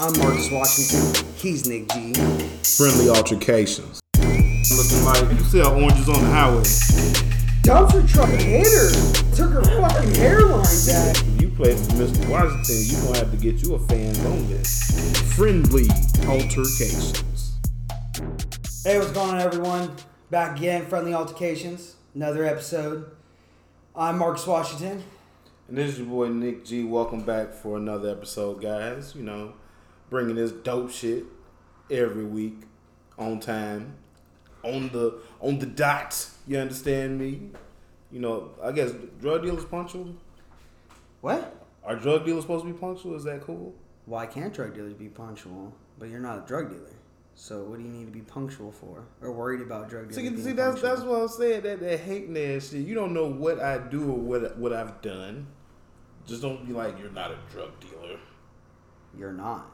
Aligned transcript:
I'm 0.00 0.16
Marcus 0.20 0.48
Washington. 0.52 1.26
He's 1.34 1.68
Nick 1.68 1.88
G. 1.88 2.14
Friendly 2.62 3.08
altercations. 3.08 3.98
Looking 4.16 5.04
like 5.04 5.36
you 5.36 5.44
sell 5.46 5.74
oranges 5.74 6.08
on 6.08 6.22
the 6.22 6.30
highway. 6.30 6.62
Dumpster 7.64 8.08
truck 8.08 8.28
hater 8.28 8.90
took 9.34 9.50
her 9.50 9.64
fucking 9.64 10.14
hairline 10.14 10.62
back. 10.86 11.16
When 11.16 11.40
you 11.40 11.48
play 11.48 11.74
for 11.74 11.90
Mr. 11.94 12.28
Washington, 12.28 12.76
you 12.86 13.02
gonna 13.06 13.18
have 13.18 13.30
to 13.32 13.36
get 13.38 13.60
you 13.60 13.74
a 13.74 13.78
fan 13.88 14.14
on 14.24 14.48
this. 14.48 15.34
Friendly 15.34 15.88
altercations. 16.28 17.58
Hey, 18.84 19.00
what's 19.00 19.10
going 19.10 19.30
on, 19.30 19.40
everyone? 19.40 19.96
Back 20.30 20.58
again, 20.58 20.86
Friendly 20.86 21.12
Altercations. 21.12 21.96
Another 22.14 22.44
episode. 22.44 23.10
I'm 23.96 24.18
Marcus 24.18 24.46
Washington. 24.46 25.02
And 25.66 25.76
this 25.76 25.90
is 25.90 25.98
your 25.98 26.06
boy 26.06 26.28
Nick 26.28 26.64
G. 26.64 26.84
Welcome 26.84 27.22
back 27.22 27.52
for 27.52 27.76
another 27.76 28.10
episode, 28.10 28.62
guys. 28.62 29.16
You 29.16 29.24
know, 29.24 29.54
bringing 30.10 30.36
this 30.36 30.52
dope 30.52 30.90
shit 30.90 31.24
every 31.90 32.24
week, 32.24 32.60
on 33.18 33.40
time, 33.40 33.94
on 34.62 34.88
the 34.88 35.20
on 35.40 35.58
the 35.58 35.66
dot. 35.66 36.28
You 36.46 36.58
understand 36.58 37.18
me? 37.18 37.50
You 38.10 38.20
know, 38.20 38.50
I 38.62 38.72
guess 38.72 38.92
drug 39.20 39.42
dealers 39.42 39.64
punctual. 39.64 40.14
What? 41.20 41.54
Are 41.84 41.96
drug 41.96 42.24
dealers 42.24 42.42
supposed 42.42 42.64
to 42.64 42.72
be 42.72 42.78
punctual? 42.78 43.14
Is 43.16 43.24
that 43.24 43.42
cool? 43.42 43.74
Why 44.06 44.26
can't 44.26 44.52
drug 44.52 44.74
dealers 44.74 44.94
be 44.94 45.08
punctual? 45.08 45.72
But 45.98 46.08
you're 46.08 46.20
not 46.20 46.38
a 46.38 46.46
drug 46.46 46.70
dealer. 46.70 46.92
So 47.34 47.62
what 47.62 47.78
do 47.78 47.84
you 47.84 47.90
need 47.90 48.06
to 48.06 48.12
be 48.12 48.20
punctual 48.20 48.72
for? 48.72 49.04
Or 49.22 49.32
worried 49.32 49.60
about 49.60 49.88
drug 49.88 50.10
dealers? 50.10 50.36
See, 50.36 50.42
see 50.42 50.52
that's 50.52 50.80
punctual? 50.80 50.90
that's 50.90 51.02
what 51.02 51.22
I'm 51.22 51.28
saying. 51.28 51.62
That 51.62 51.80
that 51.80 52.00
hating 52.00 52.36
ass 52.36 52.70
shit. 52.70 52.86
You 52.86 52.94
don't 52.94 53.12
know 53.12 53.26
what 53.26 53.60
I 53.60 53.78
do 53.78 54.10
or 54.10 54.18
what 54.18 54.58
what 54.58 54.72
I've 54.72 55.00
done. 55.02 55.46
Just 56.26 56.42
don't 56.42 56.66
be 56.66 56.72
like 56.72 56.98
you're 56.98 57.10
not 57.10 57.30
a 57.30 57.38
drug 57.50 57.78
dealer. 57.80 58.18
You're 59.16 59.32
not. 59.32 59.70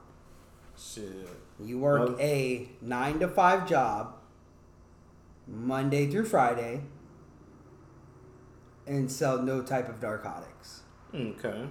Shit. 0.77 1.29
You 1.61 1.79
work 1.79 2.21
a 2.21 2.69
nine 2.83 3.21
to 3.21 3.29
five 3.29 3.69
job, 3.69 4.17
Monday 5.47 6.11
through 6.11 6.25
Friday, 6.25 6.83
and 8.87 9.11
sell 9.11 9.41
no 9.41 9.63
type 9.63 9.89
of 9.89 10.03
narcotics. 10.03 10.83
Okay. 11.15 11.69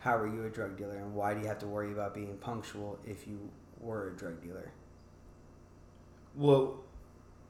How 0.00 0.16
are 0.16 0.26
you 0.26 0.44
a 0.44 0.50
drug 0.50 0.76
dealer, 0.76 0.96
and 0.96 1.14
why 1.14 1.34
do 1.34 1.40
you 1.40 1.46
have 1.46 1.58
to 1.60 1.66
worry 1.66 1.92
about 1.92 2.14
being 2.14 2.36
punctual 2.38 2.98
if 3.04 3.26
you 3.26 3.50
were 3.80 4.08
a 4.08 4.16
drug 4.16 4.42
dealer? 4.42 4.72
Well, 6.34 6.84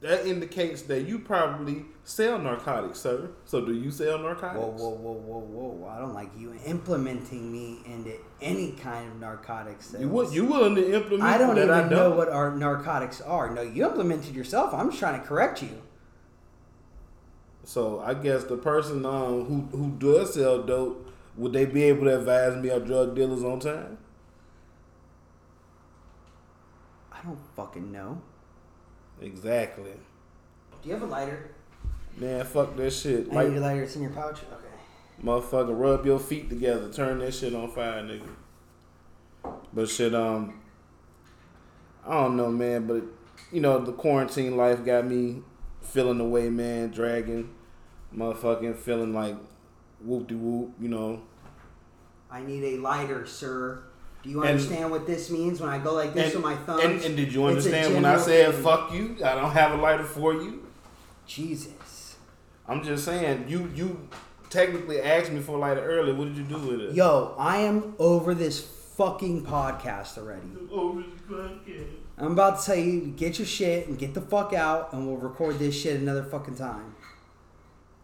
that 0.01 0.27
indicates 0.27 0.83
that 0.83 1.07
you 1.07 1.19
probably 1.19 1.85
sell 2.03 2.37
narcotics, 2.37 2.99
sir. 2.99 3.31
So 3.45 3.65
do 3.65 3.73
you 3.73 3.89
sell 3.89 4.19
narcotics? 4.19 4.59
Whoa, 4.59 4.69
whoa, 4.69 4.89
whoa, 4.89 5.13
whoa, 5.13 5.79
whoa! 5.79 5.89
I 5.89 5.99
don't 5.99 6.13
like 6.13 6.29
you 6.37 6.53
implementing 6.65 7.51
me 7.51 7.79
into 7.85 8.13
any 8.41 8.73
kind 8.73 9.11
of 9.11 9.19
narcotics. 9.19 9.95
You 9.99 10.09
would 10.09 10.31
you 10.31 10.45
willing 10.45 10.75
to 10.75 10.95
implement? 10.95 11.23
I 11.23 11.37
don't 11.37 11.57
even 11.57 11.71
I 11.71 11.81
don't? 11.81 11.89
know 11.89 12.11
what 12.11 12.29
our 12.29 12.55
narcotics 12.55 13.21
are. 13.21 13.49
No, 13.49 13.61
you 13.61 13.85
implemented 13.85 14.35
yourself. 14.35 14.73
I'm 14.73 14.89
just 14.89 14.99
trying 14.99 15.19
to 15.19 15.25
correct 15.25 15.63
you. 15.63 15.81
So 17.63 17.99
I 17.99 18.13
guess 18.13 18.43
the 18.43 18.57
person 18.57 19.05
um, 19.05 19.45
who 19.45 19.77
who 19.77 19.91
does 19.97 20.35
sell 20.35 20.61
dope 20.61 21.11
would 21.37 21.53
they 21.53 21.65
be 21.65 21.83
able 21.83 22.05
to 22.05 22.17
advise 22.17 22.55
me 22.61 22.69
on 22.69 22.83
drug 22.83 23.15
dealers 23.15 23.43
on 23.43 23.59
time? 23.59 23.97
I 27.11 27.21
don't 27.23 27.39
fucking 27.55 27.91
know. 27.91 28.21
Exactly. 29.21 29.91
Do 30.81 30.89
you 30.89 30.93
have 30.93 31.03
a 31.03 31.07
lighter? 31.07 31.51
Man, 32.17 32.43
fuck 32.45 32.75
that 32.77 32.91
shit. 32.91 33.27
I 33.31 33.35
Like 33.35 33.49
need 33.49 33.57
a 33.57 33.61
lighter. 33.61 33.83
It's 33.83 33.95
in 33.95 34.01
your 34.03 34.11
pouch. 34.11 34.39
Okay. 34.41 35.23
motherfucker, 35.23 35.77
rub 35.79 36.05
your 36.05 36.19
feet 36.19 36.49
together, 36.49 36.91
turn 36.91 37.19
that 37.19 37.33
shit 37.33 37.53
on 37.53 37.69
fire, 37.71 38.03
nigga. 38.03 38.27
But 39.73 39.89
shit, 39.89 40.13
um, 40.15 40.59
I 42.05 42.13
don't 42.13 42.37
know, 42.37 42.49
man. 42.51 42.87
But 42.87 43.03
you 43.51 43.61
know, 43.61 43.79
the 43.79 43.93
quarantine 43.93 44.57
life 44.57 44.83
got 44.83 45.05
me 45.05 45.41
feeling 45.81 46.17
the 46.17 46.25
way, 46.25 46.49
man. 46.49 46.89
Dragging, 46.91 47.49
motherfucking 48.15 48.75
feeling 48.77 49.13
like 49.13 49.35
whoop 50.01 50.27
de 50.27 50.35
whoop. 50.35 50.73
You 50.79 50.89
know, 50.89 51.21
I 52.31 52.41
need 52.41 52.63
a 52.63 52.77
lighter, 52.77 53.25
sir. 53.25 53.83
Do 54.27 54.33
you 54.33 54.41
And- 54.41 54.49
understand 54.49 54.91
what 54.91 55.07
this 55.07 55.29
means 55.31 55.61
when 55.61 55.69
I 55.69 55.77
go 55.77 55.93
like 55.93 56.13
this 56.13 56.33
and, 56.35 56.43
with 56.43 56.51
my 56.51 56.57
thumbs? 56.65 56.83
and, 56.83 57.01
and 57.01 57.15
did 57.15 57.31
you 57.33 57.47
It's 57.47 57.65
a 57.65 57.69
understand 57.69 57.93
when 57.95 58.03
I 58.03 58.09
general 58.17 58.25
said 58.25 58.53
thing. 58.55 58.63
"fuck 58.63 58.93
you"? 58.93 59.15
I 59.23 59.35
don't 59.35 59.51
have 59.51 59.71
a 59.71 59.81
lighter 59.81 60.03
for 60.03 60.33
you. 60.33 60.67
Jesus. 61.25 62.17
I'm 62.67 62.83
just 62.83 63.05
saying 63.05 63.45
you 63.47 63.71
you 63.73 64.09
technically 64.49 65.01
asked 65.01 65.31
me 65.31 65.39
for 65.39 65.53
a 65.53 65.59
lighter 65.59 65.79
earlier. 65.81 66.13
What 66.13 66.25
did 66.25 66.35
you 66.37 66.43
do 66.43 66.57
with 66.57 66.81
it? 66.81 66.93
Yo, 66.93 67.35
I 67.37 67.59
am 67.59 67.95
over 67.99 68.33
this 68.33 68.59
fucking 68.97 69.45
podcast 69.45 70.17
already. 70.17 70.41
I'm 72.17 72.33
about 72.33 72.59
to 72.59 72.65
tell 72.65 72.75
you 72.75 72.99
to 72.99 73.07
get 73.07 73.39
your 73.39 73.45
shit 73.47 73.87
and 73.87 73.97
get 73.97 74.13
the 74.13 74.19
fuck 74.21 74.51
out, 74.51 74.91
and 74.91 75.07
we'll 75.07 75.15
record 75.15 75.57
this 75.57 75.73
shit 75.79 76.01
another 76.01 76.23
fucking 76.23 76.55
time. 76.55 76.95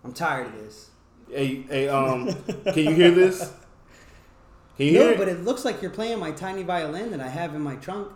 I'm 0.06 0.14
tired 0.14 0.48
of 0.48 0.54
this. 0.54 0.90
Hey, 1.30 1.64
hey, 1.68 1.90
um, 1.90 2.28
can 2.64 2.78
you 2.78 2.94
hear 2.96 3.12
this? 3.12 3.52
Can 4.78 4.86
you 4.88 4.92
hear 4.94 5.04
No, 5.06 5.10
it? 5.12 5.18
but 5.18 5.28
it 5.28 5.44
looks 5.44 5.64
like 5.66 5.82
you're 5.82 5.92
playing 5.92 6.20
my 6.20 6.32
tiny 6.32 6.64
violin 6.64 7.12
that 7.12 7.20
I 7.22 7.28
have 7.30 7.54
in 7.56 7.62
my 7.62 7.76
trunk. 7.76 8.12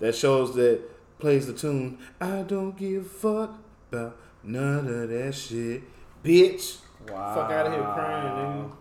that 0.00 0.14
shows 0.14 0.54
that 0.56 0.80
plays 1.18 1.46
the 1.46 1.52
tune. 1.52 1.98
I 2.20 2.42
don't 2.42 2.76
give 2.76 3.06
a 3.06 3.08
fuck 3.08 3.58
about 3.92 4.16
none 4.42 4.86
of 4.88 5.08
that 5.08 5.34
shit, 5.34 5.82
bitch. 6.24 6.78
Wow. 7.08 7.34
Fuck 7.34 7.50
out 7.52 7.66
of 7.66 7.72
here 7.72 7.82
crying, 7.82 8.72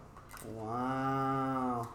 Wow. 0.55 1.87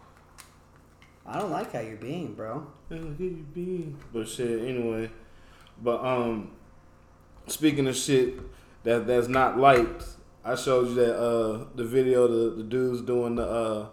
I 1.25 1.39
don't 1.39 1.51
like 1.51 1.73
how 1.73 1.79
you're 1.81 1.97
being, 1.97 2.33
bro. 2.33 2.65
nigga. 2.89 3.17
Here 3.17 3.27
you 3.29 3.45
be. 3.53 3.95
But 4.13 4.27
shit, 4.27 4.61
anyway. 4.61 5.11
But 5.81 6.03
um, 6.03 6.51
speaking 7.47 7.87
of 7.87 7.95
shit 7.95 8.39
that 8.83 9.05
that's 9.05 9.27
not 9.27 9.57
liked, 9.59 10.05
I 10.43 10.55
showed 10.55 10.89
you 10.89 10.95
that 10.95 11.15
uh 11.19 11.65
the 11.75 11.83
video 11.83 12.27
the 12.27 12.55
the 12.55 12.63
dudes 12.63 13.01
doing 13.01 13.35
the 13.35 13.43
uh 13.47 13.87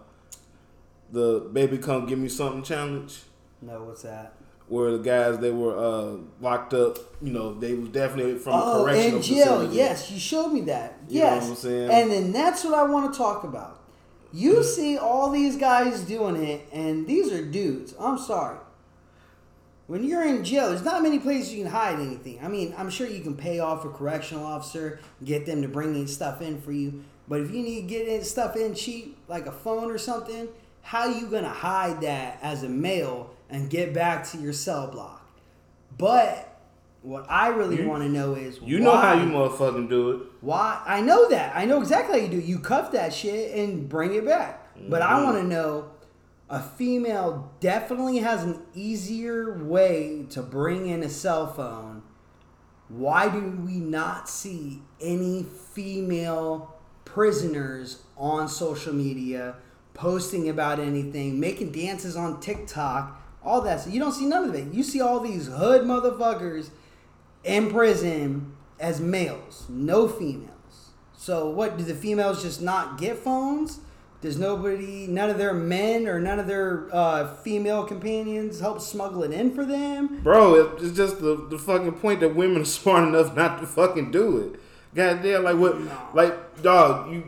the 1.13 1.49
baby 1.53 1.79
come 1.79 2.07
give 2.07 2.19
me 2.19 2.29
something 2.29 2.63
challenge. 2.63 3.23
No, 3.63 3.85
what's 3.85 4.03
that? 4.03 4.35
where 4.69 4.91
the 4.91 4.99
guys 4.99 5.39
they 5.39 5.53
were 5.53 5.79
uh, 5.79 6.17
locked 6.41 6.75
up, 6.75 6.99
you 7.23 7.33
know, 7.33 7.55
they 7.55 7.73
was 7.75 7.89
definitely 7.91 8.37
from 8.37 8.55
a 8.55 8.63
Oh, 8.65 8.83
correctional 8.83 9.17
in 9.19 9.23
jail. 9.23 9.45
facility. 9.45 9.77
Yes, 9.77 10.11
you 10.11 10.19
showed 10.19 10.49
me 10.49 10.63
that. 10.63 10.99
You 11.09 11.21
know 11.21 11.27
yes, 11.27 11.43
what 11.45 11.51
I'm 11.51 11.57
saying? 11.57 11.91
and 11.91 12.11
then 12.11 12.33
that's 12.33 12.65
what 12.65 12.75
I 12.75 12.83
want 12.83 13.13
to 13.13 13.17
talk 13.17 13.45
about. 13.45 13.81
You 14.33 14.65
see 14.65 14.99
all 14.99 15.31
these 15.31 15.57
guys 15.57 16.01
doing 16.01 16.35
it, 16.43 16.67
and 16.73 17.07
these 17.07 17.33
are 17.33 17.45
dudes. 17.45 17.95
I'm 17.99 18.19
sorry. 18.19 18.59
When 19.87 20.03
you're 20.03 20.27
in 20.27 20.43
jail, 20.43 20.71
there's 20.71 20.83
not 20.85 21.01
many 21.01 21.21
places 21.21 21.55
you 21.55 21.63
can 21.63 21.71
hide 21.71 22.01
anything. 22.01 22.41
I 22.43 22.49
mean, 22.49 22.75
I'm 22.77 22.91
sure 22.91 23.07
you 23.07 23.21
can 23.21 23.37
pay 23.37 23.61
off 23.61 23.85
a 23.85 23.89
correctional 23.91 24.45
officer, 24.45 24.99
get 25.25 25.47
them 25.47 25.63
to 25.63 25.69
bring 25.69 25.95
in 25.95 26.09
stuff 26.09 26.43
in 26.43 26.61
for 26.61 26.73
you. 26.73 27.05
But 27.29 27.41
if 27.41 27.53
you 27.53 27.63
need 27.63 27.83
to 27.83 27.87
get 27.87 28.09
in 28.09 28.25
stuff 28.25 28.57
in 28.57 28.75
cheap, 28.75 29.17
like 29.29 29.47
a 29.47 29.53
phone 29.53 29.93
or 29.93 29.99
something, 29.99 30.49
how 30.87 31.07
you 31.09 31.27
gonna 31.27 31.49
hide 31.49 32.01
that 32.03 32.39
as 32.43 32.63
a 32.63 32.69
male 32.69 33.35
and 33.51 33.69
get 33.69 33.93
back 33.93 34.25
to 34.31 34.39
your 34.39 34.53
cell 34.53 34.87
block? 34.89 35.27
But 35.99 36.53
what 37.03 37.27
I 37.29 37.49
really 37.49 37.85
want 37.85 38.03
to 38.03 38.09
know 38.09 38.35
is 38.35 38.61
You 38.63 38.81
know 38.81 38.97
how 38.97 39.13
you 39.15 39.27
motherfucking 39.29 39.89
do 39.89 40.11
it. 40.11 40.21
why? 40.41 40.81
I 40.87 41.01
know 41.01 41.29
that. 41.31 41.57
I 41.57 41.65
know 41.65 41.81
exactly 41.81 42.19
how 42.21 42.25
you 42.25 42.31
do. 42.31 42.39
it. 42.39 42.45
You 42.45 42.59
cuff 42.59 42.93
that 42.93 43.13
shit 43.13 43.57
and 43.59 43.89
bring 43.89 44.15
it 44.15 44.25
back. 44.25 44.63
But 44.89 45.03
I 45.03 45.15
Mm-hmm. 45.15 45.25
want 45.25 45.37
to 45.39 45.45
know 45.45 45.91
a 46.51 46.63
female 46.63 47.53
definitely 47.61 48.19
has 48.19 48.45
an 48.45 48.63
easier 48.75 49.59
way 49.65 50.27
to 50.31 50.43
bring 50.43 50.87
in 50.89 51.03
a 51.03 51.09
cell 51.09 51.53
phone. 51.53 52.03
Why 52.89 53.29
do 53.29 53.41
we 53.65 53.79
not 53.81 54.29
see 54.29 54.83
any 55.01 55.45
female 55.75 56.75
prisoners 57.05 58.03
on 58.17 58.49
social 58.49 58.93
media 58.93 59.57
posting 59.97 60.49
about 60.49 60.79
anything, 60.79 61.41
making 61.41 61.73
dances 61.73 62.17
on 62.17 62.39
TikTok, 62.41 63.21
all 63.43 63.63
that? 63.63 63.81
So 63.81 63.91
you 63.91 63.99
don't 63.99 64.13
see 64.13 64.27
none 64.27 64.49
of 64.49 64.55
it. 64.55 64.73
You 64.73 64.83
see 64.83 65.01
all 65.01 65.21
these 65.21 65.47
hood 65.47 65.83
motherfuckers 65.83 66.71
in 67.43 67.71
prison 67.71 68.55
as 68.79 69.01
males, 69.01 69.67
no 69.69 70.07
females. 70.07 70.51
So 71.17 71.49
what 71.49 71.79
do 71.79 71.85
the 71.85 71.95
females 71.95 72.43
just 72.43 72.61
not 72.61 72.99
get 72.99 73.17
phones? 73.17 73.81
Does 74.21 74.39
nobody, 74.39 75.07
none 75.07 75.31
of 75.31 75.39
their 75.39 75.55
men 75.55 76.07
or 76.09 76.19
none 76.19 76.39
of 76.39 76.47
their 76.47 76.89
uh, 76.93 77.35
female 77.37 77.85
companions 77.85 78.61
help 78.61 78.81
smuggle 78.81 79.23
it 79.23 79.31
in 79.31 79.55
for 79.55 79.65
them? 79.65 80.21
Bro, 80.23 80.77
it's 80.81 80.97
just 80.97 81.21
the, 81.21 81.47
the 81.49 81.59
fucking 81.59 81.93
point 81.93 82.21
that 82.21 82.35
women 82.35 82.63
are 82.63 82.65
smart 82.67 83.09
enough 83.09 83.37
not 83.37 83.61
to 83.61 83.67
fucking 83.67 84.11
do 84.11 84.39
it. 84.39 84.61
Goddamn, 84.95 85.45
like 85.45 85.57
what? 85.57 85.77
Like, 86.15 86.63
dog, 86.63 87.13
you 87.13 87.25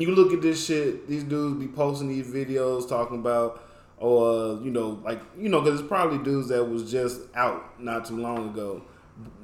you 0.00 0.14
look 0.14 0.32
at 0.32 0.42
this 0.42 0.64
shit. 0.66 1.08
These 1.08 1.24
dudes 1.24 1.58
be 1.58 1.68
posting 1.68 2.08
these 2.08 2.26
videos 2.26 2.88
talking 2.88 3.18
about, 3.18 3.62
or 3.98 4.30
uh, 4.30 4.60
you 4.60 4.70
know, 4.70 5.00
like 5.04 5.20
you 5.38 5.48
know, 5.48 5.60
because 5.60 5.80
it's 5.80 5.88
probably 5.88 6.18
dudes 6.18 6.48
that 6.48 6.64
was 6.64 6.90
just 6.90 7.20
out 7.34 7.80
not 7.80 8.06
too 8.06 8.16
long 8.16 8.50
ago, 8.50 8.82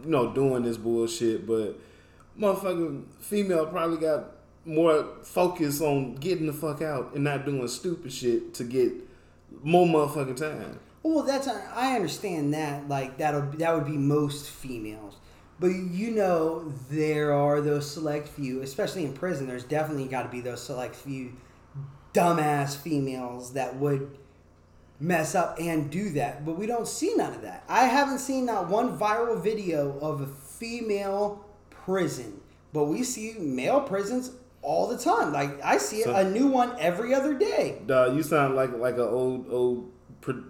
you 0.02 0.10
know, 0.10 0.32
doing 0.32 0.62
this 0.62 0.76
bullshit. 0.76 1.46
But 1.46 1.78
motherfucking 2.38 3.04
female 3.20 3.66
probably 3.66 3.98
got 3.98 4.32
more 4.64 5.06
focus 5.22 5.80
on 5.80 6.16
getting 6.16 6.46
the 6.46 6.52
fuck 6.52 6.82
out 6.82 7.14
and 7.14 7.24
not 7.24 7.44
doing 7.44 7.66
stupid 7.68 8.12
shit 8.12 8.52
to 8.54 8.64
get 8.64 8.92
more 9.62 9.86
motherfucking 9.86 10.36
time. 10.36 10.80
Well, 11.02 11.22
that's 11.22 11.46
I 11.48 11.94
understand 11.94 12.52
that. 12.54 12.88
Like 12.88 13.18
that'll 13.18 13.42
that 13.58 13.74
would 13.74 13.86
be 13.86 13.96
most 13.96 14.50
females, 14.50 15.15
but 15.58 15.68
you 15.68 16.10
know 16.10 16.72
there 16.90 17.32
are 17.32 17.60
those 17.60 17.90
select 17.90 18.28
few, 18.28 18.62
especially 18.62 19.04
in 19.04 19.12
prison. 19.12 19.46
There's 19.46 19.64
definitely 19.64 20.06
got 20.08 20.22
to 20.22 20.28
be 20.28 20.40
those 20.40 20.62
select 20.62 20.94
few 20.94 21.32
dumbass 22.12 22.76
females 22.76 23.52
that 23.54 23.76
would 23.76 24.16
mess 24.98 25.34
up 25.34 25.58
and 25.60 25.90
do 25.90 26.10
that. 26.10 26.44
But 26.44 26.58
we 26.58 26.66
don't 26.66 26.88
see 26.88 27.14
none 27.16 27.34
of 27.34 27.42
that. 27.42 27.64
I 27.68 27.84
haven't 27.84 28.18
seen 28.18 28.46
not 28.46 28.68
one 28.68 28.98
viral 28.98 29.42
video 29.42 29.98
of 30.00 30.20
a 30.22 30.26
female 30.26 31.44
prison, 31.70 32.40
but 32.72 32.84
we 32.84 33.02
see 33.02 33.34
male 33.38 33.80
prisons 33.80 34.32
all 34.62 34.88
the 34.88 34.98
time. 34.98 35.32
Like 35.32 35.62
I 35.64 35.78
see 35.78 36.02
So- 36.02 36.14
a 36.14 36.24
new 36.28 36.46
one 36.48 36.74
every 36.78 37.14
other 37.14 37.34
day. 37.34 37.80
Dog, 37.86 38.16
you 38.16 38.22
sound 38.22 38.56
like 38.56 38.72
like 38.76 38.94
an 38.94 39.00
old 39.00 39.46
old 39.50 39.92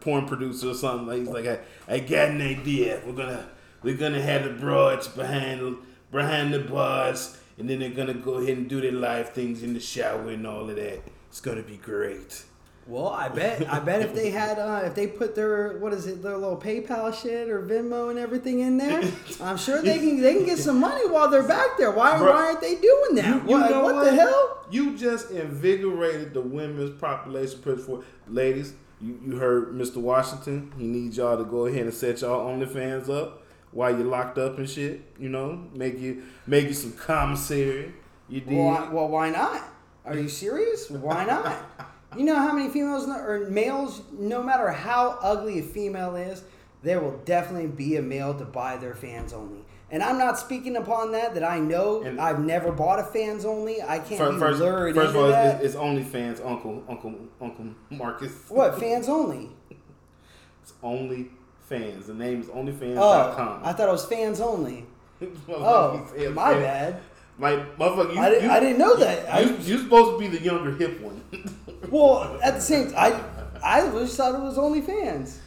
porn 0.00 0.26
producer 0.26 0.70
or 0.70 0.74
something. 0.74 1.06
Like 1.06 1.18
he's 1.18 1.28
like, 1.28 1.46
I, 1.88 1.94
I 1.94 1.98
got 1.98 2.28
an 2.30 2.40
idea. 2.40 3.00
We're 3.04 3.12
gonna 3.12 3.46
we're 3.86 3.96
gonna 3.96 4.20
have 4.20 4.42
the 4.42 4.50
broads 4.50 5.06
behind 5.06 5.76
behind 6.10 6.52
the 6.52 6.58
bars, 6.58 7.38
and 7.56 7.70
then 7.70 7.78
they're 7.78 7.90
gonna 7.90 8.14
go 8.14 8.34
ahead 8.34 8.58
and 8.58 8.68
do 8.68 8.80
their 8.80 8.90
live 8.90 9.30
things 9.30 9.62
in 9.62 9.74
the 9.74 9.80
shower 9.80 10.28
and 10.28 10.44
all 10.44 10.68
of 10.68 10.74
that. 10.74 11.02
It's 11.28 11.40
gonna 11.40 11.62
be 11.62 11.76
great. 11.76 12.42
Well, 12.88 13.08
I 13.08 13.28
bet 13.28 13.72
I 13.72 13.78
bet 13.78 14.02
if 14.02 14.12
they 14.12 14.30
had 14.30 14.58
uh, 14.58 14.82
if 14.84 14.96
they 14.96 15.06
put 15.06 15.36
their 15.36 15.78
what 15.78 15.92
is 15.92 16.08
it 16.08 16.20
their 16.20 16.36
little 16.36 16.56
PayPal 16.56 17.14
shit 17.14 17.48
or 17.48 17.62
Venmo 17.62 18.10
and 18.10 18.18
everything 18.18 18.58
in 18.58 18.76
there, 18.76 19.08
I'm 19.40 19.56
sure 19.56 19.80
they 19.80 19.98
can 20.00 20.20
they 20.20 20.34
can 20.34 20.46
get 20.46 20.58
some 20.58 20.80
money 20.80 21.08
while 21.08 21.30
they're 21.30 21.46
back 21.46 21.78
there. 21.78 21.92
Why 21.92 22.18
Bro, 22.18 22.32
why 22.32 22.46
aren't 22.46 22.60
they 22.60 22.74
doing 22.74 23.14
that? 23.14 23.26
You, 23.26 23.34
you 23.34 23.60
what 23.60 23.70
know 23.70 23.82
what 23.84 24.04
the 24.04 24.16
hell? 24.16 24.66
You 24.68 24.98
just 24.98 25.30
invigorated 25.30 26.34
the 26.34 26.40
women's 26.40 27.00
population 27.00 27.62
for 27.62 28.02
ladies. 28.26 28.74
You, 29.00 29.20
you 29.24 29.36
heard 29.36 29.74
Mr. 29.74 29.98
Washington. 29.98 30.72
He 30.76 30.86
needs 30.86 31.18
y'all 31.18 31.38
to 31.38 31.44
go 31.44 31.66
ahead 31.66 31.82
and 31.82 31.94
set 31.94 32.22
y'all 32.22 32.50
OnlyFans 32.50 33.08
up 33.08 33.44
while 33.76 33.90
you're 33.96 34.06
locked 34.06 34.38
up 34.38 34.56
and 34.58 34.68
shit. 34.68 35.02
You 35.18 35.28
know, 35.28 35.68
make 35.74 35.98
you 35.98 36.22
make 36.46 36.66
you 36.66 36.74
some 36.74 36.92
commissary. 36.92 37.92
You 38.28 38.40
did. 38.40 38.56
Well, 38.56 38.66
why, 38.66 38.88
well, 38.92 39.08
why 39.08 39.30
not? 39.30 39.62
Are 40.04 40.16
you 40.16 40.28
serious? 40.28 40.90
Why 40.90 41.24
not? 41.24 41.56
You 42.16 42.24
know 42.24 42.36
how 42.36 42.52
many 42.52 42.70
females 42.70 43.06
or 43.08 43.46
males, 43.50 44.02
no 44.12 44.42
matter 44.42 44.70
how 44.70 45.18
ugly 45.20 45.58
a 45.58 45.62
female 45.62 46.16
is, 46.16 46.42
there 46.82 47.00
will 47.00 47.18
definitely 47.24 47.66
be 47.68 47.96
a 47.96 48.02
male 48.02 48.32
to 48.38 48.44
buy 48.44 48.76
their 48.78 48.94
fans 48.94 49.32
only. 49.32 49.60
And 49.90 50.02
I'm 50.02 50.16
not 50.18 50.38
speaking 50.38 50.76
upon 50.76 51.12
that. 51.12 51.34
That 51.34 51.44
I 51.44 51.58
know. 51.58 52.02
And- 52.02 52.20
I've 52.20 52.40
never 52.40 52.72
bought 52.72 52.98
a 53.00 53.04
fans 53.04 53.44
only. 53.44 53.82
I 53.82 53.98
can't 53.98 54.18
First, 54.18 54.32
be 54.34 54.38
first, 54.38 54.60
lured 54.60 54.94
first 54.94 55.08
of 55.10 55.14
into 55.16 55.20
all, 55.26 55.28
that. 55.30 55.56
it's, 55.62 55.74
it's 55.74 55.76
OnlyFans, 55.76 56.44
Uncle 56.44 56.82
Uncle 56.88 57.14
Uncle 57.40 57.66
Marcus. 57.90 58.32
what 58.48 58.78
fans 58.80 59.08
only? 59.08 59.50
It's 60.62 60.72
OnlyFans. 61.70 62.06
The 62.06 62.14
name 62.14 62.40
is 62.40 62.48
Oh, 62.48 62.54
OnlyFans.com. 62.56 63.60
I 63.64 63.72
thought 63.72 63.88
it 63.88 63.92
was 63.92 64.04
fans 64.06 64.40
only. 64.40 64.86
Oh, 65.48 66.06
my 66.34 66.54
bad. 66.54 67.00
My 67.38 67.52
motherfucker, 67.78 68.14
you, 68.14 68.20
I 68.20 68.28
didn't- 68.30 68.44
you- 68.44 68.50
I 68.50 68.60
didn't 68.60 68.78
know 68.78 68.96
that. 68.96 69.34
I- 69.34 69.40
You, 69.40 69.56
you're 69.62 69.78
supposed 69.78 70.12
to 70.12 70.18
be 70.18 70.28
the 70.36 70.42
younger 70.42 70.72
hip 70.72 71.00
one. 71.00 71.22
Well, 71.90 72.38
at 72.42 72.54
the 72.54 72.60
same, 72.60 72.90
time 72.90 73.22
I 73.62 73.78
I 73.80 73.90
just 73.90 74.16
thought 74.16 74.34
it 74.34 74.40
was 74.40 74.58
only 74.58 74.80
fans 74.80 75.40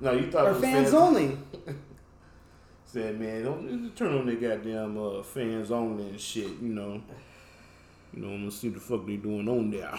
no, 0.00 0.12
you 0.12 0.30
thought 0.30 0.44
it 0.44 0.48
or 0.48 0.52
was 0.52 0.60
fans 0.62 0.92
only. 0.92 1.38
Said, 2.84 3.18
man, 3.18 3.44
don't 3.44 3.96
turn 3.96 4.12
on 4.14 4.26
their 4.26 4.36
goddamn 4.36 4.98
uh, 4.98 5.22
fans 5.22 5.70
only 5.70 6.08
and 6.10 6.20
shit. 6.20 6.50
You 6.60 6.68
know, 6.68 7.00
you 8.12 8.20
know, 8.22 8.28
I'm 8.28 8.38
gonna 8.40 8.50
see 8.50 8.68
the 8.68 8.78
fuck 8.80 9.06
they 9.06 9.16
doing 9.16 9.48
on 9.48 9.70
there. 9.70 9.94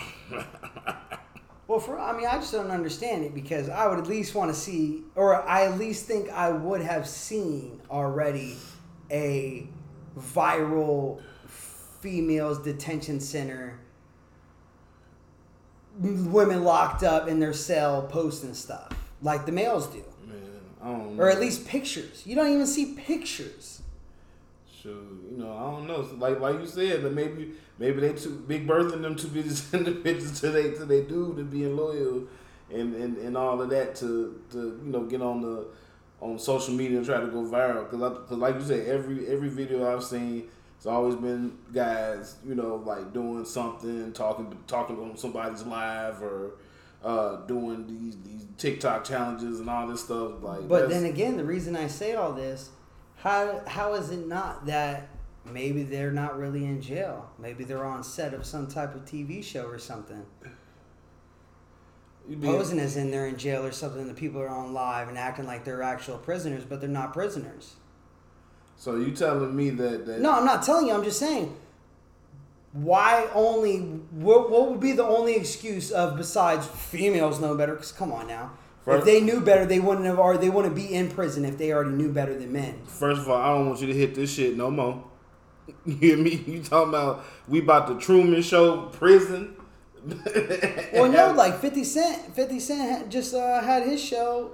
Well, 1.68 1.80
for 1.80 2.00
I 2.00 2.16
mean, 2.16 2.26
I 2.26 2.36
just 2.36 2.54
don't 2.54 2.72
understand 2.72 3.26
it 3.26 3.36
because 3.36 3.68
I 3.68 3.88
would 3.88 4.00
at 4.00 4.08
least 4.08 4.34
want 4.34 4.54
to 4.54 4.60
see, 4.60 5.04
or 5.16 5.36
I 5.48 5.66
at 5.66 5.78
least 5.78 6.06
think 6.06 6.30
I 6.30 6.50
would 6.50 6.82
have 6.82 7.08
seen 7.08 7.82
already 7.92 8.56
a 9.12 9.68
viral 10.18 11.22
females 11.48 12.60
detention 12.60 13.20
center, 13.20 13.80
women 16.00 16.64
locked 16.64 17.04
up 17.04 17.28
in 17.28 17.40
their 17.40 17.54
cell 17.54 18.04
posting 18.04 18.54
stuff 18.54 18.94
like 19.22 19.46
the 19.46 19.52
males 19.52 19.88
do, 19.88 20.04
man, 20.26 20.42
I 20.82 20.86
don't 20.86 21.20
or 21.20 21.30
at 21.30 21.40
least 21.40 21.68
pictures. 21.68 22.24
You 22.26 22.36
don't 22.36 22.52
even 22.52 22.68
see 22.68 22.94
pictures. 22.94 23.77
Shoot, 24.82 25.26
you 25.32 25.38
know, 25.38 25.52
I 25.52 25.72
don't 25.72 25.88
know. 25.88 26.08
Like 26.20 26.40
like 26.40 26.60
you 26.60 26.68
said, 26.68 27.02
that 27.02 27.14
maybe 27.14 27.54
maybe 27.80 28.00
they 28.00 28.14
too 28.14 28.44
Big 28.48 28.68
Bertha 28.68 28.94
and 28.94 29.04
them 29.04 29.16
too 29.16 29.30
busy 29.30 29.50
sending 29.56 29.96
pictures 29.96 30.40
to 30.42 30.50
they 30.52 30.72
to 30.72 30.86
they 30.86 31.02
dude 31.02 31.38
to 31.38 31.44
being 31.44 31.76
loyal 31.76 32.28
and, 32.72 32.94
and, 32.96 33.18
and 33.18 33.38
all 33.38 33.62
of 33.62 33.70
that 33.70 33.96
to, 33.96 34.42
to 34.52 34.80
you 34.84 34.92
know 34.92 35.04
get 35.06 35.22
on 35.22 35.42
the 35.42 35.68
on 36.20 36.38
social 36.38 36.74
media 36.74 36.98
and 36.98 37.06
try 37.06 37.20
to 37.20 37.28
go 37.28 37.44
viral. 37.44 37.90
Because 37.90 38.28
cause 38.28 38.38
like 38.38 38.56
you 38.56 38.66
said, 38.66 38.88
every 38.88 39.28
every 39.28 39.50
video 39.50 39.92
I've 39.92 40.04
seen, 40.04 40.48
it's 40.76 40.86
always 40.86 41.16
been 41.16 41.58
guys 41.74 42.36
you 42.46 42.54
know 42.54 42.76
like 42.86 43.14
doing 43.14 43.46
something, 43.46 44.14
talking 44.14 44.56
talking 44.68 45.00
on 45.00 45.18
somebody's 45.18 45.64
live 45.64 46.22
or. 46.22 46.52
Uh, 47.04 47.46
doing 47.46 47.86
these 47.86 48.18
these 48.24 48.48
TikTok 48.58 49.04
challenges 49.06 49.60
and 49.60 49.70
all 49.70 49.88
this 49.88 50.04
stuff 50.04 50.42
like. 50.42 50.68
But 50.68 50.90
then 50.90 51.06
again, 51.06 51.38
the 51.38 51.44
reason 51.46 51.76
I 51.76 51.88
say 51.88 52.16
all 52.16 52.34
this, 52.34 52.72
how 53.18 53.62
how 53.68 53.94
is 53.94 54.12
it 54.12 54.28
not 54.28 54.66
that 54.68 55.10
maybe 55.46 55.84
they're 55.84 56.12
not 56.12 56.38
really 56.38 56.66
in 56.66 56.82
jail? 56.82 57.30
Maybe 57.40 57.64
they're 57.64 57.86
on 57.86 58.04
set 58.04 58.34
of 58.34 58.46
some 58.46 58.68
type 58.68 58.96
of 58.96 59.06
TV 59.06 59.44
show 59.44 59.66
or 59.66 59.80
something. 59.80 60.26
Posing 62.42 62.80
as 62.80 62.98
in 62.98 63.10
they're 63.10 63.28
in 63.28 63.38
jail 63.38 63.66
or 63.66 63.72
something. 63.72 64.08
The 64.08 64.14
people 64.14 64.42
are 64.42 64.50
on 64.50 64.74
live 64.74 65.08
and 65.08 65.18
acting 65.18 65.46
like 65.46 65.64
they're 65.64 65.82
actual 65.82 66.18
prisoners, 66.18 66.66
but 66.66 66.82
they're 66.82 66.90
not 66.90 67.14
prisoners. 67.14 67.76
so 68.76 68.98
you 68.98 69.12
telling 69.12 69.56
me 69.56 69.70
that 69.72 70.06
that 70.06 70.20
No, 70.20 70.34
I'm 70.34 70.46
not 70.46 70.62
telling 70.64 70.88
you. 70.88 70.94
I'm 70.94 71.04
just 71.04 71.20
saying. 71.20 71.56
Why 72.74 73.28
only? 73.34 73.80
What, 73.80 74.52
what 74.52 74.70
would 74.70 74.82
be 74.82 74.92
the 74.92 75.06
only 75.06 75.36
excuse 75.36 75.90
of 75.90 76.18
besides 76.18 76.68
females 76.68 77.40
know 77.40 77.56
better? 77.56 77.74
Because 77.74 77.94
come 77.94 78.12
on 78.12 78.28
now, 78.28 78.52
if 78.88 79.06
they 79.06 79.20
knew 79.22 79.42
better, 79.42 79.66
they 79.66 79.80
wouldn't 79.80 80.06
have. 80.06 80.20
Or 80.20 80.38
they 80.38 80.50
wouldn't 80.50 80.76
be 80.76 80.94
in 80.94 81.10
prison 81.10 81.44
if 81.46 81.58
they 81.58 81.72
already 81.74 81.92
knew 81.92 82.12
better 82.12 82.38
than 82.38 82.52
men. 82.54 82.82
First 82.86 83.22
of 83.22 83.30
all, 83.30 83.38
I 83.38 83.50
don't 83.50 83.68
want 83.68 83.82
you 83.82 83.88
to 83.88 83.94
hit 83.94 84.16
this 84.16 84.34
shit 84.34 84.56
no 84.58 84.72
more. 84.72 85.04
You 85.86 85.96
hear 85.96 86.18
me? 86.18 86.36
You 86.48 86.64
talking 86.64 86.90
about 86.90 87.26
we 87.48 87.60
about 87.60 87.88
the 87.88 87.96
Truman 88.00 88.42
Show 88.42 88.84
prison? 88.88 89.56
Well, 90.94 91.12
no, 91.12 91.32
like 91.36 91.60
Fifty 91.60 91.84
Cent. 91.84 92.34
Fifty 92.36 92.60
Cent 92.60 93.10
just 93.10 93.34
uh, 93.34 93.62
had 93.62 93.84
his 93.84 94.02
show, 94.04 94.52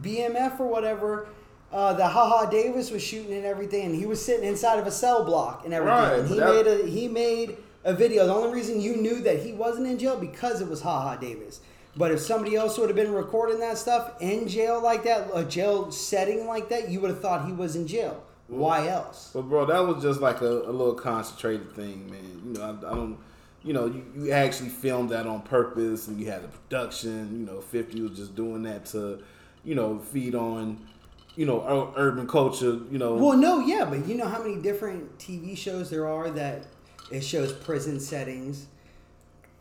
BMF 0.00 0.58
or 0.60 0.66
whatever. 0.68 1.28
Uh, 1.72 1.92
that 1.94 2.12
Haha 2.12 2.48
Davis 2.48 2.90
was 2.92 3.02
shooting 3.02 3.34
and 3.34 3.44
everything, 3.44 3.86
and 3.86 3.94
he 3.94 4.06
was 4.06 4.24
sitting 4.24 4.48
inside 4.48 4.78
of 4.78 4.86
a 4.86 4.90
cell 4.90 5.24
block 5.24 5.64
and 5.64 5.74
everything. 5.74 5.98
Right, 5.98 6.18
and 6.20 6.28
he 6.28 6.38
that- 6.38 6.48
made 6.48 6.66
a 6.66 6.86
he 6.86 7.08
made 7.08 7.56
a 7.84 7.92
video. 7.92 8.26
The 8.26 8.32
only 8.32 8.54
reason 8.54 8.80
you 8.80 8.96
knew 8.96 9.20
that 9.22 9.42
he 9.42 9.52
wasn't 9.52 9.88
in 9.88 9.98
jail 9.98 10.16
because 10.16 10.60
it 10.60 10.68
was 10.68 10.80
Haha 10.80 11.16
Davis. 11.16 11.60
But 11.96 12.10
if 12.10 12.20
somebody 12.20 12.56
else 12.56 12.76
would 12.78 12.90
have 12.90 12.96
been 12.96 13.12
recording 13.12 13.58
that 13.60 13.78
stuff 13.78 14.20
in 14.20 14.48
jail 14.48 14.82
like 14.82 15.04
that, 15.04 15.28
a 15.32 15.44
jail 15.44 15.90
setting 15.90 16.46
like 16.46 16.68
that, 16.68 16.90
you 16.90 17.00
would 17.00 17.10
have 17.10 17.20
thought 17.20 17.46
he 17.46 17.52
was 17.52 17.74
in 17.74 17.86
jail. 17.86 18.22
Why 18.48 18.88
else? 18.88 19.30
But 19.32 19.42
bro, 19.42 19.64
that 19.66 19.78
was 19.80 20.02
just 20.02 20.20
like 20.20 20.40
a, 20.42 20.46
a 20.46 20.72
little 20.72 20.94
concentrated 20.94 21.74
thing, 21.74 22.10
man. 22.10 22.42
You 22.44 22.52
know, 22.52 22.62
I, 22.62 22.90
I 22.90 22.94
don't. 22.94 23.18
You 23.64 23.72
know, 23.72 23.86
you, 23.86 24.04
you 24.14 24.30
actually 24.30 24.68
filmed 24.68 25.10
that 25.10 25.26
on 25.26 25.42
purpose, 25.42 26.06
and 26.06 26.20
you 26.20 26.30
had 26.30 26.44
the 26.44 26.48
production. 26.48 27.40
You 27.40 27.46
know, 27.46 27.60
Fifty 27.60 28.00
was 28.00 28.16
just 28.16 28.36
doing 28.36 28.62
that 28.62 28.86
to, 28.86 29.20
you 29.64 29.74
know, 29.74 29.98
feed 29.98 30.36
on, 30.36 30.86
you 31.34 31.46
know, 31.46 31.62
ur- 31.62 31.92
urban 31.96 32.28
culture. 32.28 32.78
You 32.90 32.98
know, 32.98 33.14
Well, 33.14 33.36
no, 33.36 33.58
yeah, 33.58 33.84
but 33.84 34.06
you 34.06 34.14
know 34.16 34.28
how 34.28 34.40
many 34.40 34.56
different 34.62 35.18
TV 35.18 35.56
shows 35.56 35.90
there 35.90 36.06
are 36.06 36.30
that 36.30 36.66
it 37.10 37.22
shows 37.24 37.52
prison 37.52 37.98
settings 37.98 38.66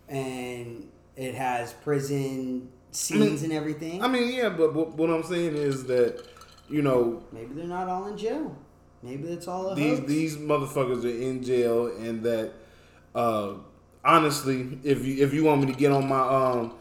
and 0.07 0.87
it 1.15 1.35
has 1.35 1.73
prison 1.73 2.69
scenes 2.91 3.43
and 3.43 3.51
everything. 3.53 4.03
I 4.03 4.07
mean, 4.07 4.33
yeah, 4.33 4.49
but 4.49 4.73
what, 4.73 4.93
what 4.95 5.09
I'm 5.09 5.23
saying 5.23 5.55
is 5.55 5.85
that, 5.85 6.23
you 6.69 6.81
know, 6.81 7.23
Maybe 7.31 7.53
they're 7.53 7.65
not 7.65 7.87
all 7.87 8.07
in 8.07 8.17
jail. 8.17 8.55
Maybe 9.03 9.27
it's 9.27 9.47
all 9.47 9.69
a 9.69 9.75
these 9.75 9.99
hoax. 9.99 10.09
these 10.09 10.37
motherfuckers 10.37 11.03
are 11.05 11.21
in 11.21 11.43
jail 11.43 11.87
and 11.87 12.23
that 12.23 12.53
uh 13.13 13.53
honestly 14.03 14.77
if 14.83 15.05
you 15.05 15.23
if 15.23 15.33
you 15.33 15.43
want 15.43 15.61
me 15.61 15.71
to 15.71 15.77
get 15.77 15.91
on 15.91 16.07
my 16.07 16.19
um 16.19 16.73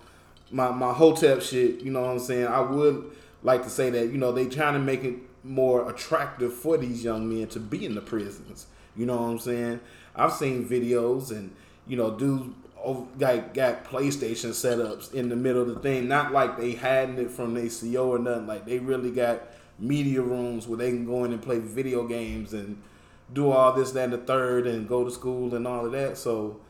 my 0.51 0.71
my 0.71 0.93
hotep 0.93 1.43
shit 1.43 1.81
you 1.81 1.91
know 1.91 2.01
what 2.01 2.11
i'm 2.11 2.19
saying 2.19 2.47
i 2.47 2.61
would 2.61 3.11
like 3.43 3.63
to 3.63 3.71
say 3.71 3.91
that 3.91 4.07
you 4.07 4.17
know 4.19 4.33
they 4.33 4.47
trying 4.47 4.73
to 4.73 4.79
make 4.81 5.05
it 5.05 5.15
more 5.43 5.89
attractive 5.91 6.53
for 6.53 6.77
these 6.79 7.05
young 7.05 7.29
men 7.29 7.47
to 7.47 7.61
be 7.61 7.85
in 7.85 7.95
the 7.95 8.01
prisons 8.01 8.67
you 8.97 9.05
know 9.07 9.17
what 9.17 9.29
i'm 9.29 9.39
saying 9.39 9.79
i've 10.17 10.33
seen 10.33 10.67
videos 10.67 11.31
and 11.31 11.55
you 11.87 11.97
know 11.97 12.11
dudes 12.11 12.47
got 13.19 13.55
got 13.55 13.85
playstation 13.85 14.51
setups 14.51 15.13
in 15.13 15.29
the 15.29 15.37
middle 15.37 15.63
of 15.63 15.69
the 15.69 15.81
thing 15.81 16.07
not 16.07 16.33
like 16.33 16.57
they 16.59 16.73
hiding 16.73 17.19
it 17.19 17.31
from 17.31 17.55
their 17.55 18.01
or 18.01 18.19
nothing 18.19 18.47
like 18.47 18.67
they 18.67 18.79
really 18.79 19.11
got 19.11 19.43
media 19.79 20.23
rooms 20.23 20.67
where 20.69 20.79
they 20.79 20.91
can 20.91 21.05
go 21.05 21.25
in 21.25 21.33
and 21.33 21.43
play 21.43 21.59
video 21.59 22.07
games 22.07 22.53
and 22.53 22.81
do 23.33 23.51
all 23.51 23.73
this, 23.73 23.93
that, 23.93 24.05
and 24.05 24.13
the 24.13 24.19
third, 24.19 24.67
and 24.67 24.89
go 24.89 25.05
to 25.05 25.11
school 25.11 25.55
and 25.55 25.67
all 25.67 25.87
of 25.87 25.93
that. 25.93 26.19
So, 26.19 26.61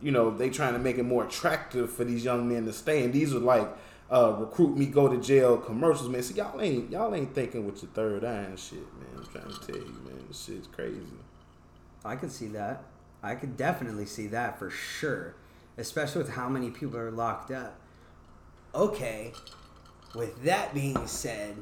you 0.00 0.12
know, 0.12 0.30
they 0.30 0.50
trying 0.50 0.74
to 0.74 0.78
make 0.78 0.98
it 0.98 1.02
more 1.02 1.24
attractive 1.24 1.92
for 1.92 2.04
these 2.04 2.24
young 2.24 2.48
men 2.48 2.66
to 2.66 2.72
stay. 2.72 3.04
And 3.04 3.12
these 3.12 3.34
are 3.34 3.40
like, 3.40 3.68
uh, 4.10 4.34
recruit 4.38 4.76
me, 4.76 4.86
go 4.86 5.08
to 5.08 5.20
jail 5.20 5.56
commercials, 5.56 6.08
man. 6.08 6.22
See, 6.22 6.34
y'all 6.34 6.60
ain't 6.60 6.90
y'all 6.90 7.14
ain't 7.14 7.34
thinking 7.34 7.66
with 7.66 7.82
your 7.82 7.90
third 7.92 8.24
eye 8.24 8.42
and 8.42 8.58
shit, 8.58 8.78
man. 8.78 9.08
I'm 9.16 9.26
trying 9.26 9.52
to 9.52 9.66
tell 9.66 9.76
you, 9.76 10.00
man, 10.04 10.24
this 10.28 10.44
shit's 10.44 10.66
crazy. 10.66 11.00
I 12.04 12.16
could 12.16 12.30
see 12.30 12.48
that. 12.48 12.84
I 13.22 13.34
could 13.34 13.56
definitely 13.56 14.04
see 14.04 14.26
that 14.28 14.58
for 14.58 14.68
sure, 14.68 15.34
especially 15.76 16.22
with 16.22 16.30
how 16.30 16.48
many 16.48 16.70
people 16.70 16.98
are 16.98 17.10
locked 17.10 17.50
up. 17.50 17.80
Okay, 18.74 19.32
with 20.14 20.42
that 20.44 20.74
being 20.74 21.06
said, 21.06 21.56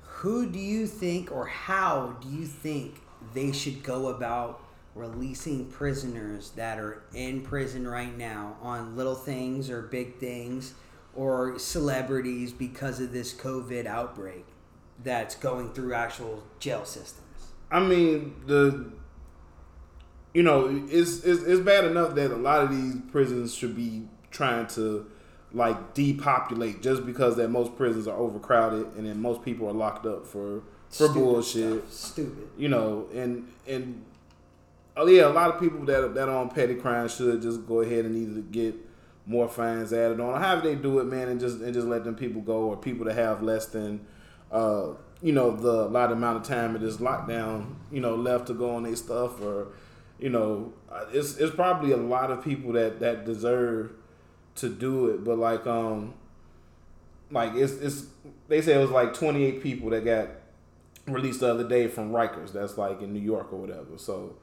who 0.00 0.48
do 0.48 0.58
you 0.58 0.86
think 0.86 1.32
or 1.32 1.46
how 1.46 2.16
do 2.20 2.28
you 2.28 2.44
think 2.44 3.00
they 3.34 3.52
should 3.52 3.82
go 3.82 4.08
about 4.08 4.62
releasing 4.94 5.66
prisoners 5.66 6.50
that 6.50 6.78
are 6.78 7.02
in 7.14 7.40
prison 7.40 7.88
right 7.88 8.16
now 8.16 8.56
on 8.60 8.94
little 8.96 9.14
things 9.14 9.70
or 9.70 9.82
big 9.82 10.16
things 10.18 10.74
or 11.14 11.58
celebrities 11.58 12.52
because 12.52 13.00
of 13.00 13.12
this 13.12 13.32
COVID 13.32 13.86
outbreak 13.86 14.44
that's 15.02 15.34
going 15.34 15.72
through 15.72 15.94
actual 15.94 16.42
jail 16.58 16.84
systems? 16.84 17.22
I 17.70 17.80
mean, 17.80 18.34
the 18.46 18.92
you 20.34 20.42
know, 20.42 20.84
it's, 20.88 21.24
it's 21.24 21.42
it's 21.42 21.60
bad 21.60 21.84
enough 21.84 22.14
that 22.14 22.30
a 22.30 22.36
lot 22.36 22.62
of 22.62 22.70
these 22.70 22.96
prisons 23.10 23.54
should 23.54 23.76
be 23.76 24.02
trying 24.30 24.66
to 24.68 25.06
like 25.52 25.92
depopulate 25.94 26.80
just 26.80 27.04
because 27.04 27.36
that 27.36 27.48
most 27.48 27.76
prisons 27.76 28.08
are 28.08 28.16
overcrowded 28.16 28.86
and 28.96 29.06
then 29.06 29.20
most 29.20 29.42
people 29.42 29.68
are 29.68 29.72
locked 29.74 30.06
up 30.06 30.26
for 30.26 30.62
for 30.88 31.04
Stupid 31.06 31.14
bullshit. 31.14 31.82
stuff. 31.90 31.92
Stupid. 31.92 32.48
You 32.56 32.68
know, 32.68 33.08
and 33.14 33.48
and 33.68 34.02
oh 34.96 35.06
yeah, 35.06 35.26
a 35.26 35.28
lot 35.28 35.50
of 35.54 35.60
people 35.60 35.84
that 35.86 36.14
that 36.14 36.28
are 36.28 36.36
on 36.36 36.48
petty 36.50 36.74
crimes 36.76 37.14
should 37.16 37.42
just 37.42 37.66
go 37.66 37.80
ahead 37.80 38.04
and 38.06 38.16
either 38.16 38.40
get 38.40 38.74
more 39.26 39.48
fines 39.48 39.92
added 39.92 40.18
on, 40.18 40.30
or 40.30 40.38
however 40.38 40.62
they 40.68 40.74
do 40.74 40.98
it, 40.98 41.04
man, 41.04 41.28
and 41.28 41.38
just 41.40 41.60
and 41.60 41.72
just 41.74 41.86
let 41.86 42.04
them 42.04 42.14
people 42.14 42.40
go, 42.40 42.64
or 42.70 42.76
people 42.76 43.04
that 43.06 43.14
have 43.14 43.42
less 43.42 43.66
than, 43.66 44.04
uh, 44.50 44.88
you 45.22 45.32
know, 45.32 45.54
the 45.54 45.84
allotted 45.84 46.16
amount 46.16 46.38
of 46.38 46.42
time 46.42 46.74
of 46.74 46.80
this 46.80 46.96
lockdown, 46.96 47.74
you 47.92 48.00
know, 48.00 48.14
left 48.16 48.48
to 48.48 48.54
go 48.54 48.74
on 48.74 48.82
their 48.82 48.96
stuff, 48.96 49.40
or 49.40 49.68
you 50.22 50.30
know, 50.30 50.72
it's 51.12 51.36
it's 51.38 51.54
probably 51.54 51.90
a 51.90 51.96
lot 51.96 52.30
of 52.30 52.44
people 52.44 52.72
that 52.74 53.00
that 53.00 53.24
deserve 53.24 53.90
to 54.54 54.68
do 54.68 55.08
it, 55.08 55.24
but 55.24 55.36
like 55.36 55.66
um, 55.66 56.14
like 57.32 57.54
it's 57.56 57.72
it's 57.72 58.06
they 58.46 58.62
say 58.62 58.74
it 58.74 58.78
was 58.78 58.90
like 58.90 59.14
twenty 59.14 59.44
eight 59.44 59.64
people 59.64 59.90
that 59.90 60.04
got 60.04 60.28
released 61.08 61.40
the 61.40 61.52
other 61.52 61.68
day 61.68 61.88
from 61.88 62.12
Rikers. 62.12 62.52
That's 62.52 62.78
like 62.78 63.02
in 63.02 63.12
New 63.12 63.20
York 63.20 63.52
or 63.52 63.56
whatever. 63.58 63.98
So 63.98 64.36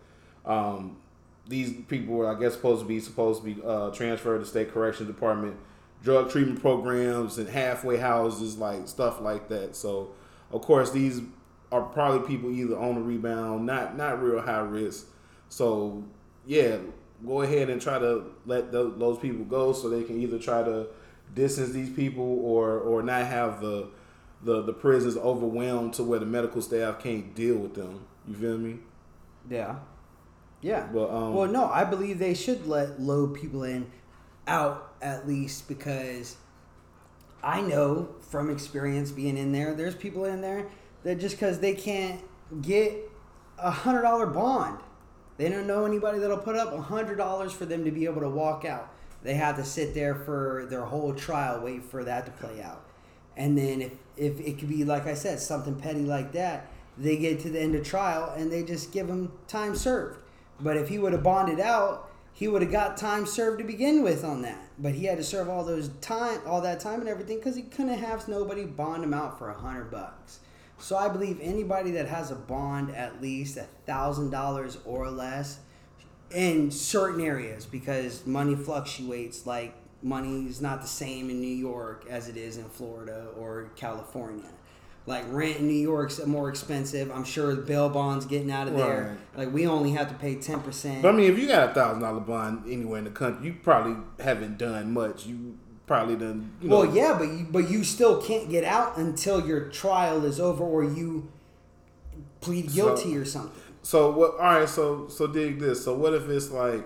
um, 0.45 0.97
these 1.47 1.71
people 1.87 2.15
were, 2.15 2.29
I 2.29 2.37
guess, 2.37 2.55
supposed 2.55 2.81
to 2.81 2.87
be 2.87 2.99
supposed 2.99 3.41
to 3.41 3.55
be 3.55 3.61
uh, 3.65 3.91
transferred 3.91 4.39
to 4.39 4.45
state 4.45 4.73
correction 4.73 5.07
department, 5.07 5.55
drug 6.03 6.29
treatment 6.29 6.59
programs, 6.59 7.37
and 7.37 7.47
halfway 7.47 7.95
houses, 7.95 8.57
like 8.57 8.89
stuff 8.89 9.21
like 9.21 9.47
that. 9.47 9.77
So 9.77 10.11
of 10.51 10.61
course 10.61 10.91
these 10.91 11.21
are 11.71 11.83
probably 11.83 12.27
people 12.27 12.51
either 12.51 12.77
on 12.77 12.95
the 12.95 13.01
rebound, 13.01 13.65
not 13.65 13.95
not 13.95 14.21
real 14.21 14.41
high 14.41 14.59
risk. 14.59 15.05
So 15.49 16.03
yeah, 16.45 16.77
go 17.25 17.41
ahead 17.41 17.69
and 17.69 17.81
try 17.81 17.99
to 17.99 18.25
let 18.45 18.71
tho- 18.71 18.91
those 18.91 19.19
people 19.19 19.45
go 19.45 19.73
so 19.73 19.89
they 19.89 20.03
can 20.03 20.21
either 20.21 20.39
try 20.39 20.63
to 20.63 20.87
distance 21.35 21.71
these 21.71 21.89
people 21.89 22.39
or 22.43 22.79
or 22.79 23.03
not 23.03 23.25
have 23.25 23.61
the 23.61 23.87
the 24.43 24.61
the 24.61 24.73
prisons 24.73 25.17
overwhelmed 25.17 25.93
to 25.93 26.03
where 26.03 26.19
the 26.19 26.25
medical 26.25 26.61
staff 26.61 26.99
can't 27.01 27.35
deal 27.35 27.57
with 27.57 27.75
them. 27.75 28.05
You 28.27 28.35
feel 28.35 28.57
me? 28.57 28.77
Yeah. 29.49 29.75
Yeah. 30.61 30.87
But 30.91 31.09
um, 31.09 31.33
well, 31.33 31.47
no, 31.51 31.65
I 31.65 31.83
believe 31.83 32.19
they 32.19 32.33
should 32.33 32.67
let 32.67 33.01
low 33.01 33.27
people 33.27 33.63
in 33.63 33.91
out 34.47 34.93
at 35.01 35.27
least 35.27 35.67
because 35.67 36.35
I 37.43 37.61
know 37.61 38.09
from 38.21 38.49
experience 38.49 39.11
being 39.11 39.37
in 39.37 39.51
there, 39.51 39.73
there's 39.73 39.95
people 39.95 40.25
in 40.25 40.41
there 40.41 40.67
that 41.03 41.19
just 41.19 41.35
because 41.35 41.59
they 41.59 41.73
can't 41.73 42.21
get 42.61 42.93
a 43.57 43.71
hundred 43.71 44.01
dollar 44.01 44.25
bond, 44.25 44.79
they 45.39 45.47
don't 45.47 45.67
know 45.67 45.85
anybody 45.85 46.19
that'll 46.19 46.37
put 46.37 46.57
up 46.57 46.73
a 46.73 46.81
hundred 46.81 47.15
dollars 47.15 47.53
for 47.53 47.65
them 47.65 47.85
to 47.85 47.91
be 47.91 48.03
able 48.03 48.19
to 48.19 48.29
walk 48.29 48.65
out. 48.65 48.89
They 49.23 49.35
have 49.35 49.55
to 49.55 49.63
sit 49.63 49.93
there 49.93 50.13
for 50.13 50.67
their 50.69 50.83
whole 50.83 51.13
trial, 51.13 51.61
wait 51.63 51.85
for 51.85 52.03
that 52.03 52.25
to 52.25 52.31
play 52.33 52.61
out. 52.61 52.83
And 53.37 53.57
then 53.57 53.81
if, 53.81 53.93
if 54.17 54.41
it 54.41 54.59
could 54.59 54.67
be 54.67 54.83
like 54.83 55.07
I 55.07 55.13
said, 55.13 55.39
something 55.39 55.75
petty 55.75 56.01
like 56.01 56.33
that, 56.33 56.67
they 56.97 57.15
get 57.15 57.39
to 57.41 57.49
the 57.49 57.61
end 57.61 57.73
of 57.73 57.85
trial 57.85 58.33
and 58.35 58.51
they 58.51 58.63
just 58.63 58.91
give 58.91 59.07
him 59.07 59.31
time 59.47 59.77
served. 59.77 60.19
But 60.59 60.75
if 60.75 60.89
he 60.89 60.99
would 60.99 61.13
have 61.13 61.23
bonded 61.23 61.61
out, 61.61 62.11
he 62.33 62.49
would 62.49 62.61
have 62.61 62.71
got 62.71 62.97
time 62.97 63.25
served 63.25 63.59
to 63.59 63.63
begin 63.63 64.03
with 64.03 64.25
on 64.25 64.41
that. 64.41 64.61
But 64.77 64.93
he 64.93 65.05
had 65.05 65.19
to 65.19 65.23
serve 65.23 65.47
all 65.47 65.63
those 65.63 65.87
time, 66.01 66.41
all 66.45 66.59
that 66.61 66.81
time 66.81 66.99
and 66.99 67.07
everything 67.07 67.37
because 67.37 67.55
he 67.55 67.61
couldn't 67.61 67.97
have 67.97 68.27
nobody 68.27 68.65
bond 68.65 69.05
him 69.05 69.13
out 69.13 69.39
for 69.39 69.49
a 69.49 69.57
hundred 69.57 69.89
bucks. 69.89 70.39
So 70.79 70.95
I 70.97 71.09
believe 71.09 71.39
anybody 71.41 71.91
that 71.91 72.07
has 72.07 72.31
a 72.31 72.35
bond 72.35 72.95
at 72.95 73.21
least 73.21 73.57
a 73.57 73.67
thousand 73.85 74.29
dollars 74.31 74.77
or 74.85 75.09
less 75.09 75.59
in 76.31 76.71
certain 76.71 77.21
areas 77.21 77.65
because 77.65 78.25
money 78.25 78.55
fluctuates 78.55 79.45
like 79.45 79.73
money 80.01 80.45
is 80.45 80.61
not 80.61 80.81
the 80.81 80.87
same 80.87 81.29
in 81.29 81.41
New 81.41 81.47
York 81.47 82.05
as 82.09 82.29
it 82.29 82.37
is 82.37 82.57
in 82.57 82.65
Florida 82.65 83.27
or 83.37 83.71
California. 83.75 84.45
Like 85.05 85.25
rent 85.29 85.57
in 85.57 85.67
New 85.67 85.73
York's 85.73 86.23
more 86.25 86.49
expensive. 86.49 87.09
I'm 87.11 87.23
sure 87.23 87.55
the 87.55 87.61
bail 87.63 87.89
bonds 87.89 88.25
getting 88.25 88.51
out 88.51 88.67
of 88.67 88.75
there. 88.75 89.17
Like 89.35 89.51
we 89.51 89.65
only 89.65 89.91
have 89.91 90.07
to 90.09 90.13
pay 90.15 90.35
ten 90.35 90.59
percent. 90.61 91.01
but 91.01 91.09
I 91.09 91.17
mean, 91.17 91.31
if 91.31 91.39
you 91.39 91.47
got 91.47 91.71
a 91.71 91.73
thousand 91.73 92.01
dollar 92.03 92.19
bond 92.19 92.63
anywhere 92.71 92.99
in 92.99 93.05
the 93.05 93.09
country, 93.09 93.47
you 93.47 93.55
probably 93.61 93.95
haven't 94.23 94.57
done 94.59 94.93
much. 94.93 95.25
You 95.25 95.57
probably 95.89 96.15
done. 96.15 96.51
You 96.61 96.69
know, 96.69 96.79
Well, 96.81 96.95
yeah, 96.95 97.15
but 97.17 97.27
you, 97.27 97.47
but 97.51 97.69
you 97.69 97.83
still 97.83 98.21
can't 98.21 98.47
get 98.49 98.63
out 98.63 98.95
until 98.97 99.45
your 99.45 99.69
trial 99.69 100.23
is 100.23 100.39
over 100.39 100.63
or 100.63 100.83
you 100.85 101.27
plead 102.41 102.71
guilty 102.71 103.13
So- 103.13 103.19
or 103.19 103.25
something. 103.25 103.61
So 103.81 104.11
what? 104.11 104.31
All 104.33 104.59
right. 104.59 104.69
So 104.69 105.07
so 105.09 105.25
dig 105.27 105.59
this. 105.59 105.83
So 105.83 105.95
what 105.95 106.13
if 106.13 106.29
it's 106.29 106.51
like 106.51 106.85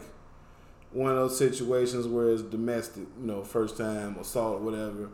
one 0.91 1.09
of 1.11 1.17
those 1.17 1.37
situations 1.37 2.07
where 2.07 2.29
it's 2.29 2.43
domestic, 2.43 3.03
you 3.19 3.25
know, 3.27 3.43
first 3.43 3.77
time 3.77 4.15
assault, 4.19 4.61
whatever. 4.61 5.09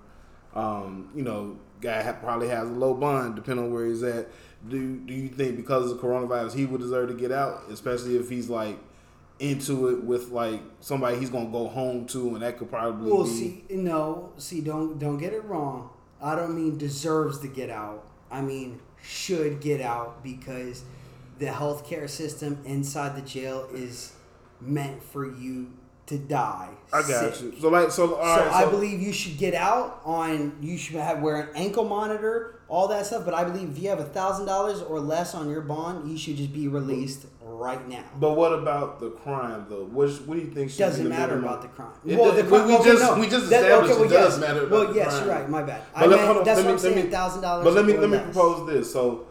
Um, 0.54 1.10
you 1.16 1.24
know, 1.24 1.58
guy 1.80 2.02
ha- 2.04 2.14
probably 2.22 2.50
has 2.50 2.68
a 2.68 2.72
low 2.74 2.94
bond, 2.94 3.36
depending 3.36 3.66
on 3.66 3.74
where 3.74 3.86
he's 3.86 4.04
at. 4.04 4.28
Do 4.68 4.98
do 4.98 5.14
you 5.14 5.30
think 5.30 5.56
because 5.56 5.90
of 5.90 5.98
the 5.98 6.04
coronavirus 6.08 6.54
he 6.54 6.66
would 6.66 6.82
deserve 6.82 7.08
to 7.10 7.16
get 7.16 7.32
out, 7.32 7.64
especially 7.72 8.18
if 8.18 8.30
he's 8.30 8.50
like 8.50 8.78
into 9.40 9.88
it 9.90 10.04
with 10.04 10.30
like 10.30 10.62
somebody 10.82 11.18
he's 11.18 11.30
gonna 11.30 11.50
go 11.50 11.68
home 11.68 12.06
to, 12.08 12.30
and 12.36 12.42
that 12.42 12.58
could 12.58 12.70
probably 12.70 13.12
Well, 13.12 13.24
be. 13.24 13.30
see, 13.30 13.64
no, 13.70 14.32
see, 14.38 14.62
don't 14.62 15.00
don't 15.00 15.18
get 15.18 15.34
it 15.34 15.44
wrong. 15.46 15.90
I 16.22 16.36
don't 16.36 16.56
mean 16.56 16.78
deserves 16.78 17.40
to 17.40 17.48
get 17.48 17.70
out. 17.70 18.06
I 18.30 18.42
mean 18.42 18.80
should 19.02 19.62
get 19.62 19.80
out 19.82 20.22
because 20.24 20.84
the 21.40 21.46
healthcare 21.46 22.10
system 22.10 22.60
inside 22.66 23.16
the 23.16 23.22
jail 23.22 23.68
is 23.74 24.12
meant 24.60 25.02
for 25.02 25.26
you 25.26 25.72
to 26.08 26.18
die. 26.18 26.70
I 26.92 27.02
got 27.02 27.34
sick. 27.36 27.42
you. 27.54 27.60
So 27.62 27.70
like 27.70 27.92
so. 27.92 28.08
So 28.10 28.18
right, 28.20 28.52
I 28.52 28.70
believe 28.70 29.00
you 29.02 29.14
should 29.14 29.38
get 29.38 29.54
out 29.54 30.02
on. 30.04 30.58
You 30.62 30.78
should 30.78 30.98
have 30.98 31.22
wear 31.22 31.38
an 31.40 31.50
ankle 31.56 31.86
monitor, 31.86 32.60
all 32.68 32.88
that 32.90 33.06
stuff. 33.06 33.24
But 33.24 33.36
I 33.36 33.46
believe 33.46 33.70
if 33.70 33.80
you 33.82 33.90
have 33.90 34.00
a 34.00 34.06
thousand 34.06 34.48
dollars 34.48 34.82
or 34.82 35.00
less 35.00 35.34
on 35.34 35.50
your 35.50 35.62
bond, 35.62 36.12
you 36.12 36.18
should 36.18 36.36
just 36.36 36.52
be 36.52 36.68
released 36.68 37.26
right 37.60 37.88
now. 37.90 38.04
But 38.20 38.36
what 38.36 38.54
about 38.54 39.00
the 39.00 39.10
crime 39.12 39.66
though? 39.70 39.84
What 39.86 40.10
what 40.26 40.36
do 40.36 40.42
you 40.42 40.50
think? 40.52 40.72
should 40.72 40.80
Doesn't 40.80 41.10
matter 41.10 41.36
minimum? 41.36 41.44
about 41.44 41.62
the 41.62 41.68
crime. 41.68 41.92
It 42.06 42.18
well, 42.18 42.32
does- 42.32 42.38
the 42.38 42.44
we- 42.44 42.50
crime. 42.50 42.68
we 42.68 42.76
okay, 42.76 42.84
just- 42.92 43.04
no. 43.04 43.20
we 43.20 43.28
just 43.28 43.50
That- 43.50 43.64
established 43.64 43.92
okay, 43.92 44.02
well, 44.02 44.10
it 44.10 44.14
does 44.14 44.40
yes. 44.40 44.48
matter 44.48 44.62
about 44.66 44.72
Well, 44.88 44.96
yes, 44.96 45.08
crime. 45.14 45.26
you're 45.26 45.36
right. 45.36 45.50
My 45.50 45.64
bad. 45.64 45.82
I 45.94 46.06
let- 46.06 46.10
meant, 46.20 46.38
on, 46.38 46.44
that's 46.44 46.48
let 46.48 46.58
what 46.58 46.66
me- 46.66 46.72
I'm 46.72 46.80
saying. 46.80 47.12
Thousand 47.12 47.42
dollars. 47.42 47.64
But 47.66 47.74
let 47.74 47.86
me 47.86 47.98
let 47.98 48.10
me 48.10 48.20
propose 48.20 48.68
this. 48.68 48.92
So, 48.94 49.26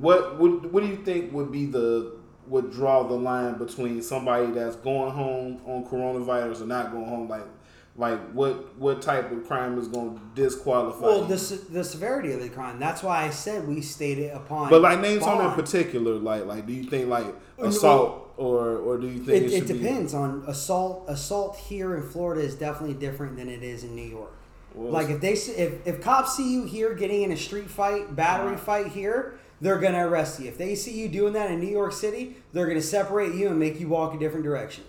what 0.00 0.38
would 0.38 0.72
what 0.72 0.82
do 0.82 0.88
you 0.88 0.96
think 0.96 1.32
would 1.32 1.50
be 1.50 1.66
the 1.66 2.12
would 2.46 2.70
draw 2.70 3.02
the 3.04 3.14
line 3.14 3.56
between 3.56 4.02
somebody 4.02 4.46
that's 4.52 4.76
going 4.76 5.10
home 5.12 5.60
on 5.66 5.84
coronavirus 5.86 6.60
or 6.62 6.66
not 6.66 6.92
going 6.92 7.06
home? 7.06 7.28
Like, 7.28 7.46
like 7.96 8.32
what 8.32 8.76
what 8.76 9.00
type 9.00 9.30
of 9.30 9.46
crime 9.46 9.78
is 9.78 9.86
going 9.88 10.16
to 10.16 10.42
disqualify? 10.42 11.06
Well, 11.06 11.22
you? 11.22 11.28
the 11.28 11.60
the 11.70 11.84
severity 11.84 12.32
of 12.32 12.40
the 12.40 12.48
crime. 12.48 12.80
That's 12.80 13.02
why 13.02 13.24
I 13.24 13.30
said 13.30 13.68
we 13.68 13.80
stated 13.80 14.32
upon. 14.32 14.70
but 14.70 14.80
like 14.80 15.00
name 15.00 15.22
on 15.22 15.44
in 15.44 15.52
particular. 15.52 16.14
Like 16.14 16.46
like 16.46 16.66
do 16.66 16.72
you 16.72 16.84
think 16.84 17.08
like 17.08 17.26
assault 17.58 18.32
or 18.36 18.78
or 18.78 18.98
do 18.98 19.06
you 19.06 19.18
think 19.18 19.28
It, 19.28 19.42
it, 19.42 19.52
it 19.52 19.58
should 19.58 19.68
be- 19.68 19.78
depends 19.78 20.12
on 20.12 20.44
assault. 20.48 21.04
Assault 21.08 21.56
here 21.56 21.96
in 21.96 22.02
Florida 22.02 22.42
is 22.42 22.56
definitely 22.56 22.94
different 22.94 23.36
than 23.36 23.48
it 23.48 23.62
is 23.62 23.84
in 23.84 23.94
New 23.94 24.02
York. 24.02 24.32
Well, 24.74 24.90
like 24.90 25.08
if 25.08 25.20
they 25.20 25.34
if 25.34 25.86
if 25.86 26.00
cops 26.00 26.36
see 26.36 26.52
you 26.52 26.64
here 26.64 26.94
getting 26.94 27.22
in 27.22 27.30
a 27.30 27.36
street 27.36 27.70
fight, 27.70 28.16
battery 28.16 28.56
fight 28.56 28.88
here, 28.88 29.38
they're 29.60 29.78
gonna 29.78 30.04
arrest 30.08 30.40
you. 30.40 30.48
If 30.48 30.58
they 30.58 30.74
see 30.74 31.00
you 31.00 31.08
doing 31.08 31.32
that 31.34 31.48
in 31.52 31.60
New 31.60 31.70
York 31.70 31.92
City, 31.92 32.38
they're 32.52 32.66
gonna 32.66 32.82
separate 32.82 33.36
you 33.36 33.46
and 33.46 33.58
make 33.60 33.78
you 33.78 33.88
walk 33.88 34.14
a 34.14 34.18
different 34.18 34.44
direction. 34.44 34.82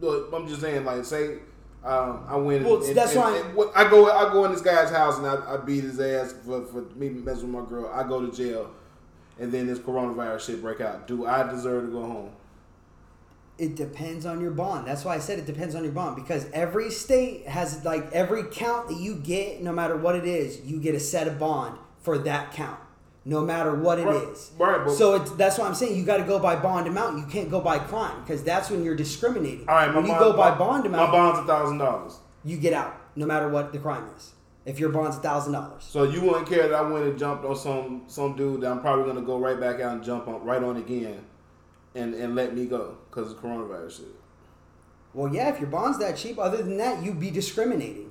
Look, 0.00 0.32
I'm 0.32 0.48
just 0.48 0.60
saying, 0.60 0.84
like, 0.84 1.04
say 1.04 1.38
um, 1.84 2.24
I 2.28 2.36
went. 2.36 2.64
Well, 2.64 2.82
and, 2.82 2.96
that's 2.96 3.12
and, 3.14 3.20
why- 3.20 3.66
and 3.66 3.70
I 3.76 3.90
go. 3.90 4.10
I 4.10 4.32
go 4.32 4.44
in 4.46 4.52
this 4.52 4.62
guy's 4.62 4.90
house 4.90 5.18
and 5.18 5.26
I, 5.26 5.54
I 5.54 5.56
beat 5.58 5.84
his 5.84 6.00
ass 6.00 6.34
for, 6.44 6.64
for 6.64 6.82
me 6.96 7.10
messing 7.10 7.52
with 7.52 7.62
my 7.62 7.68
girl. 7.68 7.90
I 7.92 8.06
go 8.08 8.24
to 8.24 8.34
jail, 8.34 8.70
and 9.38 9.52
then 9.52 9.66
this 9.66 9.78
coronavirus 9.78 10.46
shit 10.46 10.62
break 10.62 10.80
out. 10.80 11.06
Do 11.06 11.26
I 11.26 11.48
deserve 11.50 11.84
to 11.86 11.90
go 11.90 12.02
home? 12.02 12.30
It 13.56 13.76
depends 13.76 14.26
on 14.26 14.40
your 14.40 14.50
bond. 14.50 14.86
That's 14.88 15.04
why 15.04 15.14
I 15.14 15.18
said 15.18 15.38
it 15.38 15.46
depends 15.46 15.74
on 15.76 15.84
your 15.84 15.92
bond 15.92 16.16
because 16.16 16.50
every 16.52 16.90
state 16.90 17.46
has 17.46 17.84
like 17.84 18.10
every 18.12 18.44
count 18.44 18.88
that 18.88 18.98
you 18.98 19.14
get, 19.14 19.62
no 19.62 19.72
matter 19.72 19.96
what 19.96 20.16
it 20.16 20.24
is, 20.24 20.60
you 20.62 20.80
get 20.80 20.94
a 20.94 21.00
set 21.00 21.28
of 21.28 21.38
bond 21.38 21.78
for 22.00 22.18
that 22.18 22.52
count, 22.52 22.80
no 23.24 23.40
matter 23.42 23.74
what 23.74 23.98
it 23.98 24.06
is. 24.06 24.50
Right, 24.58 24.76
right, 24.78 24.86
but- 24.86 24.94
so 24.94 25.14
it's, 25.14 25.30
that's 25.32 25.58
why 25.58 25.66
I'm 25.66 25.74
saying 25.74 25.96
you 25.96 26.04
got 26.04 26.18
to 26.18 26.24
go 26.24 26.38
by 26.38 26.56
bond 26.56 26.86
amount. 26.86 27.18
You 27.18 27.24
can't 27.26 27.50
go 27.50 27.60
by 27.60 27.78
crime 27.78 28.20
because 28.22 28.42
that's 28.44 28.70
when 28.70 28.84
you're 28.84 28.94
discriminating. 28.96 29.68
All 29.68 29.74
right, 29.74 29.88
my 29.88 29.96
when 29.96 30.04
you 30.06 30.12
bond- 30.12 30.20
go 30.24 30.32
by 30.36 30.50
my- 30.50 30.58
bond 30.58 30.82
My 30.84 30.88
amount, 30.98 31.12
bond's 31.12 31.38
a 31.40 31.44
thousand 31.44 31.78
dollars. 31.78 32.18
you 32.44 32.56
get 32.58 32.72
out, 32.72 32.94
no 33.16 33.24
matter 33.26 33.48
what 33.48 33.72
the 33.72 33.78
crime 33.78 34.04
is. 34.16 34.32
If 34.66 34.78
your 34.80 34.88
bond's 34.88 35.16
a 35.18 35.20
thousand 35.20 35.52
dollars, 35.52 35.84
So 35.84 36.04
you 36.04 36.22
wouldn't 36.22 36.46
care 36.48 36.68
that 36.68 36.74
I 36.74 36.82
went 36.82 37.04
and 37.04 37.18
jumped 37.18 37.44
on 37.44 37.54
some 37.54 38.04
some 38.06 38.34
dude 38.34 38.62
that 38.62 38.70
I'm 38.72 38.80
probably 38.80 39.04
gonna 39.04 39.24
go 39.24 39.38
right 39.38 39.60
back 39.60 39.78
out 39.80 39.92
and 39.92 40.02
jump 40.02 40.26
on 40.26 40.42
right 40.42 40.62
on 40.62 40.78
again, 40.78 41.20
and 41.94 42.14
and 42.14 42.34
let 42.34 42.54
me 42.54 42.64
go 42.64 42.96
because 43.10 43.30
of 43.32 43.38
coronavirus 43.42 43.98
shit. 43.98 44.06
well, 45.12 45.32
yeah, 45.34 45.50
if 45.50 45.60
your 45.60 45.68
bond's 45.68 45.98
that 45.98 46.16
cheap, 46.16 46.38
other 46.38 46.56
than 46.62 46.78
that, 46.78 47.02
you'd 47.04 47.20
be 47.20 47.30
discriminating. 47.30 48.10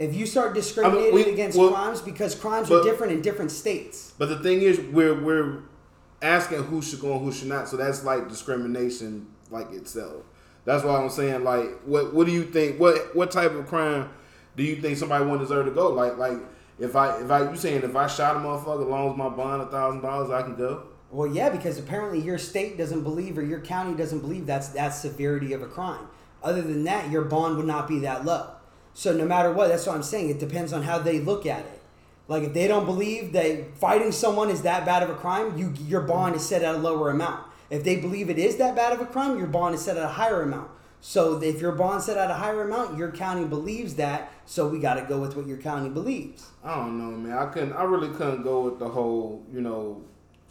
If 0.00 0.16
you 0.16 0.24
start 0.24 0.54
discriminating 0.54 1.14
we- 1.14 1.30
against 1.30 1.58
well, 1.58 1.72
crimes 1.72 2.00
because 2.00 2.34
crimes 2.34 2.70
are 2.70 2.82
different 2.82 3.12
in 3.12 3.20
different 3.20 3.50
states. 3.50 4.14
But 4.16 4.30
the 4.30 4.38
thing 4.38 4.62
is, 4.62 4.80
we're 4.80 5.14
we're 5.14 5.58
asking 6.22 6.64
who 6.64 6.80
should 6.80 7.00
go 7.00 7.12
and 7.12 7.20
who 7.22 7.30
should 7.30 7.48
not. 7.48 7.68
So 7.68 7.76
that's 7.76 8.02
like 8.02 8.26
discrimination, 8.26 9.26
like 9.50 9.70
itself. 9.72 10.22
That's 10.64 10.84
why 10.84 10.96
I'm 10.96 11.10
saying, 11.10 11.44
like, 11.44 11.82
what 11.84 12.14
what 12.14 12.26
do 12.26 12.32
you 12.32 12.44
think? 12.44 12.80
What 12.80 13.14
what 13.14 13.30
type 13.30 13.52
of 13.52 13.66
crime 13.66 14.08
do 14.56 14.62
you 14.62 14.76
think 14.76 14.96
somebody 14.96 15.26
would 15.26 15.38
deserve 15.38 15.66
to 15.66 15.72
go? 15.72 15.90
Like 15.90 16.16
like 16.16 16.38
if 16.78 16.96
I 16.96 17.20
if 17.20 17.30
I 17.30 17.50
you 17.50 17.56
saying 17.56 17.82
if 17.82 17.94
I 17.94 18.06
shot 18.06 18.36
a 18.36 18.38
motherfucker, 18.38 18.80
as 18.80 18.88
long 18.88 19.10
as 19.10 19.18
my 19.18 19.28
bond 19.28 19.60
a 19.60 19.66
thousand 19.66 20.00
dollars, 20.00 20.30
I 20.30 20.40
can 20.40 20.56
go. 20.56 20.84
Well, 21.10 21.30
yeah, 21.30 21.50
because 21.50 21.78
apparently 21.78 22.20
your 22.20 22.38
state 22.38 22.78
doesn't 22.78 23.02
believe 23.02 23.36
or 23.36 23.42
your 23.42 23.60
county 23.60 23.94
doesn't 23.94 24.20
believe 24.20 24.46
that's 24.46 24.68
that 24.68 24.90
severity 24.90 25.52
of 25.52 25.62
a 25.62 25.66
crime. 25.66 26.06
Other 26.42 26.62
than 26.62 26.84
that, 26.84 27.10
your 27.10 27.24
bond 27.24 27.58
would 27.58 27.66
not 27.66 27.86
be 27.86 27.98
that 27.98 28.24
low. 28.24 28.48
So 28.94 29.12
no 29.12 29.24
matter 29.24 29.52
what, 29.52 29.68
that's 29.68 29.86
what 29.86 29.96
I'm 29.96 30.02
saying. 30.02 30.30
It 30.30 30.38
depends 30.38 30.72
on 30.72 30.82
how 30.82 30.98
they 30.98 31.20
look 31.20 31.46
at 31.46 31.60
it. 31.60 31.80
Like 32.28 32.44
if 32.44 32.54
they 32.54 32.68
don't 32.68 32.86
believe 32.86 33.32
that 33.32 33.76
fighting 33.76 34.12
someone 34.12 34.50
is 34.50 34.62
that 34.62 34.86
bad 34.86 35.02
of 35.02 35.10
a 35.10 35.14
crime, 35.14 35.58
you 35.58 35.74
your 35.86 36.02
bond 36.02 36.36
is 36.36 36.46
set 36.46 36.62
at 36.62 36.74
a 36.74 36.78
lower 36.78 37.10
amount. 37.10 37.44
If 37.70 37.84
they 37.84 37.96
believe 37.96 38.30
it 38.30 38.38
is 38.38 38.56
that 38.56 38.76
bad 38.76 38.92
of 38.92 39.00
a 39.00 39.06
crime, 39.06 39.38
your 39.38 39.46
bond 39.46 39.74
is 39.74 39.82
set 39.82 39.96
at 39.96 40.04
a 40.04 40.08
higher 40.08 40.42
amount. 40.42 40.70
So 41.00 41.42
if 41.42 41.60
your 41.60 41.72
bond 41.72 42.02
set 42.02 42.18
at 42.18 42.30
a 42.30 42.34
higher 42.34 42.62
amount, 42.62 42.98
your 42.98 43.10
county 43.10 43.46
believes 43.46 43.94
that. 43.94 44.30
So 44.44 44.68
we 44.68 44.78
got 44.78 44.94
to 44.94 45.02
go 45.02 45.18
with 45.18 45.34
what 45.34 45.46
your 45.46 45.56
county 45.56 45.88
believes. 45.88 46.46
I 46.62 46.76
don't 46.76 46.98
know, 46.98 47.16
man. 47.16 47.36
I 47.36 47.46
couldn't. 47.46 47.72
I 47.72 47.84
really 47.84 48.14
couldn't 48.14 48.42
go 48.42 48.60
with 48.62 48.78
the 48.78 48.88
whole, 48.88 49.42
you 49.52 49.60
know, 49.60 50.02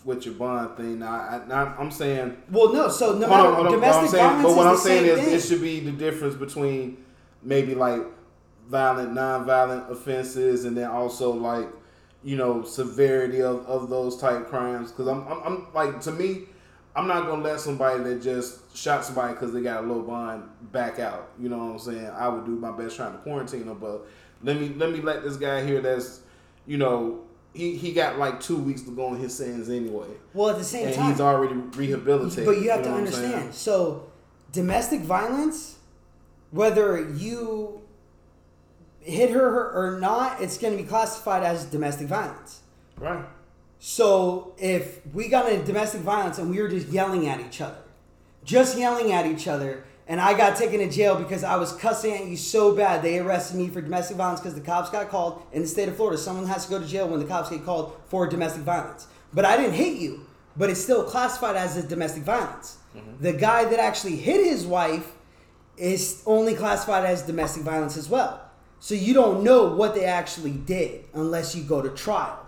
with 0.03 0.25
your 0.25 0.33
bond 0.35 0.75
thing. 0.75 1.03
I, 1.03 1.41
I, 1.49 1.81
am 1.81 1.91
saying 1.91 2.35
Well, 2.49 2.73
no. 2.73 2.89
So 2.89 3.17
no 3.17 3.27
Hold 3.27 3.29
matter 3.29 3.47
on, 3.47 3.53
hold 3.55 3.57
on. 3.57 3.63
What 3.65 3.71
domestic 3.71 4.03
I'm 4.03 4.09
saying, 4.09 4.23
violence 4.23 4.47
but 4.47 4.57
what 4.57 4.67
I'm 4.67 4.77
saying 4.77 5.05
is, 5.05 5.19
thing. 5.19 5.33
it 5.33 5.41
should 5.41 5.61
be 5.61 5.79
the 5.81 5.91
difference 5.91 6.35
between 6.35 6.97
maybe 7.43 7.75
like 7.75 8.01
violent, 8.69 9.13
non-violent 9.13 9.91
offenses, 9.91 10.65
and 10.65 10.77
then 10.77 10.89
also 10.89 11.31
like 11.31 11.67
you 12.23 12.35
know 12.35 12.63
severity 12.63 13.41
of, 13.41 13.65
of 13.65 13.89
those 13.89 14.17
type 14.19 14.47
crimes. 14.47 14.91
Because 14.91 15.07
I'm, 15.07 15.27
I'm, 15.27 15.43
I'm 15.43 15.67
like 15.73 15.99
to 16.01 16.11
me, 16.11 16.43
I'm 16.95 17.07
not 17.07 17.25
gonna 17.25 17.43
let 17.43 17.59
somebody 17.59 18.03
that 18.03 18.21
just 18.21 18.75
shot 18.77 19.03
somebody 19.03 19.33
because 19.33 19.51
they 19.53 19.61
got 19.61 19.83
a 19.83 19.87
low 19.87 20.01
bond 20.01 20.43
back 20.71 20.99
out. 20.99 21.31
You 21.39 21.49
know 21.49 21.57
what 21.57 21.71
I'm 21.71 21.79
saying? 21.79 22.07
I 22.07 22.27
would 22.29 22.45
do 22.45 22.51
my 22.51 22.71
best 22.71 22.95
trying 22.95 23.13
to 23.13 23.17
quarantine 23.19 23.65
them, 23.65 23.79
but 23.79 24.07
let 24.43 24.59
me 24.59 24.69
let 24.69 24.91
me 24.91 25.01
let 25.01 25.23
this 25.23 25.35
guy 25.35 25.65
here 25.65 25.81
that's 25.81 26.21
you 26.65 26.77
know. 26.77 27.23
He, 27.51 27.75
he 27.75 27.93
got 27.93 28.19
like 28.19 28.39
two 28.39 28.57
weeks 28.57 28.83
to 28.83 28.91
go 28.91 29.07
on 29.07 29.17
his 29.17 29.35
sins 29.35 29.71
anyway, 29.71 30.05
well, 30.35 30.51
at 30.51 30.59
the 30.59 30.63
same 30.63 30.85
and 30.85 30.95
time, 30.95 31.11
he's 31.11 31.19
already 31.19 31.55
rehabilitated. 31.55 32.45
But 32.45 32.61
you 32.61 32.69
have 32.69 32.83
to 32.83 32.89
know 32.89 32.91
what 32.91 32.99
understand. 32.99 33.55
So, 33.55 34.11
domestic 34.51 35.01
violence, 35.01 35.79
whether 36.51 37.09
you 37.09 37.81
hit 39.09 39.31
her 39.31 39.71
or 39.71 39.99
not, 39.99 40.41
it's 40.41 40.57
going 40.57 40.75
to 40.75 40.81
be 40.81 40.87
classified 40.87 41.43
as 41.43 41.65
domestic 41.65 42.07
violence. 42.07 42.61
right? 42.97 43.25
So, 43.79 44.53
if 44.57 45.05
we 45.13 45.29
got 45.29 45.49
into 45.49 45.65
domestic 45.65 46.01
violence 46.01 46.37
and 46.37 46.49
we 46.49 46.61
were 46.61 46.67
just 46.67 46.89
yelling 46.89 47.27
at 47.27 47.39
each 47.39 47.61
other, 47.61 47.77
just 48.43 48.77
yelling 48.77 49.13
at 49.13 49.25
each 49.25 49.47
other, 49.47 49.85
and 50.09 50.19
I 50.19 50.35
got 50.35 50.57
taken 50.57 50.79
to 50.79 50.89
jail 50.89 51.15
because 51.15 51.43
I 51.43 51.55
was 51.55 51.71
cussing 51.73 52.13
at 52.13 52.25
you 52.25 52.35
so 52.35 52.75
bad, 52.75 53.03
they 53.03 53.19
arrested 53.19 53.57
me 53.57 53.69
for 53.69 53.79
domestic 53.79 54.17
violence 54.17 54.41
because 54.41 54.55
the 54.55 54.61
cops 54.61 54.89
got 54.89 55.09
called 55.09 55.43
in 55.53 55.61
the 55.61 55.67
state 55.67 55.87
of 55.87 55.95
Florida. 55.95 56.17
Someone 56.17 56.47
has 56.47 56.65
to 56.65 56.71
go 56.71 56.79
to 56.79 56.85
jail 56.85 57.07
when 57.07 57.19
the 57.19 57.27
cops 57.27 57.51
get 57.51 57.63
called 57.63 57.95
for 58.07 58.27
domestic 58.27 58.63
violence. 58.63 59.07
But 59.33 59.45
I 59.45 59.55
didn't 59.55 59.73
hit 59.73 59.97
you, 59.97 60.25
but 60.57 60.69
it's 60.69 60.81
still 60.81 61.03
classified 61.03 61.55
as 61.55 61.77
a 61.77 61.83
domestic 61.83 62.23
violence. 62.23 62.79
Mm-hmm. 62.97 63.23
The 63.23 63.33
guy 63.33 63.65
that 63.65 63.79
actually 63.79 64.15
hit 64.15 64.43
his 64.45 64.65
wife 64.65 65.11
is 65.77 66.23
only 66.25 66.55
classified 66.55 67.05
as 67.05 67.21
domestic 67.21 67.63
violence 67.63 67.95
as 67.95 68.09
well. 68.09 68.48
So 68.79 68.95
you 68.95 69.13
don't 69.13 69.43
know 69.43 69.65
what 69.75 69.95
they 69.95 70.05
actually 70.05 70.51
did 70.51 71.05
unless 71.13 71.55
you 71.55 71.63
go 71.63 71.81
to 71.81 71.89
trial. 71.89 72.45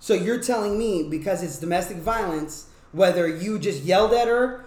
So 0.00 0.14
you're 0.14 0.42
telling 0.42 0.78
me 0.78 1.08
because 1.08 1.42
it's 1.42 1.58
domestic 1.58 1.98
violence, 1.98 2.68
whether 2.92 3.26
you 3.26 3.58
just 3.58 3.82
yelled 3.82 4.12
at 4.12 4.28
her 4.28 4.66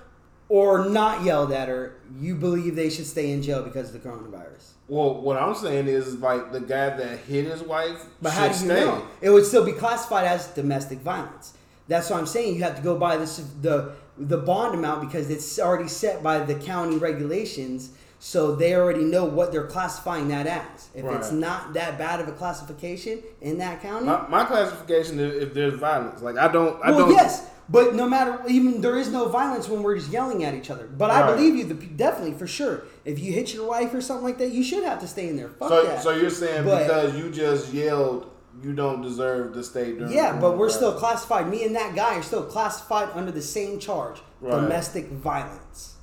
or 0.50 0.90
not 0.90 1.24
yelled 1.24 1.52
at 1.52 1.68
her, 1.68 1.96
you 2.20 2.36
believe 2.36 2.76
they 2.76 2.90
should 2.90 3.06
stay 3.06 3.32
in 3.32 3.42
jail 3.42 3.64
because 3.64 3.94
of 3.94 4.02
the 4.02 4.10
coronavirus. 4.10 4.72
Well, 4.88 5.22
what 5.22 5.38
I'm 5.38 5.54
saying 5.56 5.88
is 5.88 6.16
like 6.16 6.52
the 6.52 6.62
guy 6.62 6.90
that 6.90 7.20
hit 7.20 7.46
his 7.46 7.62
wife. 7.62 8.06
But 8.22 8.32
should 8.32 8.38
how 8.38 8.48
do 8.48 8.54
you 8.54 8.60
stay. 8.60 8.86
know? 8.86 9.08
It 9.22 9.30
would 9.30 9.46
still 9.46 9.66
be 9.66 9.74
classified 9.74 10.26
as 10.26 10.48
domestic 10.48 11.00
violence. 11.00 11.54
That's 11.88 12.10
what 12.10 12.20
I'm 12.20 12.26
saying. 12.26 12.56
You 12.56 12.64
have 12.64 12.76
to 12.78 12.82
go 12.82 12.98
by 12.98 13.18
this 13.18 13.38
the 13.62 13.94
the 14.18 14.38
bond 14.38 14.74
amount 14.76 15.02
because 15.02 15.30
it's 15.30 15.60
already 15.60 15.88
set 15.88 16.24
by 16.24 16.40
the 16.40 16.56
county 16.56 16.98
regulations. 16.98 17.92
So 18.20 18.56
they 18.56 18.74
already 18.76 19.04
know 19.04 19.26
what 19.26 19.52
they're 19.52 19.68
classifying 19.68 20.28
that 20.30 20.48
as. 20.48 20.90
If 20.96 21.06
it's 21.06 21.32
not 21.32 21.74
that 21.74 21.98
bad 22.00 22.20
of 22.20 22.28
a 22.28 22.32
classification 22.32 23.22
in 23.42 23.60
that 23.60 23.82
county, 23.82 24.06
My, 24.08 24.28
my 24.28 24.46
classification 24.46 25.20
is 25.20 25.44
if 25.44 25.54
there's 25.54 25.76
violence. 25.76 26.22
Like 26.22 26.38
I 26.38 26.52
don't. 26.52 26.84
I 26.84 26.90
well, 26.92 27.02
don't. 27.02 27.12
yes, 27.12 27.48
but 27.70 27.94
no 27.94 28.10
matter 28.10 28.42
even 28.48 28.82
there 28.82 28.98
is 28.98 29.12
no 29.12 29.30
violence 29.30 29.70
when 29.70 29.84
we're 29.84 29.98
just 29.98 30.12
yelling 30.12 30.44
at 30.44 30.56
each 30.56 30.72
other. 30.72 30.88
But 30.88 31.12
I 31.12 31.32
believe 31.32 31.56
you, 31.56 31.66
the, 31.66 31.76
definitely 31.76 32.34
for 32.34 32.48
sure. 32.48 32.86
If 33.06 33.20
you 33.20 33.34
hit 33.34 33.54
your 33.54 33.68
wife 33.68 33.94
or 33.94 34.02
something 34.02 34.26
like 34.26 34.40
that, 34.40 34.52
you 34.52 34.64
should 34.64 34.84
have 34.84 35.00
to 35.02 35.08
stay 35.08 35.30
in 35.30 35.36
there. 35.38 35.50
Fuck 35.50 35.70
So, 35.70 35.84
that. 35.86 36.02
so 36.02 36.10
you're 36.16 36.30
saying 36.32 36.66
But- 36.66 36.84
because 36.88 37.16
you 37.18 37.30
just 37.32 37.72
yelled, 37.72 38.32
you 38.64 38.74
don't 38.74 39.02
deserve 39.04 39.54
to 39.54 39.64
stay 39.64 39.92
during. 39.94 40.12
yeah, 40.12 40.40
but 40.42 40.58
we're 40.58 40.70
still 40.70 40.94
classified. 40.94 41.50
Me 41.50 41.64
and 41.66 41.76
that 41.76 41.96
guy 41.96 42.16
are 42.16 42.24
still 42.24 42.44
classified 42.44 43.10
under 43.14 43.32
the 43.32 43.44
same 43.44 43.78
charge: 43.80 44.18
Right. 44.42 44.60
domestic 44.60 45.10
violence. 45.12 45.94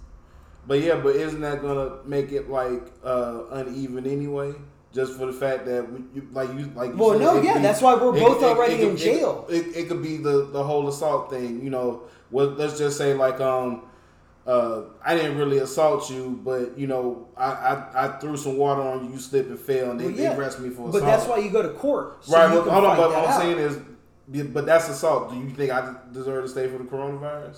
But 0.67 0.81
yeah, 0.81 0.97
but 0.97 1.17
isn't 1.17 1.41
that 1.43 1.61
gonna 1.63 1.97
make 2.05 2.33
it 2.33 2.49
like 2.51 2.83
uh, 3.05 3.45
uneven 3.51 4.07
anyway? 4.07 4.55
Just 4.93 5.19
for 5.19 5.27
the 5.27 5.33
fact 5.33 5.67
that 5.67 5.91
we, 5.91 6.01
you, 6.15 6.29
like 6.33 6.49
you 6.57 6.71
like. 6.75 6.91
You 6.93 6.97
Well, 6.97 7.13
said, 7.13 7.21
no, 7.21 7.37
it 7.39 7.45
yeah, 7.45 7.55
be- 7.55 7.63
that's 7.63 7.83
why 7.83 7.95
we're 7.97 8.17
it- 8.17 8.21
both 8.21 8.43
it- 8.43 8.47
already 8.47 8.75
it 8.75 8.79
could- 8.79 8.89
in 8.91 8.95
it- 8.95 8.99
jail. 8.99 9.45
It, 9.51 9.77
it, 9.77 9.89
could 9.89 10.03
be 10.03 10.17
the 10.19 10.47
the 10.53 10.63
whole 10.63 10.87
assault 10.89 11.31
thing. 11.31 11.63
You 11.65 11.71
know, 11.71 12.03
well, 12.31 12.47
let's 12.49 12.79
just 12.79 12.97
say 12.99 13.15
like 13.15 13.41
um. 13.41 13.83
Uh, 14.47 14.83
I 15.03 15.15
didn't 15.15 15.39
really 15.39 15.57
assault 15.57 16.11
you, 16.11 16.39
but 16.45 16.77
you 16.79 16.87
know, 16.87 17.29
I, 17.35 17.47
I, 17.53 18.05
I 18.05 18.09
threw 18.19 18.37
some 18.37 18.59
water 18.59 18.83
on 18.83 19.07
you, 19.07 19.13
you 19.13 19.19
slipped 19.19 19.49
and 19.49 19.59
fell, 19.59 19.93
and 19.93 19.99
they, 19.99 20.05
Well, 20.05 20.13
yeah. 20.15 20.35
they 20.35 20.39
arrested 20.39 20.65
me 20.65 20.69
for 20.69 20.91
assault. 20.91 20.93
But 20.93 21.01
that's 21.01 21.27
why 21.27 21.39
you 21.39 21.49
go 21.49 21.63
to 21.63 21.71
court. 21.71 22.23
so 22.27 22.37
right, 22.37 22.51
but 22.55 22.71
hold 22.71 22.85
on, 22.85 22.95
but 22.99 23.09
what 23.09 23.19
I'm 23.25 23.31
out. 23.31 23.41
saying 23.41 23.57
is, 23.57 23.79
but 24.53 24.67
that's 24.67 24.87
assault. 24.91 25.31
Do 25.31 25.39
you 25.39 25.49
think 25.49 25.73
I 25.73 25.95
deserve 26.13 26.45
to 26.45 26.51
stay 26.51 26.69
for 26.69 26.77
the 26.77 26.85
coronavirus? 26.85 27.57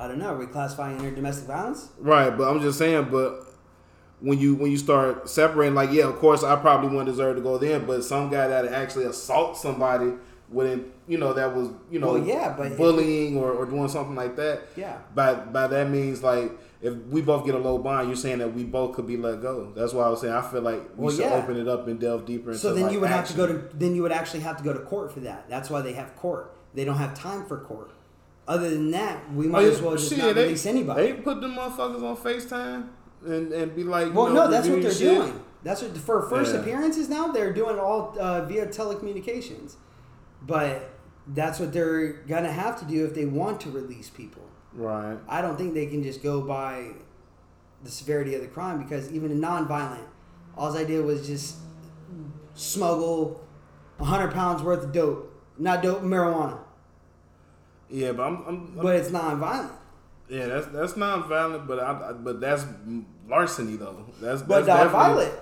I 0.00 0.08
don't 0.08 0.18
know. 0.18 0.30
Are 0.32 0.36
we 0.38 0.46
classifying 0.46 0.98
under 0.98 1.10
domestic 1.10 1.46
violence? 1.46 1.88
Right, 1.98 2.30
but 2.36 2.48
I'm 2.50 2.60
just 2.60 2.78
saying, 2.78 3.08
but 3.10 3.44
when 4.20 4.38
you 4.38 4.54
when 4.54 4.70
you 4.70 4.78
start 4.78 5.28
separating, 5.28 5.74
like, 5.74 5.92
yeah, 5.92 6.04
of 6.08 6.16
course, 6.16 6.42
I 6.42 6.56
probably 6.56 6.88
wouldn't 6.88 7.06
deserve 7.06 7.36
to 7.36 7.42
go 7.42 7.58
there, 7.58 7.78
but 7.80 8.02
some 8.02 8.30
guy 8.30 8.48
that 8.48 8.66
actually 8.66 9.04
assault 9.04 9.56
somebody 9.58 10.12
wouldn't, 10.48 10.86
you 11.06 11.16
know, 11.16 11.32
that 11.32 11.54
was, 11.54 11.68
you 11.92 12.00
know, 12.00 12.14
Well, 12.14 12.24
yeah, 12.26 12.54
but- 12.56 12.76
bullying 12.76 13.36
or, 13.36 13.52
or 13.52 13.66
doing 13.66 13.88
something 13.88 14.16
like 14.16 14.34
that. 14.36 14.62
Yeah. 14.74 14.96
By 15.14 15.34
by 15.34 15.66
that 15.68 15.88
means, 15.90 16.22
like, 16.22 16.50
if 16.82 16.94
we 17.06 17.20
both 17.20 17.44
get 17.44 17.54
a 17.54 17.58
low 17.58 17.78
bond, 17.78 18.08
you're 18.08 18.16
saying 18.16 18.38
that 18.38 18.52
we 18.54 18.64
both 18.64 18.94
could 18.96 19.06
be 19.06 19.16
let 19.18 19.42
go. 19.42 19.70
That's 19.76 19.92
why 19.92 20.04
I 20.04 20.08
was 20.08 20.22
saying 20.22 20.32
I 20.32 20.40
feel 20.42 20.62
like 20.62 20.80
we 20.96 21.04
Well, 21.06 21.10
should 21.14 21.26
yeah. 21.26 21.34
open 21.34 21.56
it 21.58 21.68
up 21.68 21.86
and 21.88 22.00
delve 22.00 22.24
deeper 22.24 22.50
into. 22.50 22.58
So 22.60 22.72
then 22.74 22.84
like, 22.84 22.92
you 22.92 23.00
would 23.00 23.10
have 23.10 23.28
to 23.28 23.34
go 23.34 23.46
to 23.46 23.54
then 23.76 23.94
you 23.94 24.02
would 24.02 24.12
actually 24.12 24.40
have 24.40 24.56
to 24.56 24.64
go 24.64 24.72
to 24.72 24.80
court 24.80 25.12
for 25.12 25.20
that. 25.20 25.48
That's 25.50 25.68
why 25.70 25.82
they 25.82 25.92
have 25.92 26.16
court. 26.16 26.56
They 26.74 26.84
don't 26.84 26.96
have 26.96 27.14
time 27.14 27.44
for 27.46 27.58
court. 27.58 27.92
Other 28.50 28.68
than 28.70 28.90
that, 28.90 29.32
we 29.32 29.46
might 29.46 29.64
Oh, 29.64 29.70
as 29.70 29.80
well 29.80 29.92
just 29.96 30.08
shit, 30.08 30.18
not 30.18 30.34
they- 30.34 30.42
release 30.42 30.66
anybody. 30.66 31.12
They 31.12 31.20
put 31.20 31.40
them 31.40 31.54
motherfuckers 31.54 32.02
on 32.02 32.16
Facetime 32.16 32.88
and, 33.24 33.52
and 33.52 33.76
be 33.76 33.84
like, 33.84 34.12
well, 34.12 34.26
know, 34.26 34.44
no, 34.46 34.50
that's 34.50 34.66
what 34.66 34.82
they're 34.82 34.90
shit. 34.90 35.14
doing. 35.18 35.40
That's 35.62 35.82
what 35.82 35.96
for 35.96 36.22
first 36.22 36.52
Yeah. 36.52 36.60
appearances 36.60 37.08
now 37.08 37.28
they're 37.28 37.52
doing 37.52 37.78
all 37.78 38.16
uh, 38.18 38.44
via 38.46 38.66
telecommunications, 38.66 39.76
but 40.44 40.90
that's 41.28 41.60
what 41.60 41.72
they're 41.72 42.14
gonna 42.26 42.50
have 42.50 42.76
to 42.80 42.84
do 42.86 43.04
if 43.04 43.14
they 43.14 43.24
want 43.26 43.60
to 43.60 43.70
release 43.70 44.10
people. 44.10 44.42
Right. 44.74 45.16
I 45.28 45.42
don't 45.42 45.56
think 45.56 45.74
they 45.74 45.86
can 45.86 46.02
just 46.02 46.20
go 46.20 46.40
by 46.40 46.86
the 47.84 47.90
severity 47.90 48.34
of 48.34 48.40
the 48.40 48.48
crime 48.48 48.82
because 48.82 49.12
even 49.12 49.30
a 49.30 49.34
non-violent, 49.34 50.08
all 50.56 50.76
I 50.76 50.82
did 50.84 51.04
was 51.04 51.24
just 51.24 51.56
smuggle 52.54 53.40
hundred 54.00 54.32
pounds 54.32 54.62
worth 54.62 54.82
of 54.82 54.92
dope, 54.92 55.32
not 55.58 55.82
dope, 55.82 56.02
marijuana, 56.02 56.58
Yeah, 57.90 58.12
but 58.12 58.22
I'm, 58.22 58.36
I'm, 58.46 58.46
I'm 58.46 58.74
but 58.76 58.96
it's 58.96 59.10
non-violent. 59.10 59.72
Yeah, 60.28 60.46
that's 60.46 60.66
that's 60.68 60.96
not 60.96 61.28
violent, 61.28 61.66
but 61.66 61.80
I, 61.80 62.12
but 62.12 62.40
that's 62.40 62.64
larceny 63.28 63.76
though. 63.76 64.04
That's 64.20 64.42
but 64.42 64.64
that's 64.64 64.92
not 64.92 64.92
violent. 64.92 65.34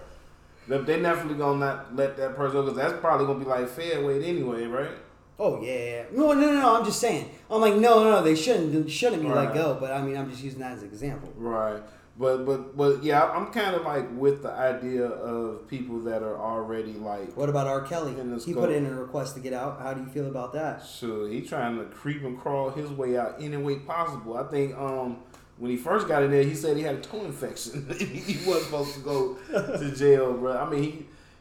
They 0.66 1.00
definitely 1.00 1.38
gonna 1.38 1.58
not 1.58 1.96
let 1.96 2.16
that 2.16 2.36
person 2.36 2.62
because 2.64 2.76
that's 2.76 2.98
probably 3.00 3.26
gonna 3.26 3.38
be 3.38 3.44
like 3.44 3.68
fair 3.68 4.04
weight 4.04 4.24
anyway, 4.24 4.64
right? 4.66 4.90
Oh 5.38 5.62
yeah, 5.62 5.72
yeah. 5.72 6.04
No, 6.12 6.32
no, 6.32 6.40
no, 6.40 6.52
no. 6.60 6.76
I'm 6.76 6.84
just 6.84 7.00
saying. 7.00 7.30
I'm 7.50 7.60
like, 7.60 7.74
no, 7.74 8.02
no, 8.02 8.10
no. 8.10 8.22
They 8.22 8.34
shouldn't 8.34 8.90
shouldn't 8.90 9.22
be 9.22 9.28
Right. 9.28 9.46
let 9.46 9.54
go. 9.54 9.76
But 9.78 9.92
I 9.92 10.02
mean, 10.02 10.16
I'm 10.16 10.28
just 10.30 10.42
using 10.42 10.60
that 10.60 10.72
as 10.72 10.82
an 10.82 10.88
example. 10.88 11.32
Right. 11.36 11.80
But 12.18 12.44
but 12.44 12.76
but 12.76 13.04
yeah, 13.04 13.24
I'm 13.24 13.52
kind 13.52 13.76
of 13.76 13.82
like 13.82 14.08
with 14.16 14.42
the 14.42 14.50
idea 14.50 15.04
of 15.06 15.68
people 15.68 16.00
that 16.00 16.22
are 16.22 16.36
already 16.36 16.94
like, 16.94 17.36
What 17.36 17.48
about 17.48 17.68
R. 17.68 17.82
Kelly? 17.82 18.14
He 18.44 18.52
put 18.54 18.72
in 18.72 18.86
a 18.86 18.92
request 18.92 19.34
to 19.36 19.40
get 19.40 19.52
out. 19.52 19.80
How 19.80 19.94
do 19.94 20.00
you 20.00 20.08
feel 20.08 20.26
about 20.26 20.52
that? 20.54 20.84
sure, 20.84 21.28
he 21.28 21.42
trying 21.42 21.78
to 21.78 21.84
creep 21.84 22.24
and 22.24 22.36
crawl 22.38 22.70
his 22.70 22.90
way 22.90 23.16
out 23.16 23.36
any 23.40 23.56
way 23.56 23.76
possible. 23.76 24.36
I 24.36 24.44
think 24.44 24.76
um 24.76 25.18
when 25.58 25.70
he 25.70 25.76
first 25.76 26.08
got 26.08 26.22
in 26.24 26.30
there, 26.30 26.42
he 26.42 26.54
said 26.54 26.76
he 26.76 26.82
had 26.82 26.96
a 26.96 27.00
toe 27.00 27.24
infection. 27.24 27.86
he 27.98 28.36
wasn't 28.46 28.64
supposed 28.64 28.94
to 28.94 29.00
go 29.00 29.34
to 29.78 29.92
jail, 29.96 30.34
bro. 30.34 30.56
I 30.56 30.68
mean, 30.68 30.82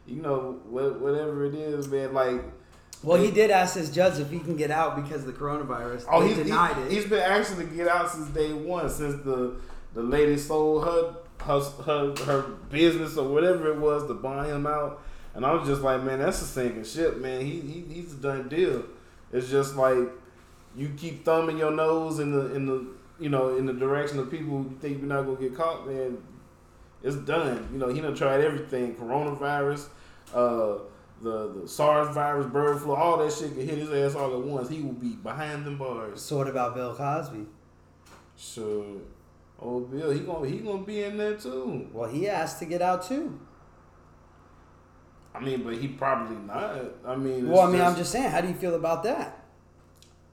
he, 0.05 0.13
you 0.13 0.21
know, 0.21 0.59
whatever 0.69 1.45
it 1.45 1.53
is, 1.53 1.87
man. 1.87 2.13
Like, 2.15 2.41
Well, 3.03 3.21
he 3.21 3.29
did 3.29 3.51
ask 3.51 3.75
his 3.75 3.91
judge 3.91 4.19
if 4.19 4.31
he 4.31 4.39
can 4.39 4.55
get 4.57 4.71
out 4.71 4.95
because 4.95 5.21
of 5.21 5.27
the 5.27 5.33
coronavirus. 5.33 6.05
oh, 6.11 6.21
they 6.21 6.29
he's, 6.29 6.37
denied 6.37 6.75
he, 6.77 6.81
it. 6.81 6.91
he's 6.91 7.05
been 7.05 7.19
asking 7.19 7.57
to 7.57 7.75
get 7.75 7.87
out 7.87 8.09
since 8.09 8.27
day 8.29 8.53
one, 8.53 8.89
since 8.89 9.23
the 9.23 9.59
the 9.97 10.03
lady 10.03 10.37
sold 10.37 10.83
her 10.83 11.15
her 11.39 11.59
her, 11.83 12.15
her 12.25 12.41
business 12.69 13.17
or 13.17 13.27
whatever 13.27 13.71
it 13.71 13.77
was 13.79 14.05
to 14.07 14.13
buy 14.13 14.47
him 14.47 14.67
out. 14.67 15.01
And 15.33 15.43
I 15.43 15.53
was 15.53 15.67
just 15.67 15.81
like, 15.81 16.03
man, 16.03 16.19
that's 16.19 16.39
a 16.39 16.45
sinking 16.45 16.83
ship, 16.83 17.17
man. 17.17 17.43
He, 17.43 17.61
he 17.61 17.83
he's 17.91 18.13
a 18.13 18.17
done 18.17 18.47
deal. 18.47 18.83
It's 19.33 19.49
just 19.49 19.75
like 19.75 19.97
you 20.75 20.89
keep 20.95 21.25
thumbing 21.25 21.57
your 21.57 21.71
nose 21.71 22.19
in 22.19 22.31
the 22.31 22.53
in 22.53 22.67
the 22.67 22.87
you 23.19 23.29
know 23.29 23.57
in 23.57 23.65
the 23.65 23.73
direction 23.73 24.19
of 24.19 24.29
people 24.29 24.59
you 24.59 24.77
think 24.79 24.99
you're 24.99 25.07
not 25.07 25.23
gonna 25.23 25.39
get 25.39 25.55
caught, 25.55 25.87
man. 25.87 26.19
It's 27.01 27.15
done. 27.15 27.67
You 27.73 27.79
know 27.79 27.89
he 27.89 27.99
done 27.99 28.13
tried 28.13 28.41
everything: 28.41 28.93
coronavirus, 28.93 29.87
uh, 30.31 30.75
the 31.23 31.53
the 31.53 31.67
SARS 31.67 32.13
virus, 32.13 32.45
bird 32.45 32.79
flu, 32.83 32.93
all 32.93 33.17
that 33.17 33.33
shit 33.33 33.55
can 33.55 33.67
hit 33.67 33.79
his 33.79 33.91
ass 33.91 34.13
all 34.13 34.31
at 34.31 34.45
once. 34.45 34.69
He 34.69 34.79
will 34.79 34.93
be 34.93 35.13
behind 35.13 35.65
them 35.65 35.79
bars. 35.79 36.21
so 36.21 36.37
what 36.37 36.47
about 36.47 36.75
Bill 36.75 36.93
Cosby? 36.93 37.47
So, 38.35 39.01
old 39.59 39.91
Bill, 39.91 40.11
he 40.11 40.19
gonna 40.21 40.47
he 40.47 40.57
gonna 40.59 40.83
be 40.83 41.03
in 41.03 41.17
there 41.17 41.35
too. 41.35 41.87
Well, 41.93 42.09
he 42.09 42.27
asked 42.29 42.59
to 42.59 42.65
get 42.65 42.81
out 42.81 43.07
too. 43.07 43.39
I 45.33 45.39
mean, 45.39 45.63
but 45.63 45.75
he 45.75 45.87
probably 45.87 46.37
not. 46.37 46.79
I 47.05 47.15
mean, 47.15 47.39
it's 47.39 47.47
Well, 47.47 47.61
I 47.61 47.71
mean, 47.71 47.81
I'm 47.81 47.95
just 47.95 48.11
saying. 48.11 48.31
How 48.31 48.41
do 48.41 48.47
you 48.47 48.55
feel 48.55 48.75
about 48.75 49.03
that? 49.03 49.45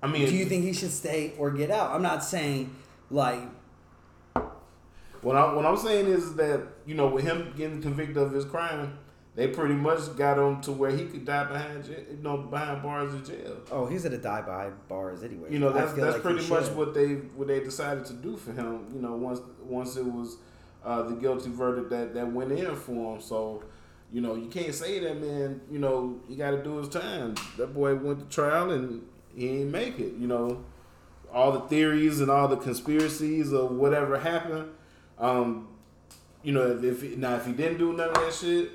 I 0.03 0.07
mean, 0.07 0.27
do 0.29 0.35
you 0.35 0.47
think 0.47 0.65
he 0.65 0.73
should 0.73 0.93
stay 0.93 1.33
or 1.39 1.51
get 1.51 1.71
out? 1.71 1.91
I'm 1.93 2.03
not 2.03 2.23
saying 2.25 2.75
like 3.11 3.41
What 5.23 5.37
I 5.37 5.55
what 5.55 5.65
I'm 5.65 5.77
saying 5.77 6.07
is 6.07 6.35
that 6.37 6.61
you 6.87 6.95
know 6.95 7.07
with 7.07 7.25
him 7.25 7.53
getting 7.57 7.81
convicted 7.81 8.19
of 8.19 8.33
his 8.33 8.45
crime, 8.45 8.99
they 9.37 9.49
pretty 9.49 9.75
much 9.75 10.17
got 10.17 10.39
him 10.39 10.61
to 10.63 10.73
where 10.73 10.91
he 10.91 11.07
could 11.07 11.25
die 11.25 11.45
behind 11.45 11.87
you 11.87 12.19
know 12.23 12.39
behind 12.39 12.83
bars 12.83 13.13
of 13.13 13.27
jail. 13.27 13.57
Oh, 13.71 13.87
he's 13.87 14.05
gonna 14.05 14.19
die 14.19 14.43
behind 14.43 14.75
bars 14.89 15.23
anyway. 15.23 15.49
You 15.51 15.59
know 15.59 15.73
that's 15.73 15.93
that's 15.93 16.15
like 16.15 16.23
pretty 16.23 16.49
much 16.49 16.67
should. 16.67 16.77
what 16.77 16.95
they 16.95 17.15
what 17.15 17.49
they 17.49 17.61
decided 17.61 18.05
to 18.07 18.13
do 18.13 18.37
for 18.37 18.53
him. 18.53 18.87
You 18.95 19.01
know 19.01 19.15
once 19.15 19.41
once 19.63 19.97
it 19.97 20.05
was 20.05 20.37
uh, 20.85 21.03
the 21.03 21.15
guilty 21.15 21.51
verdict 21.51 21.91
that 21.91 22.15
that 22.15 22.31
went 22.31 22.53
in 22.53 22.77
for 22.77 23.15
him. 23.15 23.21
So 23.21 23.65
you 24.13 24.21
know 24.21 24.37
you 24.37 24.47
can't 24.47 24.75
say 24.75 25.01
that 25.01 25.21
man. 25.21 25.61
You 25.71 25.81
know 25.81 26.21
he 26.29 26.37
got 26.37 26.53
to 26.53 26.63
do 26.63 26.77
his 26.79 26.89
time. 26.89 27.35
That 27.57 27.75
boy 27.75 27.97
went 27.97 28.21
to 28.21 28.27
trial 28.27 28.71
and 28.71 29.05
he 29.35 29.49
ain't 29.49 29.71
make 29.71 29.99
it. 29.99 30.15
You 30.15 30.29
know 30.29 30.65
all 31.33 31.51
the 31.51 31.63
theories 31.63 32.21
and 32.21 32.31
all 32.31 32.47
the 32.47 32.57
conspiracies 32.57 33.53
of 33.53 33.73
whatever 33.73 34.21
happened. 34.21 34.71
Um, 35.19 35.69
you 36.45 36.53
know, 36.53 36.79
if, 36.79 37.03
if 37.03 37.17
now 37.19 37.35
if 37.35 37.47
he 37.47 37.53
didn't 37.53 37.79
do 37.79 37.93
none 37.93 38.11
of 38.11 38.15
that 38.15 38.33
shit, 38.33 38.71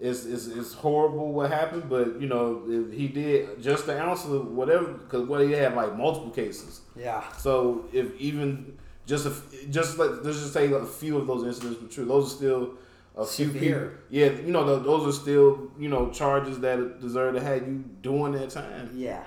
it's 0.00 0.24
it's, 0.24 0.46
it's 0.46 0.74
horrible 0.74 1.32
what 1.32 1.50
happened. 1.50 1.88
But 1.88 2.20
you 2.20 2.28
know, 2.28 2.62
if 2.68 2.92
he 2.92 3.08
did 3.08 3.62
just 3.62 3.86
the 3.86 4.00
ounce 4.00 4.24
of 4.24 4.52
whatever, 4.52 4.86
because 4.92 5.26
what 5.28 5.40
he 5.44 5.52
had 5.52 5.74
like 5.74 5.96
multiple 5.96 6.30
cases. 6.30 6.80
Yeah. 6.96 7.22
So 7.36 7.86
if 7.92 8.14
even 8.16 8.78
just 9.06 9.26
a, 9.26 9.32
just 9.70 9.98
like 9.98 10.10
let's 10.22 10.38
just 10.38 10.52
say 10.52 10.70
a 10.72 10.84
few 10.84 11.18
of 11.18 11.26
those 11.26 11.44
incidents 11.44 11.80
were 11.82 11.88
true, 11.88 12.04
those 12.04 12.26
are 12.32 12.36
still 12.36 12.70
a 13.16 13.26
few 13.26 13.48
people. 13.48 13.88
Yeah, 14.10 14.30
you 14.30 14.52
know, 14.52 14.64
tho- 14.64 14.80
those 14.80 15.06
are 15.06 15.18
still 15.20 15.70
you 15.78 15.88
know 15.88 16.10
charges 16.10 16.60
that 16.60 17.00
deserve 17.00 17.34
to 17.34 17.40
have 17.40 17.66
you 17.66 17.84
doing 18.02 18.32
that 18.32 18.50
time. 18.50 18.90
Yeah. 18.94 19.24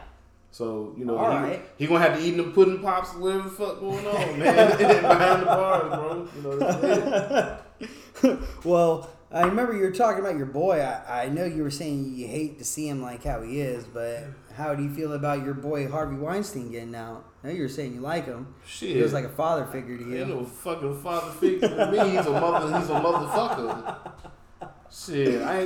So 0.54 0.94
you 0.98 1.06
know, 1.06 1.18
All 1.18 1.32
he, 1.32 1.38
right. 1.38 1.66
he 1.78 1.88
gonna 1.88 2.00
have 2.00 2.18
to 2.18 2.24
eat 2.24 2.36
them 2.38 2.52
pudding 2.52 2.80
pops, 2.82 3.14
whatever 3.16 3.44
the 3.44 3.50
fuck 3.50 3.80
going 3.80 4.06
on, 4.06 4.40
man, 4.40 4.78
behind 4.78 5.42
the 5.42 5.46
bars, 5.46 5.96
bro. 5.96 6.28
You 6.36 6.42
know, 8.30 8.38
well, 8.66 9.10
I 9.34 9.44
remember 9.46 9.74
you 9.74 9.84
were 9.84 9.92
talking 9.92 10.20
about 10.20 10.36
your 10.38 10.46
boy. 10.46 10.82
I, 10.82 11.24
I 11.24 11.30
know 11.30 11.46
you 11.46 11.64
were 11.64 11.72
saying 11.72 12.14
you 12.16 12.28
hate 12.28 12.60
to 12.60 12.66
see 12.66 12.88
him 12.90 13.02
like 13.02 13.24
how 13.24 13.42
he 13.42 13.62
is, 13.62 13.86
but 13.86 14.26
how 14.56 14.76
do 14.76 14.84
you 14.84 14.94
feel 14.94 15.14
about 15.14 15.46
your 15.46 15.54
boy 15.54 15.88
Harvey 15.90 16.18
Weinstein 16.18 16.70
getting 16.72 16.94
out? 16.96 17.24
I 17.44 17.48
know 17.48 17.54
you 17.54 17.62
were 17.64 17.70
saying 17.70 17.94
you 17.94 18.02
like 18.02 18.26
him. 18.26 18.54
shit. 18.66 18.96
He 18.98 19.02
was 19.02 19.14
like 19.14 19.24
a 19.24 19.30
father 19.30 19.66
figure 19.66 19.98
to 19.98 20.04
Ain't 20.04 20.28
you. 20.28 20.36
no 20.36 20.44
fucking 20.46 21.00
father 21.02 21.32
figure 21.32 21.70
to 21.70 21.92
me. 21.92 22.10
He's 22.10 22.26
a 22.26 22.32
mother. 22.32 22.78
He's 22.78 22.90
a 22.90 22.94
motherfucker. 23.00 24.12
Shit, 24.92 25.42
I, 25.42 25.62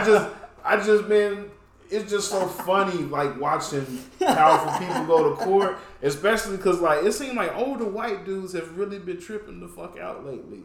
I 0.00 0.04
just, 0.04 0.30
I 0.64 0.76
just 0.78 1.08
been. 1.08 1.50
It's 1.88 2.10
just 2.10 2.28
so 2.30 2.48
funny, 2.48 3.04
like 3.04 3.40
watching 3.40 3.86
powerful 4.18 4.84
people 4.84 5.06
go 5.06 5.30
to 5.30 5.36
court, 5.36 5.78
especially 6.02 6.56
because 6.56 6.80
like 6.80 7.04
it 7.04 7.12
seems 7.12 7.36
like 7.36 7.54
older 7.54 7.84
white 7.84 8.24
dudes 8.24 8.54
have 8.54 8.76
really 8.76 8.98
been 8.98 9.20
tripping 9.20 9.60
the 9.60 9.68
fuck 9.68 9.96
out 9.96 10.26
lately. 10.26 10.62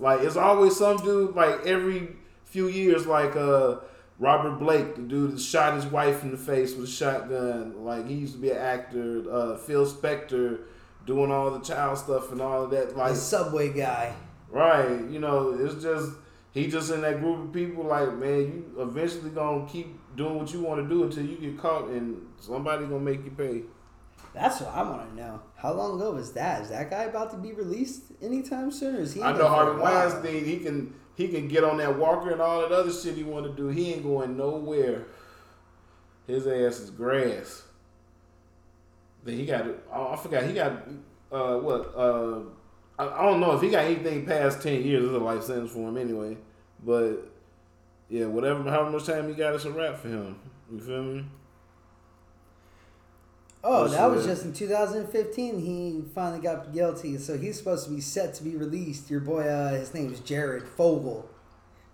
Like 0.00 0.22
it's 0.22 0.36
always 0.36 0.76
some 0.76 0.96
dude 0.98 1.36
like 1.36 1.66
every 1.66 2.16
few 2.44 2.68
years, 2.68 3.06
like 3.06 3.36
uh 3.36 3.76
Robert 4.18 4.58
Blake, 4.58 4.96
the 4.96 5.02
dude 5.02 5.32
that 5.32 5.40
shot 5.40 5.74
his 5.74 5.86
wife 5.86 6.22
in 6.22 6.30
the 6.30 6.36
face 6.36 6.74
with 6.74 6.88
a 6.88 6.92
shotgun. 6.92 7.84
Like 7.84 8.06
he 8.06 8.14
used 8.14 8.34
to 8.34 8.38
be 8.38 8.50
an 8.50 8.58
actor. 8.58 9.24
Uh, 9.30 9.56
Phil 9.56 9.86
Spector 9.86 10.60
doing 11.06 11.30
all 11.30 11.50
the 11.50 11.60
child 11.60 11.98
stuff 11.98 12.30
and 12.30 12.40
all 12.40 12.64
of 12.64 12.70
that. 12.70 12.96
Like 12.96 13.12
The 13.12 13.18
subway 13.18 13.72
guy. 13.72 14.14
Right. 14.50 15.08
You 15.08 15.20
know, 15.20 15.56
it's 15.58 15.82
just 15.82 16.12
he 16.52 16.66
just 16.66 16.90
in 16.90 17.00
that 17.02 17.20
group 17.20 17.46
of 17.46 17.52
people 17.52 17.84
like, 17.84 18.12
man, 18.16 18.40
you 18.40 18.74
eventually 18.78 19.30
gonna 19.30 19.66
keep 19.66 19.98
doing 20.16 20.36
what 20.36 20.52
you 20.52 20.60
want 20.60 20.82
to 20.82 20.88
do 20.88 21.04
until 21.04 21.24
you 21.24 21.36
get 21.36 21.58
caught 21.58 21.88
and 21.88 22.20
somebody 22.38 22.84
gonna 22.84 23.00
make 23.00 23.24
you 23.24 23.30
pay. 23.30 23.62
That's 24.34 24.60
what 24.60 24.72
I 24.74 24.82
want 24.82 25.10
to 25.10 25.16
know. 25.16 25.40
How 25.56 25.72
long 25.72 26.00
ago 26.00 26.12
was 26.12 26.32
that? 26.32 26.62
Is 26.62 26.68
that 26.68 26.90
guy 26.90 27.04
about 27.04 27.30
to 27.32 27.36
be 27.36 27.52
released 27.52 28.04
anytime 28.22 28.70
soon? 28.70 28.96
Or 28.96 29.00
is 29.00 29.12
he? 29.14 29.22
I 29.22 29.32
know 29.32 29.38
there 29.38 29.46
for 29.46 29.52
a 29.52 29.54
Harvey? 29.54 29.80
Weinstein, 29.82 30.44
he 30.44 30.58
can 30.58 30.94
he 31.16 31.28
can 31.28 31.48
get 31.48 31.64
on 31.64 31.78
that 31.78 31.98
walker 31.98 32.30
and 32.30 32.40
all 32.40 32.60
that 32.60 32.72
other 32.72 32.92
shit 32.92 33.16
he 33.16 33.24
wanna 33.24 33.52
do. 33.52 33.68
He 33.68 33.92
ain't 33.92 34.04
going 34.04 34.36
nowhere. 34.36 35.06
His 36.26 36.46
ass 36.46 36.80
is 36.80 36.90
grass. 36.90 37.64
Then 39.24 39.36
he 39.36 39.46
got 39.46 39.66
Oh, 39.92 40.12
I 40.12 40.16
forgot 40.16 40.44
he 40.44 40.52
got 40.52 40.72
uh 41.32 41.56
what 41.56 41.92
uh 41.96 42.40
I, 42.98 43.20
I 43.20 43.22
don't 43.24 43.40
know 43.40 43.52
if 43.52 43.62
he 43.62 43.70
got 43.70 43.84
anything 43.84 44.26
past 44.26 44.62
ten 44.62 44.82
years. 44.82 45.04
It's 45.04 45.14
a 45.14 45.18
life 45.18 45.42
sentence 45.42 45.72
for 45.72 45.88
him 45.88 45.96
anyway. 45.96 46.36
But 46.84 47.30
yeah, 48.08 48.26
whatever, 48.26 48.68
however 48.68 48.90
much 48.90 49.06
time 49.06 49.28
he 49.28 49.34
got, 49.34 49.54
it's 49.54 49.64
a 49.64 49.70
wrap 49.70 49.98
for 49.98 50.08
him. 50.08 50.38
You 50.70 50.80
feel 50.80 51.02
me? 51.02 51.24
Oh, 53.62 53.82
What's 53.82 53.94
that 53.94 54.10
was 54.10 54.24
just 54.24 54.44
in 54.44 54.52
2015. 54.54 55.58
He 55.60 56.02
finally 56.14 56.40
got 56.40 56.72
guilty, 56.72 57.18
so 57.18 57.36
he's 57.36 57.58
supposed 57.58 57.84
to 57.86 57.90
be 57.94 58.00
set 58.00 58.32
to 58.34 58.44
be 58.44 58.56
released. 58.56 59.10
Your 59.10 59.20
boy, 59.20 59.42
uh, 59.42 59.70
his 59.70 59.92
name 59.92 60.12
is 60.12 60.20
Jared 60.20 60.66
Fogle, 60.66 61.28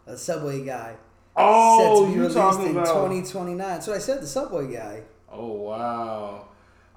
a 0.07 0.17
Subway 0.17 0.65
guy. 0.65 0.97
Oh, 1.37 1.79
set 1.79 2.07
to 2.07 2.07
be 2.07 2.15
you 2.15 2.21
released 2.21 2.37
talking 2.37 2.67
in 2.67 2.71
about? 2.77 2.87
2029. 2.87 3.59
That's 3.59 3.87
what 3.89 3.97
I 3.97 3.99
said. 3.99 4.23
The 4.23 4.27
Subway 4.27 4.73
guy. 4.73 5.03
Oh 5.31 5.53
wow. 5.53 6.49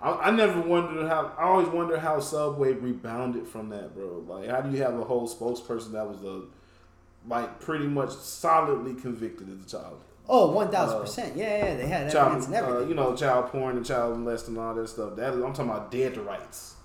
I, 0.02 0.12
I 0.12 0.32
never 0.32 0.62
wondered 0.62 1.08
how. 1.08 1.34
I 1.38 1.44
always 1.46 1.68
wonder 1.68 2.00
how 2.00 2.20
Subway 2.20 2.74
rebounded 2.74 3.48
from 3.48 3.70
that, 3.70 3.96
bro. 3.96 4.24
Like, 4.28 4.50
how 4.50 4.62
do 4.62 4.70
you 4.76 4.84
have 4.84 4.98
a 4.98 5.04
whole 5.04 5.28
spokesperson 5.28 5.94
that 5.94 6.08
was 6.08 6.24
a 6.24 6.44
like 7.28 7.60
pretty 7.60 7.88
much 7.88 8.12
solidly 8.12 8.94
convicted 8.94 9.50
as 9.50 9.66
a 9.66 9.78
child? 9.78 10.02
Oh, 10.32 10.52
1,000 10.52 11.02
percent. 11.02 11.36
Yeah, 11.36 11.66
yeah. 11.66 11.76
They 11.76 11.88
had 11.88 12.12
child, 12.12 12.44
and 12.44 12.54
uh, 12.54 12.58
everything. 12.58 12.90
you 12.90 12.96
know, 12.96 13.16
child 13.16 13.48
porn 13.48 13.78
and 13.78 13.86
child 13.86 14.18
molesting 14.20 14.56
and 14.56 14.64
all 14.64 14.76
that 14.76 14.88
stuff. 14.88 15.16
That 15.16 15.34
I'm 15.34 15.42
talking 15.54 15.72
about 15.72 15.90
dead 15.92 16.18
rights. 16.18 16.76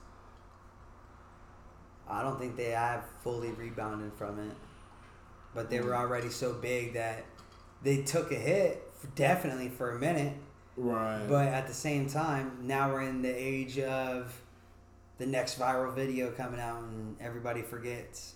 I 2.09 2.23
don't 2.23 2.39
think 2.39 2.57
they 2.57 2.71
have 2.71 3.05
fully 3.23 3.51
rebounded 3.51 4.13
from 4.15 4.39
it, 4.39 4.55
but 5.55 5.71
they 5.71 5.81
were 5.81 5.95
already 5.95 6.29
so 6.31 6.53
big 6.55 6.95
that 6.95 7.25
they 7.83 8.03
took 8.03 8.31
a 8.33 8.37
hit, 8.37 8.91
for, 8.95 9.07
definitely 9.09 9.69
for 9.69 9.93
a 9.97 9.99
minute. 9.99 10.35
Right. 10.77 11.25
But 11.29 11.49
at 11.49 11.67
the 11.67 11.75
same 11.75 12.09
time, 12.09 12.59
now 12.63 12.93
we're 12.93 13.03
in 13.03 13.23
the 13.23 13.35
age 13.35 13.79
of 13.79 14.39
the 15.19 15.27
next 15.27 15.59
viral 15.59 15.95
video 15.95 16.31
coming 16.31 16.61
out 16.61 16.81
and 16.83 17.17
everybody 17.21 17.63
forgets. 17.63 18.35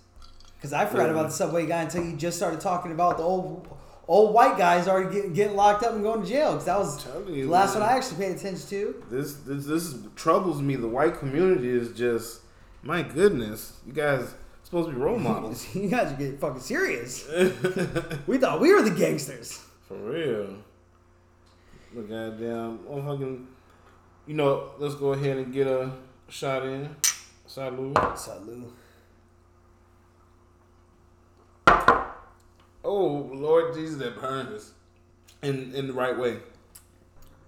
Because 0.57 0.73
I 0.73 0.87
forgot 0.87 1.07
Yeah. 1.07 1.13
about 1.13 1.27
the 1.27 1.33
subway 1.33 1.67
guy 1.67 1.83
until 1.83 2.05
you 2.05 2.17
just 2.17 2.37
started 2.37 2.61
talking 2.61 2.93
about 2.93 3.17
the 3.19 3.23
old 3.25 3.69
old 4.09 4.35
white 4.35 4.57
guys 4.59 4.89
are 4.89 5.05
getting, 5.05 5.33
getting 5.33 5.57
locked 5.57 5.85
up 5.85 5.93
and 5.93 6.03
going 6.03 6.23
to 6.23 6.27
jail. 6.29 6.53
Because 6.53 6.65
that 6.65 6.79
was 6.79 7.05
telling 7.05 7.27
the 7.27 7.45
last 7.45 7.75
man. 7.75 7.83
one 7.83 7.93
I 7.93 7.97
actually 7.97 8.17
paid 8.17 8.37
attention 8.37 8.69
to. 8.71 9.05
this 9.11 9.35
this 9.35 9.67
this 9.67 9.83
is, 9.85 10.07
troubles 10.17 10.61
me. 10.61 10.75
The 10.77 10.89
white 10.89 11.19
community 11.19 11.69
is 11.69 11.93
just 11.97 12.41
My 12.83 13.03
goodness, 13.03 13.75
you 13.87 13.93
guys 13.93 14.35
supposed 14.65 14.89
to 14.89 14.95
be 14.95 15.01
role 15.01 15.19
models. 15.31 15.75
you 15.75 15.89
guys 15.89 16.13
are 16.13 16.17
getting 16.17 16.39
fucking 16.39 16.61
serious. 16.61 17.29
we 18.27 18.39
thought 18.39 18.61
we 18.61 18.73
were 18.75 18.83
the 18.83 18.95
gangsters. 18.97 19.65
For 19.87 19.97
real. 19.97 20.57
The 21.95 22.03
goddamn, 22.03 22.81
oh 22.89 23.01
fucking, 23.03 23.47
you 24.27 24.35
know, 24.35 24.71
let's 24.79 24.95
go 24.95 25.15
ahead 25.15 25.39
and 25.39 25.53
get 25.53 25.67
a 25.67 25.91
shot 26.29 26.67
in. 26.67 26.95
Salud. 27.49 27.95
Salud. 27.95 28.71
Oh 32.89 33.31
Lord 33.35 33.75
Jesus, 33.75 33.99
that 33.99 34.19
burns. 34.19 34.73
In 35.43 35.75
in 35.75 35.89
the 35.89 35.93
right 35.93 36.19
way. 36.19 36.39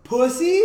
Pussy? 0.05 0.61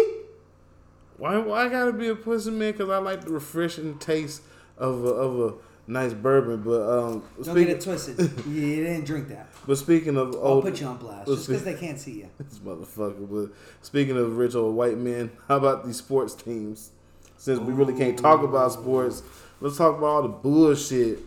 Why 1.18 1.38
why 1.38 1.66
I 1.66 1.70
gotta 1.70 1.94
be 1.94 2.10
a 2.10 2.16
pussy 2.16 2.52
man? 2.52 2.74
Because 2.74 2.90
I 2.90 2.98
like 2.98 3.22
the 3.24 3.32
refreshing 3.32 3.98
taste 4.00 4.42
of 4.78 5.06
a, 5.06 5.08
of 5.08 5.40
a 5.40 5.54
nice 5.90 6.14
bourbon. 6.14 6.62
But 6.62 6.82
um, 6.82 7.24
Don't 7.42 7.56
get 7.56 7.70
it 7.70 7.82
twisted. 7.82 8.20
you 8.48 8.84
didn't 8.84 9.06
drink 9.06 9.30
that. 9.30 9.48
But 9.66 9.78
speaking 9.78 10.18
of 10.18 10.36
old, 10.36 10.66
I'll 10.66 10.72
put 10.72 10.82
you 10.82 10.88
on 10.88 10.98
blast 10.98 11.28
just 11.28 11.48
because 11.48 11.64
they 11.64 11.76
can't 11.76 11.98
see 11.98 12.20
you. 12.20 12.30
this 12.38 12.60
motherfucker. 12.60 13.30
But 13.30 13.56
speaking 13.82 14.18
of 14.18 14.36
rich 14.36 14.56
old 14.56 14.76
white 14.76 14.98
men, 14.98 15.32
how 15.48 15.56
about 15.56 15.86
these 15.86 15.98
sports 15.98 16.36
teams? 16.36 16.92
Since 17.38 17.62
we 17.62 17.72
really 17.72 17.94
can't 17.94 18.20
talk 18.20 18.44
about 18.44 18.74
sports, 18.74 19.24
let's 19.62 19.78
talk 19.78 19.98
about 19.98 20.06
all 20.06 20.22
the 20.24 20.28
bullshit 20.28 21.20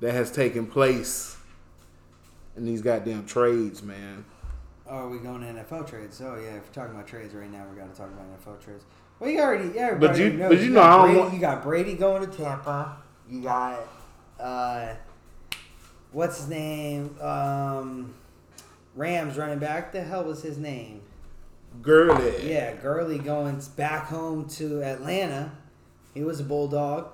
that 0.00 0.12
has 0.12 0.30
taken 0.30 0.66
place 0.66 1.35
in 2.56 2.64
these 2.64 2.82
goddamn 2.82 3.26
trades, 3.26 3.82
man. 3.82 4.24
Oh, 4.88 4.98
are 5.06 5.08
we 5.08 5.18
going 5.18 5.40
to 5.40 5.46
NFL 5.62 5.88
trades? 5.88 6.20
Oh 6.24 6.36
yeah, 6.36 6.56
if 6.56 6.66
we're 6.66 6.72
talking 6.72 6.94
about 6.94 7.06
trades 7.06 7.34
right 7.34 7.50
now, 7.50 7.64
we 7.70 7.76
got 7.78 7.92
to 7.92 7.98
talk 8.00 8.08
about 8.08 8.24
NFL 8.40 8.62
trades. 8.64 8.84
Well, 9.18 9.30
you 9.30 9.40
already, 9.40 9.70
yeah, 9.74 9.94
But 9.94 10.16
you- 10.18 10.30
knows. 10.34 10.50
but 10.50 10.60
you 10.60 10.70
know, 10.70 10.82
I 10.82 10.90
don't 10.96 11.04
Brady, 11.06 11.20
want- 11.20 11.34
you 11.34 11.40
got 11.40 11.62
Brady 11.62 11.94
going 11.94 12.28
to 12.30 12.36
Tampa. 12.36 12.96
You 13.28 13.42
got, 13.42 13.80
uh, 14.38 14.94
what's 16.12 16.38
his 16.38 16.48
name? 16.48 17.16
Um, 17.20 18.14
Rams 18.94 19.36
running 19.36 19.58
back. 19.58 19.92
The 19.92 20.02
hell 20.02 20.24
was 20.24 20.42
his 20.42 20.56
name? 20.58 21.00
Gurley. 21.82 22.48
Yeah, 22.50 22.74
Gurley 22.74 23.18
going 23.18 23.60
back 23.76 24.06
home 24.06 24.46
to 24.50 24.82
Atlanta. 24.82 25.50
He 26.14 26.22
was 26.22 26.40
a 26.40 26.44
bulldog, 26.44 27.08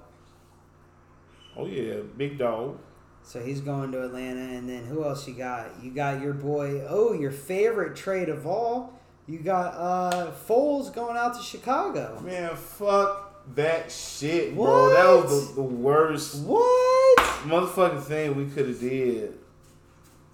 Oh 1.57 1.67
yeah, 1.67 1.97
big 2.17 2.39
dog. 2.39 2.79
So 3.25 3.41
he's 3.41 3.61
going 3.61 3.93
to 3.93 4.03
Atlanta. 4.05 4.41
And 4.41 4.69
then 4.69 4.85
who 4.85 5.05
else 5.05 5.27
you 5.29 5.35
got? 5.35 5.67
You 5.83 5.91
got 5.91 6.21
your 6.21 6.33
boy. 6.35 6.83
Oh, 6.89 7.13
your 7.13 7.31
favorite 7.31 7.97
trade 7.97 8.29
of 8.29 8.47
all. 8.47 8.99
You 9.27 9.39
got 9.39 9.75
uh 9.75 10.33
Foles 10.49 10.93
going 10.93 11.17
out 11.17 11.37
to 11.37 11.43
Chicago. 11.43 12.21
Man, 12.25 12.55
fuck 12.57 13.55
that 13.55 13.91
shit, 13.91 14.55
bro. 14.55 14.91
That 14.91 15.25
was 15.25 15.49
the, 15.51 15.55
the 15.57 15.63
worst 15.63 16.45
What? 16.45 17.19
motherfucking 17.47 18.03
thing 18.03 18.35
we 18.37 18.47
could 18.47 18.69
have 18.69 18.81
did. 18.81 19.39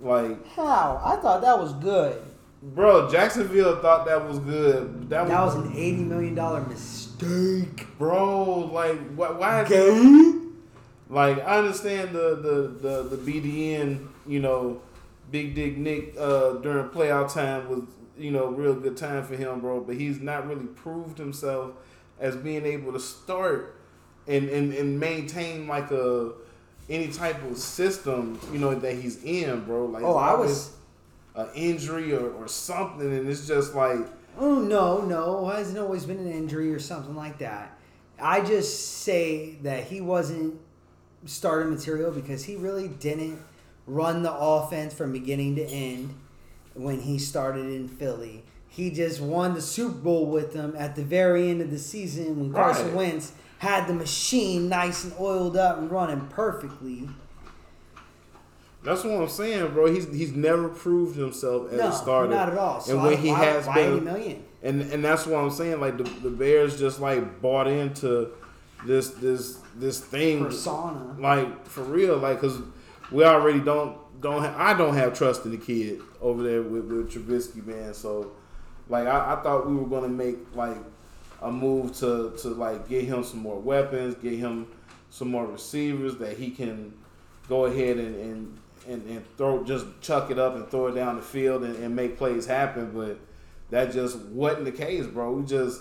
Like, 0.00 0.46
How? 0.48 1.00
I 1.04 1.16
thought 1.16 1.40
that 1.42 1.58
was 1.58 1.72
good. 1.74 2.22
bro, 2.62 3.10
Jacksonville 3.10 3.76
thought 3.80 4.06
that 4.06 4.26
was 4.28 4.38
good. 4.38 5.08
That 5.10 5.22
was, 5.22 5.30
That 5.30 5.44
was 5.44 5.54
an 5.56 5.72
eighty 5.76 6.02
million 6.04 6.34
dollar 6.34 6.60
mistake. 6.66 7.86
bro. 7.98 8.54
Like, 8.72 8.98
why? 9.16 9.30
why 9.30 9.62
is. 9.64 10.47
Like, 11.08 11.38
I 11.38 11.58
understand 11.58 12.14
the 12.14 12.36
the 12.36 12.88
the 13.08 13.16
the 13.16 13.40
BDN, 13.40 14.08
you 14.26 14.40
know, 14.40 14.80
Big 15.30 15.54
Dick 15.54 15.76
Nick 15.76 16.14
uh, 16.18 16.54
during 16.54 16.88
playoff 16.90 17.32
time 17.32 17.68
was 17.68 17.82
you 18.18 18.30
know 18.30 18.46
real 18.48 18.74
good 18.74 18.96
time 18.96 19.24
for 19.24 19.36
him, 19.36 19.60
bro. 19.60 19.80
But 19.80 19.96
he's 19.96 20.20
not 20.20 20.46
really 20.48 20.66
proved 20.66 21.18
himself 21.18 21.72
as 22.20 22.36
being 22.36 22.66
able 22.66 22.92
to 22.92 23.00
start 23.00 23.76
and 24.26 24.48
and, 24.48 24.72
and 24.74 24.98
maintain 25.00 25.66
like 25.66 25.90
a 25.90 26.32
any 26.90 27.08
type 27.08 27.42
of 27.44 27.56
system, 27.58 28.40
you 28.52 28.58
know, 28.58 28.74
that 28.74 28.94
he's 28.96 29.22
in, 29.22 29.62
bro. 29.64 29.84
Like, 29.86 30.02
Oh, 30.02 30.16
I 30.16 30.34
was. 30.34 30.70
an 31.34 31.46
injury 31.54 32.14
or, 32.14 32.30
or 32.30 32.48
something, 32.48 33.12
and 33.12 33.28
it's 33.28 33.46
just 33.46 33.74
like, 33.74 33.98
Oh 34.38 34.58
no, 34.58 35.02
no, 35.02 35.48
it 35.50 35.56
hasn't 35.56 35.78
always 35.78 36.04
been 36.06 36.18
an 36.18 36.30
injury 36.32 36.72
or 36.72 36.78
something 36.78 37.14
like 37.14 37.38
that. 37.38 37.78
I 38.20 38.40
just 38.40 39.02
say 39.02 39.56
that 39.62 39.84
he 39.84 40.00
wasn't 40.00 40.58
starter 41.26 41.64
material 41.66 42.10
because 42.10 42.44
he 42.44 42.56
really 42.56 42.88
didn't 42.88 43.40
run 43.86 44.22
the 44.22 44.32
offense 44.32 44.94
from 44.94 45.12
beginning 45.12 45.56
to 45.56 45.64
end 45.64 46.14
when 46.74 47.00
he 47.00 47.18
started 47.18 47.66
in 47.66 47.88
Philly. 47.88 48.44
He 48.68 48.90
just 48.90 49.20
won 49.20 49.54
the 49.54 49.62
Super 49.62 49.94
Bowl 49.94 50.26
with 50.26 50.52
them 50.52 50.74
at 50.78 50.94
the 50.94 51.02
very 51.02 51.48
end 51.50 51.60
of 51.62 51.70
the 51.70 51.78
season 51.78 52.38
when 52.38 52.52
Carson 52.52 52.86
Right. 52.88 52.94
Wentz 52.94 53.32
had 53.58 53.88
the 53.88 53.94
machine 53.94 54.68
nice 54.68 55.02
and 55.04 55.12
oiled 55.18 55.56
up 55.56 55.78
and 55.78 55.90
running 55.90 56.26
perfectly. 56.28 57.08
that's 58.84 59.02
what 59.04 59.14
I'm 59.20 59.28
saying, 59.28 59.72
bro. 59.72 59.92
He's 59.92 60.06
he's 60.12 60.32
never 60.32 60.68
proved 60.68 61.16
himself 61.16 61.72
as 61.72 61.78
no, 61.78 61.88
a 61.88 61.92
starter, 61.92 62.30
not 62.34 62.50
at 62.50 62.58
all. 62.58 62.80
So 62.80 62.92
and 62.94 63.02
when 63.02 63.12
I- 63.14 63.16
he 63.16 63.30
why, 63.30 63.44
has 63.44 63.66
why 63.66 63.74
been, 63.74 63.92
80 63.96 64.00
million? 64.04 64.44
and 64.62 64.82
and 64.92 65.04
that's 65.04 65.26
what 65.26 65.38
I'm 65.42 65.50
saying. 65.50 65.80
Like 65.80 65.96
the, 65.98 66.04
the 66.04 66.30
Bears 66.30 66.78
just 66.78 67.00
like 67.00 67.40
bought 67.42 67.66
into 67.66 68.28
this 68.86 69.10
this 69.10 69.58
this 69.78 70.00
thing, 70.00 70.44
Persona. 70.44 71.16
like 71.18 71.66
for 71.66 71.82
real, 71.82 72.16
like 72.18 72.40
because 72.40 72.60
we 73.10 73.24
already 73.24 73.60
don't 73.60 73.96
don't 74.20 74.42
ha- 74.42 74.54
I 74.56 74.74
don't 74.74 74.94
have 74.94 75.14
trust 75.14 75.44
in 75.44 75.52
the 75.52 75.56
kid 75.56 76.00
over 76.20 76.42
there 76.42 76.62
with, 76.62 76.84
with 76.86 77.12
Trubisky, 77.12 77.64
man. 77.64 77.94
So 77.94 78.32
like 78.88 79.06
I, 79.06 79.34
I 79.34 79.42
thought 79.42 79.68
we 79.68 79.76
were 79.76 79.86
gonna 79.86 80.08
make 80.08 80.36
like 80.54 80.76
a 81.42 81.50
move 81.50 81.94
to 81.98 82.32
to 82.42 82.48
like 82.48 82.88
get 82.88 83.04
him 83.04 83.22
some 83.24 83.40
more 83.40 83.58
weapons, 83.58 84.14
get 84.16 84.34
him 84.34 84.66
some 85.10 85.30
more 85.30 85.46
receivers 85.46 86.16
that 86.16 86.36
he 86.36 86.50
can 86.50 86.92
go 87.48 87.64
ahead 87.66 87.96
and 87.98 88.14
and, 88.16 88.58
and, 88.88 89.08
and 89.08 89.36
throw 89.36 89.64
just 89.64 89.86
chuck 90.00 90.30
it 90.30 90.38
up 90.38 90.54
and 90.56 90.68
throw 90.68 90.88
it 90.88 90.92
down 90.94 91.16
the 91.16 91.22
field 91.22 91.62
and, 91.64 91.76
and 91.76 91.94
make 91.94 92.16
plays 92.18 92.46
happen. 92.46 92.90
But 92.92 93.18
that 93.70 93.92
just 93.92 94.18
wasn't 94.18 94.64
the 94.64 94.72
case, 94.72 95.06
bro. 95.06 95.32
We 95.32 95.46
just 95.46 95.80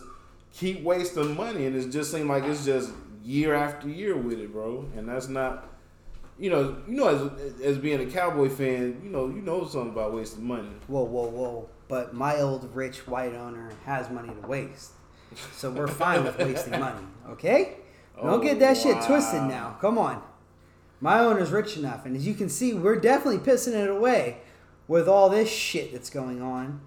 keep 0.53 0.81
wasting 0.81 1.35
money 1.35 1.65
and 1.65 1.75
it 1.75 1.89
just 1.89 2.11
seemed 2.11 2.29
like 2.29 2.43
it's 2.43 2.65
just 2.65 2.91
year 3.27 3.53
after 3.53 3.89
year 3.89 4.15
with 4.15 4.39
it, 4.39 4.51
bro. 4.51 4.85
And 4.95 5.07
that's 5.07 5.27
not 5.27 5.69
you 6.39 6.51
know, 6.51 6.77
you 6.87 6.95
know, 6.95 7.07
as 7.07 7.61
as 7.61 7.77
being 7.77 7.99
a 7.99 8.05
Cowboy 8.11 8.49
fan, 8.49 9.01
you 9.03 9.09
know, 9.09 9.27
you 9.27 9.41
know 9.41 9.65
something 9.65 9.91
about 9.91 10.13
wasting 10.13 10.45
money. 10.45 10.69
Whoa, 10.87 11.03
whoa, 11.03 11.27
whoa. 11.27 11.69
But 11.87 12.13
my 12.13 12.39
old 12.39 12.73
rich 12.75 13.07
white 13.07 13.33
owner 13.33 13.71
has 13.85 14.09
money 14.09 14.33
to 14.33 14.47
waste. 14.47 14.91
So 15.53 15.71
we're 15.71 15.87
fine 15.87 16.23
with 16.23 16.37
wasting 16.37 16.79
money, 16.79 17.05
okay? 17.29 17.77
Don't 18.15 18.29
Oh, 18.29 18.39
get 18.39 18.59
that 18.59 18.77
shit 18.77 18.97
oh, 18.99 19.07
twisted 19.07 19.43
now. 19.43 19.77
Come 19.81 19.97
on. 19.97 20.21
My 20.99 21.19
owner's 21.19 21.51
rich 21.51 21.77
enough. 21.77 22.05
And 22.05 22.15
as 22.15 22.25
you 22.25 22.33
can 22.33 22.49
see, 22.49 22.73
we're 22.73 22.99
definitely 22.99 23.39
pissing 23.39 23.73
it 23.73 23.89
away 23.89 24.39
with 24.87 25.07
all 25.07 25.29
this 25.29 25.49
shit 25.49 25.91
that's 25.91 26.09
going 26.09 26.41
on. 26.41 26.81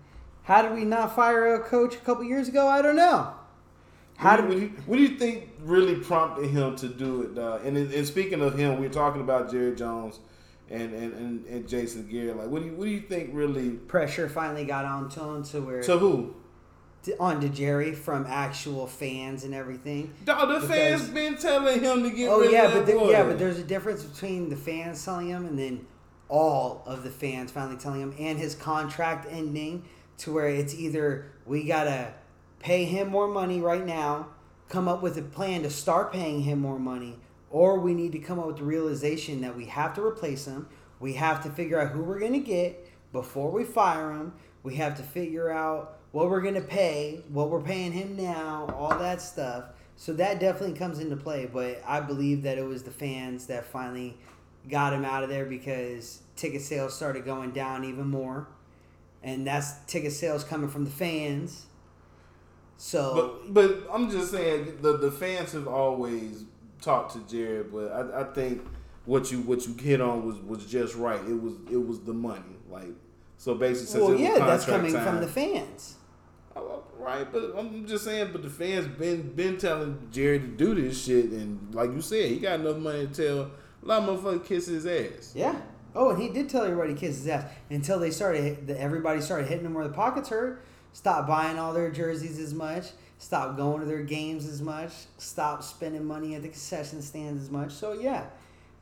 How 0.44 0.62
did 0.62 0.72
we 0.72 0.85
not 0.85 1.14
fire 1.14 1.55
a 1.55 1.61
coach 1.61 1.94
a 1.94 1.98
couple 1.98 2.24
years 2.24 2.48
ago? 2.48 2.66
I 2.66 2.83
don't 2.83 2.96
know. 2.96 3.35
How 4.21 4.37
what, 4.43 4.51
do 4.51 4.61
you, 4.61 4.73
what 4.85 4.97
do 4.97 5.03
you 5.03 5.17
think 5.17 5.49
really 5.63 5.97
prompted 5.97 6.51
him 6.51 6.77
to 6.77 6.89
do 6.89 7.23
it? 7.23 7.39
Uh, 7.39 7.59
and 7.65 7.77
and 7.79 8.07
speaking 8.07 8.43
of 8.43 8.57
him, 8.59 8.79
we're 8.79 8.91
talking 8.91 9.23
about 9.23 9.51
Jerry 9.51 9.75
Jones 9.75 10.21
and 10.69 10.93
and, 10.93 11.15
and, 11.15 11.47
and 11.47 11.67
Jason 11.67 12.07
Garrett. 12.07 12.37
Like, 12.37 12.49
what 12.49 12.61
do 12.61 12.69
you 12.69 12.75
what 12.75 12.85
do 12.85 12.91
you 12.91 13.01
think 13.01 13.31
really 13.33 13.71
pressure 13.71 14.29
finally 14.29 14.67
got 14.67 14.85
on 14.85 15.09
to 15.11 15.21
him 15.25 15.43
to 15.45 15.61
where 15.63 15.83
to 15.83 15.99
who? 15.99 16.35
to, 17.05 17.19
on 17.19 17.41
to 17.41 17.49
Jerry 17.49 17.95
from 17.95 18.27
actual 18.29 18.87
fans 18.87 19.45
and 19.45 19.55
everything? 19.55 20.13
Dog, 20.27 20.51
the 20.61 20.69
fans 20.69 21.09
been 21.09 21.37
telling 21.39 21.81
him 21.81 22.03
to 22.03 22.11
get 22.11 22.29
Oh 22.29 22.41
rid 22.41 22.53
yeah, 22.53 22.65
of 22.65 22.73
but 22.73 22.79
that 22.81 22.87
there, 22.89 22.99
boy. 22.99 23.11
yeah, 23.11 23.23
but 23.23 23.39
there's 23.39 23.59
a 23.59 23.65
difference 23.65 24.03
between 24.05 24.51
the 24.51 24.57
fans 24.57 25.03
telling 25.03 25.29
him 25.29 25.47
and 25.47 25.59
then 25.59 25.87
all 26.29 26.83
of 26.85 27.05
the 27.05 27.11
fans 27.11 27.51
finally 27.51 27.79
telling 27.79 28.03
him 28.03 28.15
and 28.19 28.39
his 28.39 28.55
contract 28.55 29.27
ending 29.31 29.83
to 30.19 30.31
where 30.31 30.49
it's 30.49 30.75
either 30.75 31.33
we 31.47 31.65
gotta 31.65 32.13
pay 32.61 32.85
him 32.85 33.09
more 33.09 33.27
money 33.27 33.61
right 33.61 33.85
now, 33.85 34.29
come 34.68 34.87
up 34.87 35.03
with 35.03 35.18
a 35.18 35.23
plan 35.23 35.62
to 35.62 35.70
start 35.70 36.12
paying 36.12 36.42
him 36.42 36.61
more 36.61 36.79
money, 36.79 37.16
or 37.51 37.81
we 37.81 37.92
need 37.92 38.12
to 38.12 38.18
come 38.18 38.38
up 38.38 38.46
with 38.46 38.59
the 38.59 38.64
realization 38.64 39.40
that 39.40 39.57
we 39.57 39.64
have 39.64 39.94
to 39.94 40.03
replace 40.03 40.44
him. 40.44 40.68
We 41.01 41.14
have 41.14 41.42
to 41.42 41.51
figure 41.51 41.81
out 41.81 41.90
who 41.90 42.03
we're 42.03 42.20
gonna 42.20 42.38
get 42.38 42.88
before 43.12 43.51
we 43.51 43.64
fire 43.64 44.12
him. 44.12 44.35
We 44.62 44.77
have 44.77 44.96
to 44.99 45.03
figure 45.03 45.51
out 45.51 45.99
what 46.12 46.29
we're 46.29 46.42
gonna 46.42 46.61
pay, 46.61 47.25
what 47.29 47.51
we're 47.51 47.62
paying 47.62 47.92
him 47.92 48.16
now, 48.16 48.73
all 48.77 48.96
that 48.99 49.20
stuff. 49.20 49.64
So 49.96 50.12
that 50.14 50.38
definitely 50.40 50.79
comes 50.79 50.99
into 50.99 51.16
play, 51.16 51.46
but 51.46 51.83
I 51.87 52.01
believe 52.01 52.42
that 52.42 52.59
it 52.59 52.64
was 52.64 52.83
the 52.83 52.90
fans 52.90 53.46
that 53.46 53.64
finally 53.64 54.16
got 54.68 54.92
him 54.92 55.05
out 55.05 55.23
of 55.23 55.29
there 55.29 55.44
because 55.44 56.23
ticket 56.37 56.62
sales 56.62 56.94
started 56.94 57.25
going 57.25 57.51
down 57.51 57.85
even 57.85 58.07
more. 58.09 58.49
And 59.23 59.46
that's 59.46 59.81
ticket 59.87 60.12
sales 60.12 60.44
coming 60.44 60.68
from 60.68 60.85
the 60.85 60.90
fans. 60.90 61.66
So 62.81 63.14
But 63.14 63.53
but 63.53 63.93
I'm 63.93 64.11
just 64.11 64.31
saying 64.31 64.79
the 64.81 64.97
the 64.97 65.11
fans 65.11 65.53
have 65.53 65.69
always 65.69 66.45
talked 66.81 67.12
to 67.12 67.19
Jared, 67.31 67.71
but 67.71 67.93
I, 67.93 68.23
I 68.23 68.25
think 68.25 68.66
what 69.05 69.31
you 69.31 69.40
what 69.40 69.66
you 69.66 69.75
hit 69.75 70.01
on 70.01 70.27
was 70.27 70.37
was 70.38 70.64
just 70.64 70.95
right. 70.95 71.21
It 71.21 71.43
was 71.43 71.57
it 71.71 71.77
was 71.77 72.01
the 72.01 72.14
money, 72.14 72.57
like 72.71 72.88
so 73.37 73.55
basically. 73.55 73.87
Since 73.87 74.01
well, 74.01 74.09
it 74.09 74.12
was 74.12 74.21
yeah, 74.23 74.38
that's 74.38 74.64
coming 74.64 74.95
time, 74.95 75.05
from 75.05 75.21
the 75.21 75.29
fans. 75.29 75.97
Oh, 76.57 76.83
right, 76.99 77.31
but 77.31 77.53
I'm 77.55 77.87
just 77.87 78.03
saying. 78.03 78.31
But 78.33 78.43
the 78.43 78.49
fans 78.49 78.87
been 78.87 79.35
been 79.35 79.59
telling 79.59 80.09
Jerry 80.11 80.38
to 80.38 80.47
do 80.47 80.75
this 80.75 81.05
shit, 81.05 81.27
and 81.27 81.75
like 81.75 81.93
you 81.93 82.01
said, 82.01 82.31
he 82.31 82.38
got 82.38 82.61
enough 82.61 82.79
money 82.79 83.09
to 83.09 83.12
tell 83.12 83.40
a 83.83 83.87
lot 83.87 84.09
of 84.09 84.25
motherfuckers 84.25 84.47
kiss 84.47 84.66
his 84.69 84.87
ass. 84.87 85.33
Yeah. 85.35 85.61
Oh, 85.95 86.11
and 86.11 86.23
he 86.23 86.31
did 86.31 86.49
tell 86.49 86.64
everybody 86.64 86.95
to 86.95 86.99
kiss 86.99 87.19
his 87.19 87.29
ass 87.29 87.45
until 87.69 87.99
they 87.99 88.11
started. 88.11 88.71
Everybody 88.71 89.21
started 89.21 89.49
hitting 89.49 89.66
him 89.66 89.75
where 89.75 89.87
the 89.87 89.93
pockets 89.93 90.31
hurt. 90.31 90.64
Stop 90.92 91.26
buying 91.26 91.59
all 91.59 91.72
their 91.72 91.90
jerseys 91.90 92.38
as 92.38 92.53
much. 92.53 92.87
Stop 93.18 93.57
going 93.57 93.81
to 93.81 93.87
their 93.87 94.03
games 94.03 94.46
as 94.46 94.62
much. 94.62 94.92
Stop 95.18 95.62
spending 95.62 96.05
money 96.05 96.35
at 96.35 96.42
the 96.42 96.48
concession 96.48 97.03
stands 97.03 97.42
as 97.42 97.50
much. 97.50 97.72
So 97.72 97.92
yeah, 97.92 98.26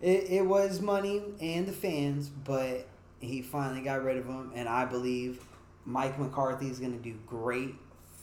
it, 0.01 0.31
it 0.31 0.47
was 0.47 0.81
money 0.81 1.23
and 1.41 1.67
the 1.67 1.73
fans, 1.73 2.29
but 2.29 2.87
he 3.21 3.43
finally 3.43 3.81
got 3.81 4.05
rid 4.05 4.17
of 4.17 4.27
them, 4.27 4.53
and 4.55 4.69
I 4.69 4.85
believe 4.85 5.45
Mike 5.85 6.19
McCarthy 6.19 6.69
is 6.69 6.79
to 6.79 6.89
do 6.89 7.19
great 7.27 7.75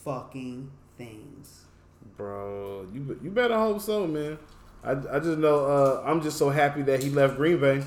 fucking 0.03 0.71
things. 0.97 1.65
Bro, 2.15 2.87
you 2.93 3.19
you 3.21 3.31
better 3.31 3.57
hope 3.57 3.81
so, 3.81 4.07
man. 4.07 4.37
I, 4.83 4.91
I 4.91 5.19
just 5.19 5.39
know 5.39 5.65
uh, 5.65 6.03
I'm 6.05 6.21
just 6.21 6.37
so 6.37 6.49
happy 6.49 6.83
that 6.83 7.03
he 7.03 7.09
left 7.09 7.35
Green 7.35 7.59
Bay. 7.59 7.83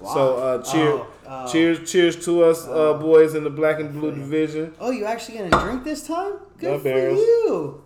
So 0.00 0.36
uh, 0.36 0.62
cheer, 0.62 0.88
Oh, 0.92 1.06
oh. 1.28 1.52
cheers, 1.52 1.90
cheers 1.90 2.24
to 2.24 2.44
us, 2.44 2.66
Oh. 2.68 2.94
uh, 2.94 2.98
boys 2.98 3.34
in 3.34 3.44
the 3.44 3.50
black 3.50 3.78
and 3.80 3.92
blue 3.92 4.10
division. 4.12 4.74
Oh, 4.80 4.90
you 4.90 5.04
actually 5.04 5.38
gonna 5.38 5.62
drink 5.64 5.84
this 5.84 6.06
time? 6.06 6.32
Good 6.58 6.70
No 6.72 6.78
for 6.78 6.84
barrels. 6.84 7.18
you. 7.18 7.84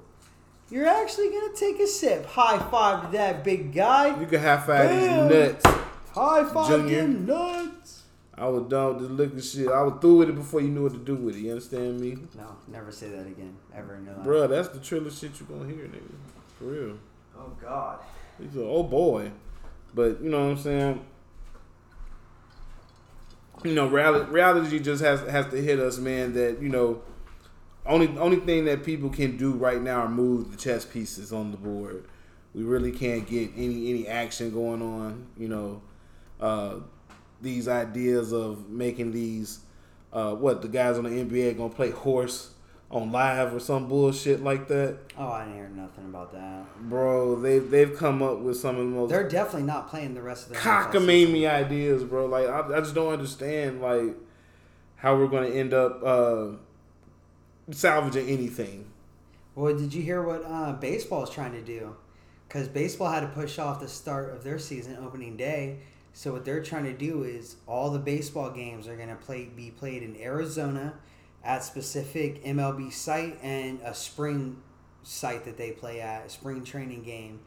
You're 0.70 0.86
actually 0.86 1.28
gonna 1.30 1.54
take 1.54 1.78
a 1.80 1.86
sip. 1.86 2.26
High 2.26 2.58
five 2.70 3.06
to 3.10 3.16
that 3.16 3.44
big 3.44 3.72
guy. 3.72 4.18
You 4.18 4.26
can 4.26 4.40
high 4.40 4.56
five 4.56 4.88
Damn. 4.90 5.28
these 5.28 5.36
nuts. 5.62 5.66
High 6.12 6.44
five 6.44 6.68
Junior. 6.68 7.02
them 7.02 7.26
nuts. 7.26 8.02
I 8.38 8.48
was 8.48 8.64
done 8.64 8.94
with 8.96 9.02
this 9.02 9.10
liquor 9.10 9.40
shit. 9.42 9.68
I 9.68 9.82
was 9.82 9.94
through 10.00 10.16
with 10.18 10.28
it 10.30 10.34
before 10.34 10.60
you 10.60 10.68
knew 10.68 10.82
what 10.82 10.92
to 10.92 10.98
do 10.98 11.14
with 11.14 11.36
it. 11.36 11.40
You 11.40 11.50
understand 11.52 12.00
me, 12.00 12.18
No, 12.36 12.56
never 12.68 12.90
say 12.92 13.08
that 13.10 13.26
again. 13.26 13.56
Ever 13.74 13.96
in 13.96 14.04
your 14.04 14.14
life. 14.14 14.26
Bruh, 14.26 14.48
That's 14.48 14.68
the 14.68 14.78
triller 14.80 15.10
shit 15.10 15.32
you're 15.40 15.48
gonna 15.48 15.70
hear, 15.72 15.84
nigga. 15.86 16.14
For 16.58 16.64
real. 16.64 16.96
Oh 17.38 17.52
God. 17.62 17.98
He's 18.40 18.56
a 18.56 18.62
oh 18.64 18.82
boy, 18.82 19.30
but 19.94 20.20
you 20.22 20.28
know 20.30 20.38
what 20.48 20.50
I'm 20.52 20.58
saying. 20.58 21.04
You 23.64 23.74
know, 23.74 23.86
reality, 23.86 24.30
reality 24.30 24.78
just 24.78 25.02
has 25.02 25.20
has 25.28 25.46
to 25.46 25.60
hit 25.60 25.80
us, 25.80 25.98
man. 25.98 26.34
That 26.34 26.60
you 26.60 26.68
know, 26.68 27.02
only 27.84 28.08
only 28.18 28.38
thing 28.38 28.64
that 28.66 28.84
people 28.84 29.08
can 29.08 29.36
do 29.36 29.52
right 29.52 29.80
now 29.80 30.02
are 30.02 30.08
move 30.08 30.50
the 30.50 30.56
chess 30.56 30.84
pieces 30.84 31.32
on 31.32 31.50
the 31.50 31.56
board. 31.56 32.04
We 32.54 32.62
really 32.62 32.92
can't 32.92 33.26
get 33.26 33.50
any 33.56 33.90
any 33.90 34.06
action 34.08 34.50
going 34.52 34.82
on. 34.82 35.26
You 35.38 35.48
know, 35.48 35.82
uh, 36.40 36.76
these 37.40 37.68
ideas 37.68 38.32
of 38.32 38.68
making 38.68 39.12
these 39.12 39.60
uh, 40.12 40.34
what 40.34 40.62
the 40.62 40.68
guys 40.68 40.98
on 40.98 41.04
the 41.04 41.10
NBA 41.10 41.56
gonna 41.56 41.72
play 41.72 41.90
horse 41.90 42.52
on 42.90 43.10
live 43.10 43.52
or 43.52 43.58
some 43.58 43.88
bullshit 43.88 44.42
like 44.42 44.68
that, 44.68 44.96
Oh, 45.18 45.28
I 45.28 45.44
didn't 45.44 45.56
hear 45.56 45.68
nothing 45.68 46.04
about 46.04 46.32
that. 46.32 46.64
bro. 46.88 47.34
They've 47.40 47.68
they've 47.68 47.96
come 47.96 48.22
up 48.22 48.38
with 48.38 48.56
some 48.58 48.76
of 48.76 48.84
the 48.84 48.90
most 48.90 49.10
They're 49.10 49.28
definitely 49.28 49.64
not 49.66 49.88
playing 49.90 50.14
the 50.14 50.22
rest 50.22 50.46
of 50.46 50.52
the 50.52 50.58
cockamamie 50.58 51.48
ideas, 51.50 52.04
bro. 52.04 52.26
Like 52.26 52.46
I, 52.46 52.76
I 52.76 52.80
just 52.80 52.94
don't 52.94 53.12
understand 53.12 53.80
like 53.80 54.14
how 54.96 55.16
we're 55.16 55.26
gonna 55.26 55.48
end 55.48 55.74
up 55.74 56.00
uh, 56.04 56.46
salvaging 57.70 58.28
anything. 58.28 58.86
Well, 59.54 59.76
did 59.76 59.92
you 59.94 60.02
hear 60.02 60.22
what 60.22 60.44
uh, 60.46 60.72
baseball 60.74 61.24
is 61.24 61.30
trying 61.30 61.52
to 61.52 61.62
do? 61.62 61.96
Because 62.46 62.68
baseball 62.68 63.08
had 63.10 63.20
to 63.20 63.28
push 63.28 63.58
off 63.58 63.80
the 63.80 63.88
start 63.88 64.32
of 64.32 64.44
their 64.44 64.58
season 64.58 64.96
opening 65.02 65.36
day. 65.36 65.78
So 66.12 66.32
what 66.32 66.44
they're 66.44 66.62
trying 66.62 66.84
to 66.84 66.92
do 66.92 67.24
is 67.24 67.56
all 67.66 67.90
the 67.90 67.98
baseball 67.98 68.50
games 68.50 68.86
are 68.88 68.96
going 68.96 69.08
to 69.08 69.16
play 69.16 69.46
be 69.46 69.70
played 69.70 70.02
in 70.02 70.16
Arizona 70.20 70.94
at 71.46 71.62
specific 71.62 72.44
MLB 72.44 72.92
site 72.92 73.38
and 73.42 73.80
a 73.84 73.94
spring 73.94 74.56
site 75.02 75.44
that 75.44 75.56
they 75.56 75.70
play 75.70 76.00
at, 76.00 76.26
a 76.26 76.28
spring 76.28 76.64
training 76.64 77.02
game. 77.02 77.40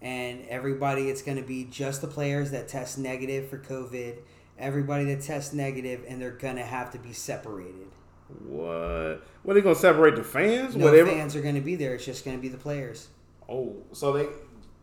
And 0.00 0.44
everybody, 0.48 1.08
it's 1.10 1.22
going 1.22 1.36
to 1.36 1.44
be 1.44 1.64
just 1.64 2.00
the 2.00 2.08
players 2.08 2.50
that 2.50 2.66
test 2.66 2.98
negative 2.98 3.48
for 3.48 3.58
COVID. 3.58 4.16
Everybody 4.58 5.04
that 5.14 5.22
tests 5.22 5.52
negative, 5.52 6.04
and 6.08 6.20
they're 6.20 6.30
going 6.30 6.56
to 6.56 6.64
have 6.64 6.90
to 6.92 6.98
be 6.98 7.12
separated. 7.12 7.88
What? 8.44 9.22
What 9.42 9.52
are 9.52 9.54
they 9.54 9.60
gonna 9.60 9.74
separate 9.74 10.16
the 10.16 10.24
fans? 10.24 10.74
No 10.74 10.86
Whatever. 10.86 11.10
fans 11.10 11.36
are 11.36 11.42
going 11.42 11.54
to 11.54 11.60
be 11.60 11.76
there. 11.76 11.94
It's 11.94 12.04
just 12.04 12.24
going 12.24 12.36
to 12.36 12.40
be 12.40 12.48
the 12.48 12.58
players. 12.58 13.08
Oh, 13.48 13.76
so 13.92 14.12
they, 14.12 14.26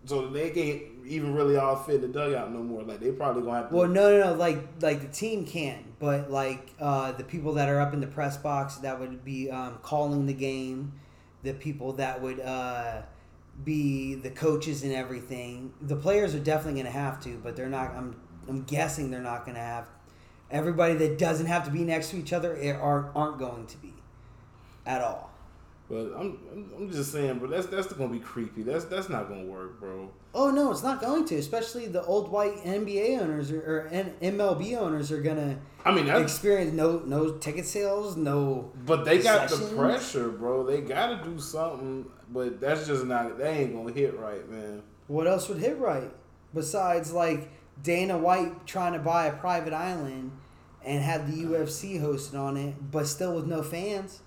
so 0.06 0.28
they 0.30 0.50
can't 0.52 0.82
even 1.06 1.34
really 1.34 1.58
all 1.58 1.76
fit 1.76 1.96
in 1.96 2.02
the 2.02 2.08
dugout 2.08 2.52
no 2.52 2.60
more. 2.60 2.84
Like 2.84 3.00
they 3.00 3.12
probably 3.12 3.44
gonna 3.44 3.62
have 3.62 3.70
to. 3.70 3.76
Well, 3.76 3.88
no, 3.88 4.18
no, 4.18 4.32
no. 4.32 4.34
Like, 4.34 4.58
like 4.82 5.02
the 5.02 5.08
team 5.08 5.46
can, 5.46 5.84
but 6.00 6.32
like 6.32 6.74
uh, 6.80 7.12
the 7.14 7.24
people 7.24 7.54
that 7.54 7.70
are 7.70 7.80
up 7.80 7.94
in 7.94 8.00
the 8.00 8.08
press 8.08 8.38
box 8.38 8.76
that 8.78 9.00
would 9.00 9.24
be 9.24 9.50
um, 9.52 9.80
calling 9.82 10.26
the 10.26 10.34
game, 10.34 10.94
the 11.44 11.54
people 11.54 11.94
that 11.94 12.22
would 12.22 12.40
uh, 12.40 13.02
be 13.64 14.16
the 14.16 14.30
coaches 14.30 14.84
and 14.84 14.94
everything. 14.94 15.74
The 15.82 15.96
players 15.96 16.34
are 16.36 16.40
definitely 16.40 16.82
to 16.86 16.92
have 16.92 17.22
to, 17.24 17.38
but 17.44 17.56
they're 17.56 17.70
not. 17.70 17.92
I'm, 17.92 18.20
I'm 18.48 18.64
guessing 18.64 19.12
they're 19.12 19.22
not 19.22 19.46
to 19.56 19.62
have. 19.62 19.86
Everybody 20.50 20.96
that 20.96 21.20
doesn't 21.20 21.46
have 21.46 21.66
to 21.66 21.72
be 21.72 21.84
next 21.84 22.10
to 22.10 22.18
each 22.18 22.34
other 22.34 22.58
eh, 22.60 22.72
are 22.72 23.12
aren't 23.14 23.38
going 23.38 23.68
to 23.68 23.78
be, 23.78 23.94
at 24.86 25.02
all. 25.02 25.29
But 25.90 26.14
I'm, 26.16 26.38
I'm- 26.78 26.92
just 26.92 27.12
saying, 27.12 27.40
bro. 27.40 27.50
That's 27.50 27.66
that's 27.68 27.92
gonna 27.94 28.14
be 28.14 28.20
creepy. 28.20 28.62
That's 28.62 28.86
that's 28.86 29.10
not 29.10 29.28
gonna 29.28 29.46
work, 29.46 29.80
bro. 29.80 30.10
Oh 30.36 30.52
no, 30.52 30.72
it's 30.72 30.84
not 30.84 31.02
going 31.02 31.26
to. 31.26 31.36
Especially 31.36 31.88
the 31.88 32.04
old 32.04 32.30
white 32.30 32.58
NBA 32.64 33.20
owners 33.20 33.52
or, 33.52 33.60
or 33.60 33.90
MLB 34.22 34.78
owners 34.78 35.12
are 35.12 35.22
gonna 35.22 35.58
I 35.84 35.92
mean, 35.94 36.08
experience 36.08 36.74
no 36.74 37.00
no 37.00 37.38
ticket 37.38 37.66
sales, 37.66 38.16
no. 38.16 38.72
But 38.86 39.04
they 39.04 39.18
got 39.20 39.50
the 39.50 39.58
pressure, 39.76 40.30
bro. 40.30 40.64
They 40.66 40.82
got 40.82 41.24
to 41.24 41.30
do 41.30 41.40
something. 41.40 42.06
But 42.32 42.62
that's 42.62 42.86
just 42.86 43.06
not. 43.06 43.40
They 43.40 43.50
ain't 43.50 43.76
gonna 43.76 43.92
hit 43.92 44.18
right, 44.18 44.48
man. 44.48 44.84
What 45.08 45.26
else 45.26 45.50
would 45.50 45.58
hit 45.58 45.78
right 45.80 46.12
besides 46.54 47.12
like 47.12 47.50
Dana 47.82 48.18
White 48.18 48.68
trying 48.68 48.94
to 48.94 49.00
buy 49.00 49.26
a 49.26 49.34
private 49.34 49.74
island 49.74 50.32
and 50.86 51.04
have 51.04 51.30
the 51.30 51.44
UFC 51.44 52.00
hosted 52.00 52.40
on 52.40 52.58
it, 52.58 52.92
but 52.92 53.08
still 53.08 53.36
with 53.36 53.48
no 53.48 53.64
fans. 53.64 54.22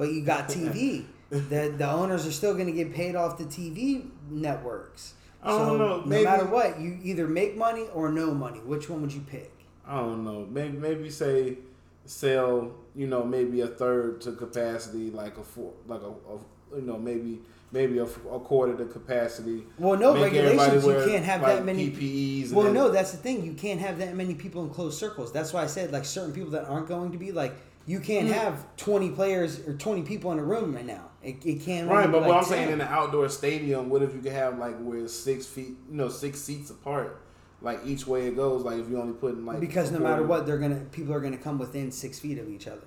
But 0.00 0.12
you 0.14 0.22
got 0.22 0.48
TV. 0.56 1.04
the 1.28 1.74
the 1.76 1.88
owners 1.88 2.26
are 2.26 2.32
still 2.32 2.54
going 2.54 2.64
to 2.66 2.72
get 2.72 2.94
paid 2.94 3.14
off 3.14 3.36
the 3.36 3.44
TV 3.44 4.08
networks. 4.30 5.12
I 5.42 5.50
don't 5.50 5.76
know, 5.76 6.00
No 6.00 6.06
maybe- 6.06 6.24
matter 6.24 6.46
what, 6.46 6.80
you 6.80 6.98
either 7.02 7.28
make 7.28 7.54
money 7.54 7.86
or 7.92 8.10
no 8.10 8.32
money. 8.32 8.60
Which 8.60 8.88
one 8.88 9.02
would 9.02 9.12
you 9.12 9.20
pick? 9.20 9.52
I 9.86 9.98
don't 9.98 10.24
know. 10.24 10.46
Maybe 10.50 10.78
maybe 10.78 11.10
say 11.10 11.58
sell. 12.06 12.72
You 12.94 13.08
know, 13.08 13.22
maybe 13.24 13.60
a 13.60 13.66
third 13.66 14.22
to 14.22 14.32
capacity, 14.32 15.10
like 15.10 15.36
a 15.36 15.42
four, 15.42 15.72
like 15.86 16.00
a, 16.00 16.08
a 16.08 16.78
you 16.80 16.86
know 16.86 16.96
maybe 16.98 17.40
maybe 17.70 17.98
a, 17.98 18.04
a 18.04 18.40
quarter 18.40 18.74
to 18.78 18.86
capacity. 18.86 19.66
Well, 19.78 19.98
no 19.98 20.14
Make 20.14 20.32
regulations. 20.32 20.84
You 20.86 21.04
can't 21.06 21.24
have 21.26 21.42
like, 21.42 21.56
that 21.56 21.64
many 21.66 21.90
PPEs. 21.90 22.52
Well, 22.52 22.72
no, 22.72 22.88
that's 22.90 23.12
the 23.12 23.18
thing. 23.18 23.44
You 23.44 23.52
can't 23.52 23.80
have 23.80 23.98
that 23.98 24.16
many 24.16 24.34
people 24.34 24.64
in 24.64 24.70
closed 24.70 24.98
circles. 24.98 25.30
That's 25.30 25.52
why 25.52 25.62
I 25.62 25.66
said 25.66 25.92
like 25.92 26.06
certain 26.06 26.32
people 26.32 26.50
that 26.52 26.64
aren't 26.64 26.88
going 26.88 27.12
to 27.12 27.18
be 27.18 27.32
like 27.32 27.54
you 27.90 27.98
can't 28.00 28.28
Mm. 28.28 28.32
have 28.32 28.76
twenty 28.76 29.10
players 29.10 29.60
or 29.66 29.74
twenty 29.74 30.02
people 30.02 30.30
in 30.32 30.38
a 30.38 30.44
room 30.44 30.74
right 30.74 30.86
now. 30.86 31.04
It, 31.22 31.44
it 31.44 31.60
can't. 31.62 31.88
Right, 31.90 32.10
but 32.10 32.20
be, 32.22 32.28
what 32.28 32.36
I'm 32.38 32.44
saying 32.44 32.70
in 32.70 32.80
an 32.80 32.88
outdoor 32.88 33.28
stadium, 33.28 33.90
what 33.90 34.02
if 34.02 34.14
you 34.14 34.20
could 34.20 34.32
have 34.32 34.58
like 34.58 34.78
where 34.80 34.98
it's 34.98 35.14
six 35.14 35.44
feet, 35.46 35.74
you 35.90 35.96
know, 36.00 36.08
six 36.08 36.40
seats 36.40 36.70
apart, 36.70 37.20
like 37.60 37.80
each 37.84 38.06
way 38.06 38.26
it 38.28 38.36
goes, 38.36 38.62
like 38.62 38.78
if 38.78 38.88
you 38.88 38.98
only 39.00 39.14
put 39.14 39.34
in 39.34 39.44
like 39.44 39.60
because 39.60 39.90
a 39.90 39.94
no 39.94 39.98
matter 40.00 40.22
what, 40.22 40.46
they're 40.46 40.58
gonna 40.58 40.80
people 40.92 41.12
are 41.14 41.20
gonna 41.20 41.36
come 41.36 41.58
within 41.58 41.90
six 41.90 42.18
feet 42.18 42.38
of 42.38 42.48
each 42.48 42.66
other. 42.68 42.86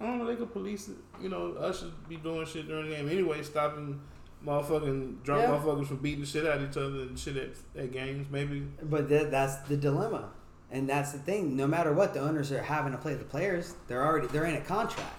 I 0.00 0.06
don't 0.06 0.18
know. 0.18 0.26
They 0.26 0.36
could 0.36 0.52
police 0.52 0.88
it. 0.88 0.96
You 1.20 1.28
know, 1.28 1.52
us 1.54 1.80
should 1.80 2.08
be 2.08 2.16
doing 2.16 2.46
shit 2.46 2.68
during 2.68 2.88
the 2.88 2.96
game 2.96 3.08
anyway, 3.08 3.42
stopping 3.42 4.00
motherfucking 4.46 5.22
drunk 5.24 5.42
Yeah. 5.42 5.48
motherfuckers 5.50 5.86
from 5.88 5.96
beating 5.98 6.20
the 6.20 6.26
shit 6.26 6.46
out 6.46 6.58
of 6.58 6.70
each 6.70 6.76
other 6.76 7.00
and 7.02 7.18
shit 7.18 7.36
at, 7.36 7.50
at 7.76 7.92
games. 7.92 8.28
Maybe 8.30 8.60
But 8.82 9.08
that, 9.08 9.30
that's 9.32 9.56
the 9.68 9.76
dilemma, 9.76 10.30
and 10.70 10.88
that's 10.88 11.12
the 11.12 11.18
thing. 11.18 11.56
No 11.56 11.66
matter 11.66 11.92
what, 11.92 12.14
the 12.14 12.20
owners 12.20 12.52
are 12.52 12.62
having 12.62 12.92
to 12.92 12.98
play 12.98 13.14
the 13.14 13.24
players. 13.24 13.74
They're 13.86 14.04
already 14.04 14.26
they're 14.28 14.44
in 14.44 14.56
a 14.56 14.60
contract, 14.60 15.16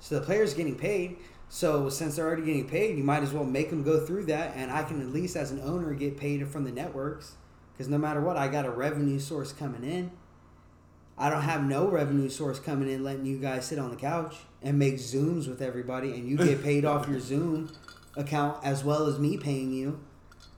so 0.00 0.18
the 0.18 0.24
players 0.24 0.54
getting 0.54 0.76
paid. 0.76 1.18
So 1.48 1.90
since 1.90 2.16
they're 2.16 2.26
already 2.26 2.46
getting 2.46 2.66
paid, 2.66 2.96
you 2.96 3.04
might 3.04 3.22
as 3.22 3.32
well 3.32 3.44
make 3.44 3.68
them 3.68 3.82
go 3.82 4.00
through 4.00 4.24
that, 4.26 4.54
and 4.56 4.70
I 4.70 4.84
can 4.84 5.02
at 5.02 5.08
least 5.08 5.36
as 5.36 5.50
an 5.50 5.60
owner 5.60 5.92
get 5.92 6.16
paid 6.16 6.48
from 6.48 6.64
the 6.64 6.72
networks, 6.72 7.34
because 7.72 7.88
no 7.88 7.98
matter 7.98 8.22
what, 8.22 8.38
I 8.38 8.48
got 8.48 8.64
a 8.64 8.70
revenue 8.70 9.18
source 9.18 9.52
coming 9.52 9.84
in. 9.84 10.12
I 11.18 11.28
don't 11.28 11.42
have 11.42 11.62
no 11.62 11.88
revenue 11.88 12.30
source 12.30 12.58
coming 12.58 12.88
in, 12.90 13.04
letting 13.04 13.26
you 13.26 13.38
guys 13.38 13.66
sit 13.66 13.78
on 13.78 13.90
the 13.90 13.96
couch 13.96 14.36
and 14.62 14.78
make 14.78 14.94
zooms 14.94 15.46
with 15.46 15.60
everybody, 15.60 16.12
and 16.12 16.26
you 16.26 16.38
get 16.38 16.62
paid 16.62 16.84
off 16.86 17.06
your 17.06 17.20
Zoom 17.32 17.70
account 18.16 18.58
as 18.64 18.82
well 18.82 19.06
as 19.06 19.18
me 19.18 19.36
paying 19.36 19.72
you. 19.72 20.00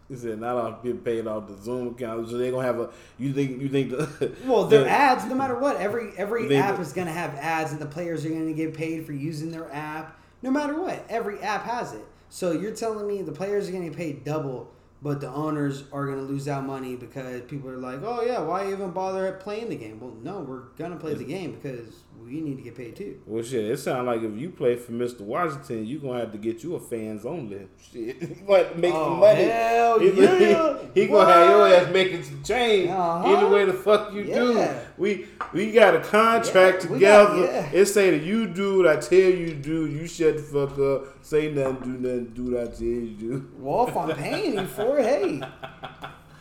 He 0.09 0.17
said 0.17 0.39
not 0.39 0.57
all 0.57 0.79
get 0.83 1.03
paid 1.05 1.27
off 1.27 1.49
the 1.49 1.57
Zoom 1.57 1.89
account, 1.89 2.29
so 2.29 2.37
they 2.37 2.51
gonna 2.51 2.67
have 2.67 2.79
a. 2.79 2.91
You 3.19 3.33
think 3.33 3.61
you 3.61 3.69
think 3.69 3.91
the 3.91 4.33
Well, 4.47 4.65
their 4.67 4.85
the- 4.85 4.91
ads, 4.91 5.25
no 5.27 5.35
matter 5.35 5.59
what, 5.59 5.77
every 5.77 6.13
every 6.17 6.55
app 6.57 6.79
is 6.81 6.93
going 6.93 7.07
to 7.07 7.13
have 7.13 7.35
ads, 7.37 7.73
and 7.73 7.81
the 7.81 7.87
players 7.87 8.25
are 8.25 8.29
going 8.29 8.47
to 8.47 8.53
get 8.55 8.75
paid 8.75 9.07
for 9.07 9.13
using 9.13 9.51
their 9.51 9.73
app. 9.73 10.19
No 10.43 10.51
matter 10.51 10.79
what, 10.81 11.05
every 11.09 11.41
app 11.41 11.65
has 11.65 11.93
it. 11.95 12.05
So 12.29 12.53
you're 12.53 12.75
telling 12.75 13.07
me 13.07 13.23
the 13.23 13.33
players 13.33 13.69
are 13.69 13.73
going 13.73 13.85
to 13.85 13.89
get 13.91 13.97
paid 13.97 14.25
double 14.25 14.71
but 15.05 15.21
the 15.21 15.29
owners 15.29 15.85
are 15.93 16.07
going 16.07 16.17
to 16.17 16.25
lose 16.25 16.49
out 16.49 16.65
money 16.65 16.97
because 16.97 17.43
people 17.43 17.69
are 17.71 17.77
like, 17.77 18.01
oh 18.03 18.23
yeah, 18.23 18.41
why 18.41 18.73
even 18.73 18.91
bother 18.91 19.31
playing 19.35 19.69
the 19.69 19.77
game? 19.77 20.01
Well, 20.01 20.15
no, 20.23 20.41
we're 20.41 20.63
gonna 20.79 20.97
play 20.97 21.13
the 21.15 21.25
game 21.25 21.53
because 21.61 21.95
we 22.25 22.41
need 22.41 22.57
to 22.57 22.63
get 22.63 22.75
paid 22.75 22.97
too. 22.97 23.21
Well, 23.27 23.43
shit, 23.45 23.67
it 23.67 23.77
sounds 23.79 24.07
like 24.07 24.23
if 24.23 24.35
you 24.41 24.49
play 24.49 24.77
for 24.77 24.93
Mr. 24.93 25.21
Washington, 25.21 25.85
you're 25.85 26.01
gonna 26.01 26.21
have 26.21 26.33
to 26.33 26.39
get 26.39 26.63
you 26.65 26.75
a 26.77 26.81
fans 26.81 27.27
only. 27.27 27.67
Shit, 27.93 28.19
gonna 28.47 28.75
make 28.77 28.95
Oh, 28.95 29.05
some 29.11 29.19
money. 29.21 29.43
hell 29.45 29.99
he, 30.05 30.11
yeah. 30.11 30.79
he, 30.95 31.01
he 31.03 31.07
gonna 31.07 31.31
have 31.33 31.51
your 31.51 31.69
ass 31.69 31.93
making 31.93 32.23
some 32.25 32.43
change 32.43 32.89
Uh-huh. 32.91 33.29
either 33.37 33.49
way 33.51 33.65
the 33.67 33.75
fuck 33.75 34.13
you 34.15 34.23
Yeah. 34.23 34.35
do. 34.39 34.59
We 34.97 35.27
we 35.53 35.73
got 35.73 35.97
a 35.97 36.01
contract 36.01 36.85
Yeah, 36.85 36.91
we 36.93 36.99
got- 37.01 37.33
together. 37.35 37.53
yeah. 37.53 37.71
It 37.73 37.87
say 37.87 38.11
that 38.11 38.23
you 38.25 38.47
do 38.47 38.79
what 38.79 38.87
I 38.87 38.97
tell 38.97 39.19
you 39.19 39.47
to 39.49 39.55
do. 39.55 39.87
You 39.87 40.07
shut 40.07 40.37
the 40.37 40.43
fuck 40.43 40.79
up. 40.79 41.25
Say 41.25 41.51
nothing. 41.53 41.81
Do 41.81 41.99
nothing. 41.99 42.25
Do 42.35 42.45
what 42.53 42.63
I 42.63 42.67
tell 42.71 42.83
you 42.83 43.01
to 43.07 43.13
do. 43.15 43.51
Well, 43.59 43.89
if 43.89 43.97
I'm 43.97 44.11
paying 44.17 44.55
you 44.55 44.67
for 44.67 44.99
it, 44.99 45.05
hey, 45.05 45.43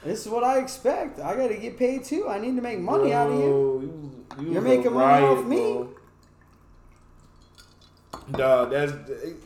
this 0.03 0.21
is 0.25 0.27
what 0.29 0.43
I 0.43 0.59
expect. 0.59 1.19
I 1.19 1.35
got 1.35 1.47
to 1.47 1.57
get 1.57 1.77
paid 1.77 2.03
too. 2.03 2.27
I 2.29 2.37
need 2.37 2.55
to 2.55 2.61
make 2.61 2.79
money 2.79 3.11
out 3.13 3.29
of 3.31 3.39
you. 3.39 3.45
You, 4.37 4.43
you 4.45 4.51
You're 4.53 4.61
was 4.61 4.71
a 4.71 4.77
making 4.77 4.93
money 4.93 5.25
off 5.25 5.37
riot, 5.37 5.47
me. 5.47 5.55
bro. 5.73 5.89
Dog, 8.31 8.71
that's 8.71 8.93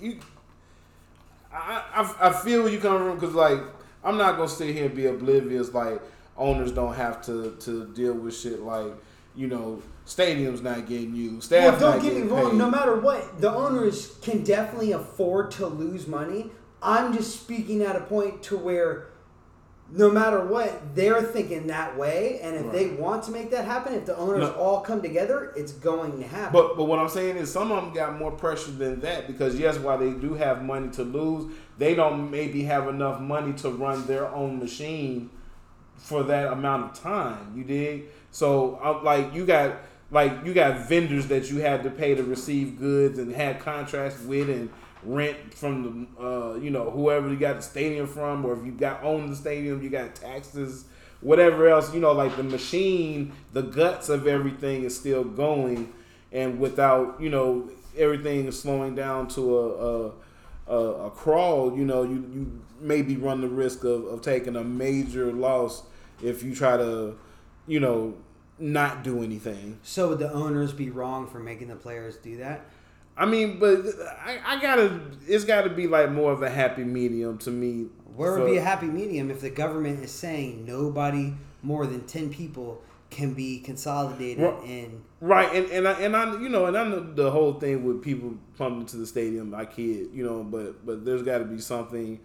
you. 0.02 0.20
I, 1.52 1.84
I, 1.96 2.30
I 2.30 2.34
feel 2.34 2.64
where 2.64 2.72
you 2.72 2.80
coming 2.80 3.08
from 3.10 3.18
because 3.20 3.34
like 3.36 3.60
I'm 4.04 4.18
not 4.18 4.36
gonna 4.38 4.50
sit 4.50 4.76
here 4.76 4.86
and 4.86 4.96
be 4.96 5.08
oblivious. 5.08 5.74
Like 5.74 6.02
owners 6.38 6.72
don't 6.72 6.94
have 6.96 7.22
to 7.26 7.56
to 7.60 7.88
deal 7.94 8.14
with 8.14 8.36
shit 8.38 8.62
like 8.62 8.94
you 9.36 9.48
know 9.48 9.82
stadiums 10.06 10.62
not 10.64 10.88
getting 10.88 11.14
used. 11.16 11.52
Well, 11.52 11.72
don't 11.80 11.96
not 11.96 12.02
get 12.02 12.16
me 12.16 12.22
wrong. 12.22 12.52
paid. 12.52 12.58
No 12.58 12.70
matter 12.72 12.96
what, 13.00 13.42
the 13.42 13.54
owners 13.54 14.18
can 14.22 14.44
definitely 14.44 14.94
afford 14.94 15.52
to 15.52 15.68
lose 15.68 16.08
money. 16.08 16.52
I'm 16.82 17.14
just 17.14 17.42
speaking 17.42 17.82
at 17.82 17.96
a 17.96 18.02
point 18.02 18.42
to 18.44 18.58
where, 18.58 19.08
no 19.92 20.10
matter 20.12 20.46
what, 20.46 20.96
they're 20.96 21.22
thinking 21.22 21.68
that 21.68 21.98
way, 21.98 22.40
and 22.42 22.56
if 22.56 22.72
they 22.72 22.92
want 22.92 23.24
to 23.24 23.32
make 23.32 23.52
that 23.52 23.66
happen, 23.66 23.94
if 23.96 24.06
the 24.06 24.16
owners 24.16 24.42
No. 24.42 24.52
all 24.54 24.82
come 24.82 25.02
together, 25.02 25.52
it's 25.58 25.72
going 25.74 26.20
to 26.20 26.28
happen. 26.28 26.54
But 26.54 26.78
but 26.78 26.86
what 26.86 27.00
I'm 27.00 27.10
saying 27.10 27.36
is 27.38 27.52
some 27.52 27.72
of 27.72 27.84
them 27.84 27.94
got 27.94 28.18
more 28.18 28.32
pressure 28.32 28.72
than 28.72 29.00
that 29.02 29.28
because 29.28 29.58
yes, 29.60 29.78
while 29.78 29.98
they 29.98 30.12
do 30.12 30.36
have 30.36 30.64
money 30.64 30.90
to 30.92 31.04
lose, 31.04 31.52
they 31.78 31.96
don't 31.96 32.32
maybe 32.32 32.64
have 32.64 32.88
enough 32.88 33.20
money 33.20 33.54
to 33.54 33.70
run 33.72 34.06
their 34.08 34.28
own 34.34 34.60
machine 34.60 35.32
for 35.98 36.24
that 36.24 36.54
amount 36.54 36.92
of 36.92 37.02
time. 37.02 37.54
You 37.56 37.64
dig? 37.64 38.06
So 38.32 38.80
uh, 38.84 39.02
like 39.04 39.34
you 39.34 39.46
got 39.46 39.78
like 40.12 40.46
you 40.46 40.54
got 40.54 40.88
vendors 40.88 41.28
that 41.28 41.50
you 41.50 41.58
had 41.58 41.84
to 41.84 41.90
pay 41.90 42.16
to 42.16 42.24
receive 42.24 42.80
goods 42.80 43.20
and 43.20 43.32
had 43.32 43.60
contracts 43.60 44.22
with 44.24 44.50
and 44.50 44.70
rent 45.04 45.54
from 45.54 46.08
the 46.18 46.24
uh, 46.24 46.56
you 46.56 46.70
know 46.70 46.90
whoever 46.90 47.30
you 47.30 47.38
got 47.38 47.58
the 47.58 47.62
stadium 47.62 48.08
from 48.08 48.46
or 48.46 48.58
if 48.58 48.66
you 48.66 48.72
got 48.72 49.04
owned 49.04 49.32
the 49.32 49.36
stadium 49.36 49.82
you 49.82 49.90
got 49.90 50.16
taxes 50.16 50.86
whatever 51.22 51.68
else 51.68 51.94
you 51.94 52.00
know 52.00 52.12
like 52.12 52.36
the 52.36 52.44
machine 52.44 53.32
the 53.54 53.62
guts 53.62 54.10
of 54.10 54.28
everything 54.28 54.84
is 54.84 54.98
still 54.98 55.24
going 55.24 55.92
and 56.32 56.60
without 56.60 57.20
you 57.22 57.30
know 57.30 57.70
everything 57.98 58.46
is 58.46 58.60
slowing 58.60 58.96
down 58.96 59.28
to 59.28 59.58
a 59.58 59.68
a, 59.68 60.12
a, 60.68 61.06
a 61.06 61.12
crawl 61.12 61.78
you 61.78 61.86
know 61.86 62.04
you 62.04 62.16
you 62.34 62.62
maybe 62.80 63.16
run 63.16 63.42
the 63.42 63.48
risk 63.48 63.84
of, 63.84 64.06
of 64.06 64.22
taking 64.22 64.56
a 64.56 64.64
major 64.64 65.32
loss 65.32 65.84
if 66.24 66.44
you 66.44 66.54
try 66.56 66.78
to 66.78 67.18
you 67.68 67.80
know 67.80 68.14
not 68.60 69.04
do 69.04 69.22
anything 69.24 69.78
so 69.84 70.10
would 70.10 70.20
the 70.20 70.32
owners 70.32 70.74
be 70.74 70.90
wrong 70.90 71.28
for 71.28 71.40
making 71.40 71.68
the 71.68 71.76
players 71.76 72.18
do 72.18 72.38
that? 72.38 72.62
I 73.20 73.26
mean, 73.26 73.58
but 73.58 73.80
I, 74.24 74.38
I 74.46 74.62
gotta. 74.62 75.02
It's 75.28 75.44
got 75.44 75.64
to 75.64 75.72
be 75.72 75.88
like 75.88 76.12
more 76.12 76.32
of 76.32 76.44
a 76.44 76.50
happy 76.52 76.84
medium 76.84 77.40
to 77.40 77.50
me. 77.50 77.88
Where 78.16 78.34
would 78.34 78.42
for- 78.42 78.48
be 78.48 78.58
a 78.58 78.62
happy 78.62 78.86
medium 78.86 79.32
if 79.32 79.42
the 79.42 79.50
government 79.50 80.04
is 80.04 80.12
saying 80.12 80.66
nobody 80.68 81.34
more 81.64 81.88
than 81.88 82.02
ten 82.06 82.30
people 82.32 82.80
can 83.10 83.34
be 83.34 83.60
consolidated 83.60 84.44
Well- 84.44 84.62
in? 84.64 85.02
right? 85.20 85.52
And 85.52 85.66
and 85.72 85.88
I, 85.88 85.94
and 85.94 86.16
I, 86.16 86.40
you 86.40 86.50
know, 86.50 86.66
and 86.68 86.78
I 86.78 86.84
know 86.84 87.00
the 87.00 87.32
whole 87.32 87.54
thing 87.54 87.84
with 87.84 88.04
people 88.04 88.36
pumping 88.56 88.86
to 88.88 88.98
the 88.98 89.08
stadium. 89.08 89.52
I 89.56 89.66
kid, 89.66 90.10
you 90.14 90.24
know, 90.24 90.44
but 90.44 90.86
but 90.86 91.04
there's 91.04 91.24
got 91.24 91.40
to 91.40 91.46
be 91.46 91.60
something 91.60 92.20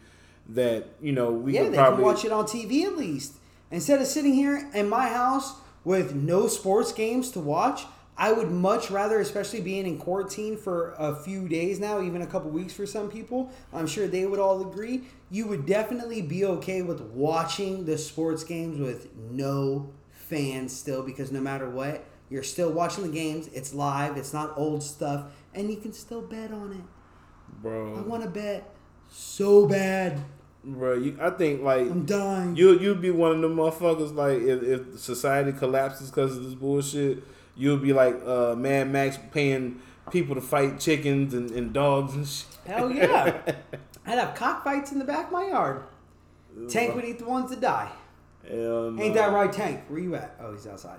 that 0.48 0.86
you 1.00 1.12
know 1.12 1.30
we 1.30 1.54
yeah, 1.54 1.64
could 1.64 1.72
they 1.72 1.76
probably 1.76 1.96
can 1.96 2.04
watch 2.04 2.24
it 2.24 2.32
on 2.32 2.44
TV 2.44 2.84
at 2.84 2.96
least. 2.96 3.34
Instead 3.70 4.00
of 4.00 4.06
sitting 4.06 4.34
here 4.34 4.68
in 4.74 4.88
my 4.88 5.08
house 5.08 5.54
with 5.84 6.14
no 6.14 6.46
sports 6.46 6.92
games 6.92 7.30
to 7.30 7.40
watch, 7.40 7.84
I 8.16 8.32
would 8.32 8.50
much 8.50 8.90
rather, 8.90 9.18
especially 9.20 9.62
being 9.62 9.86
in 9.86 9.98
quarantine 9.98 10.56
for 10.56 10.94
a 10.98 11.14
few 11.16 11.48
days 11.48 11.80
now, 11.80 12.02
even 12.02 12.22
a 12.22 12.26
couple 12.26 12.50
weeks 12.50 12.74
for 12.74 12.86
some 12.86 13.10
people, 13.10 13.50
I'm 13.72 13.86
sure 13.86 14.06
they 14.06 14.26
would 14.26 14.38
all 14.38 14.60
agree, 14.68 15.04
you 15.30 15.46
would 15.46 15.64
definitely 15.64 16.20
be 16.20 16.44
okay 16.44 16.82
with 16.82 17.00
watching 17.00 17.86
the 17.86 17.96
sports 17.96 18.44
games 18.44 18.78
with 18.78 19.08
no 19.16 19.90
fans 20.10 20.76
still 20.76 21.02
because 21.02 21.32
no 21.32 21.40
matter 21.40 21.68
what, 21.68 22.04
you're 22.28 22.42
still 22.42 22.70
watching 22.70 23.04
the 23.04 23.10
games, 23.10 23.48
it's 23.48 23.74
live, 23.74 24.16
it's 24.16 24.32
not 24.32 24.52
old 24.56 24.82
stuff, 24.82 25.32
and 25.54 25.70
you 25.70 25.76
can 25.76 25.92
still 25.92 26.22
bet 26.22 26.52
on 26.52 26.72
it. 26.72 27.60
bro. 27.62 27.96
I 27.96 28.00
want 28.02 28.22
to 28.22 28.28
bet 28.28 28.74
so 29.12 29.66
bad. 29.66 30.20
bro, 30.64 30.94
you, 30.94 31.18
I 31.20 31.30
think 31.30 31.62
like 31.62 31.82
I'm 31.82 32.04
dying. 32.04 32.56
you 32.56 32.78
you'd 32.78 33.00
be 33.00 33.10
one 33.10 33.32
of 33.32 33.40
the 33.42 33.48
motherfuckers 33.48 34.14
like 34.14 34.38
if, 34.40 34.62
if 34.62 34.98
society 34.98 35.52
collapses 35.52 36.10
because 36.10 36.36
of 36.36 36.44
this 36.44 36.54
bullshit, 36.54 37.22
you'll 37.56 37.78
be 37.78 37.92
like 37.92 38.16
uh, 38.26 38.54
Mad 38.56 38.90
Max 38.90 39.18
paying 39.32 39.80
people 40.10 40.34
to 40.34 40.40
fight 40.40 40.80
chickens 40.80 41.34
and, 41.34 41.50
and 41.50 41.72
dogs 41.72 42.14
and 42.14 42.26
shit. 42.26 42.46
Hell 42.66 42.90
yeah. 42.90 43.40
I'd 44.06 44.18
have 44.18 44.34
cockfights 44.34 44.92
in 44.92 44.98
the 44.98 45.04
back 45.04 45.26
of 45.26 45.32
my 45.32 45.48
yard. 45.48 45.84
Tank 46.68 46.94
would 46.94 47.04
eat 47.04 47.18
the 47.18 47.24
ones 47.24 47.50
that 47.50 47.60
die. 47.60 47.90
Hell 48.48 48.90
no. 48.90 49.02
Ain't 49.02 49.14
that 49.14 49.32
right, 49.32 49.52
Tank? 49.52 49.82
Where 49.88 50.00
you 50.00 50.14
at? 50.16 50.36
Oh, 50.40 50.52
he's 50.52 50.66
outside. 50.66 50.98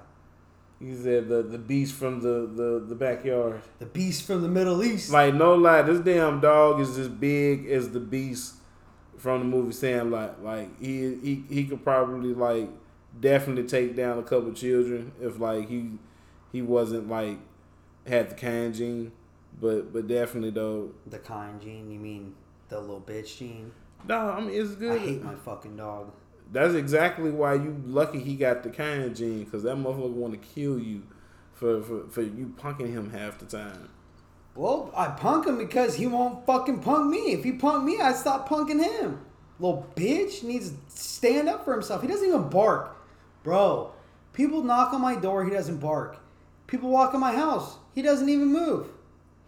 He 0.84 0.96
said 0.96 1.30
the 1.30 1.42
the 1.42 1.58
beast 1.58 1.96
from 1.96 2.20
the, 2.20 2.46
the, 2.54 2.84
the 2.86 2.96
backyard. 2.96 3.62
The 3.80 3.86
beast 3.86 4.28
from 4.28 4.42
the 4.42 4.50
Middle 4.50 4.84
East. 4.84 5.12
Like 5.12 5.34
no 5.34 5.56
lie, 5.56 5.82
this 5.82 6.00
damn 6.00 6.42
dog 6.42 6.82
is 6.82 6.98
as 6.98 7.08
big 7.08 7.68
as 7.68 7.92
the 7.92 8.02
beast 8.02 8.56
from 9.18 9.40
the 9.40 9.46
movie 9.46 9.72
Sandlot. 9.72 10.44
Like 10.44 10.78
he 10.82 11.16
he 11.24 11.44
he 11.50 11.66
could 11.66 11.84
probably 11.84 12.34
like 12.34 12.70
definitely 13.18 13.64
take 13.64 13.96
down 13.96 14.20
a 14.20 14.24
couple 14.24 14.52
children 14.52 15.14
if 15.22 15.40
like 15.40 15.70
he 15.70 15.92
he 16.52 16.62
wasn't 16.62 17.08
like 17.08 17.38
had 18.06 18.32
the 18.32 18.36
kind 18.36 18.76
gene. 18.76 19.14
But 19.62 19.94
but 19.94 20.08
definitely 20.08 20.50
though. 20.50 20.92
the 21.08 21.20
kind 21.20 21.62
gene, 21.62 21.92
you 21.92 22.00
mean 22.00 22.36
the 22.68 22.80
little 22.82 23.00
bitch 23.00 23.38
gene? 23.38 23.72
No, 24.06 24.18
I 24.18 24.42
mean 24.42 24.50
it's 24.50 24.76
good. 24.76 24.92
I 24.92 24.98
hate 24.98 25.24
my 25.24 25.36
fucking 25.36 25.78
dog. 25.78 26.12
That's 26.54 26.76
exactly 26.76 27.32
why 27.32 27.56
you 27.56 27.82
lucky 27.84 28.20
he 28.20 28.36
got 28.36 28.62
the 28.62 28.70
kind 28.70 29.04
of 29.04 29.16
gene 29.16 29.44
because 29.44 29.64
that 29.64 29.76
motherfucker 29.76 30.12
want 30.12 30.34
to 30.40 30.50
kill 30.54 30.78
you 30.78 31.02
for, 31.52 31.82
for 31.82 32.08
for 32.08 32.22
you 32.22 32.54
punking 32.60 32.92
him 32.92 33.10
half 33.10 33.40
the 33.40 33.46
time. 33.46 33.90
Well, 34.54 34.92
I 34.96 35.08
punk 35.08 35.48
him 35.48 35.58
because 35.58 35.96
he 35.96 36.06
won't 36.06 36.46
fucking 36.46 36.82
punk 36.82 37.10
me. 37.10 37.34
If 37.34 37.44
he 37.44 37.54
punk 37.54 37.84
me, 37.84 38.00
I 38.00 38.14
stop 38.14 38.48
punking 38.48 38.84
him. 38.84 39.20
Little 39.60 39.88
bitch 39.96 40.44
needs 40.44 40.70
to 40.70 40.78
stand 40.90 41.50
up 41.50 41.66
for 41.66 41.74
himself. 41.74 42.04
He 42.04 42.08
doesn't 42.08 42.28
even 42.28 42.50
bark. 42.50 42.98
Bro, 43.42 43.92
people 44.34 44.64
knock 44.64 44.94
on 44.94 45.02
my 45.02 45.16
door, 45.16 45.44
he 45.44 45.50
doesn't 45.50 45.78
bark. 45.78 46.18
People 46.68 46.92
walk 46.92 47.16
in 47.16 47.20
my 47.20 47.34
house, 47.34 47.78
he 47.96 48.04
doesn't 48.04 48.30
even 48.30 48.54
move. 48.54 48.90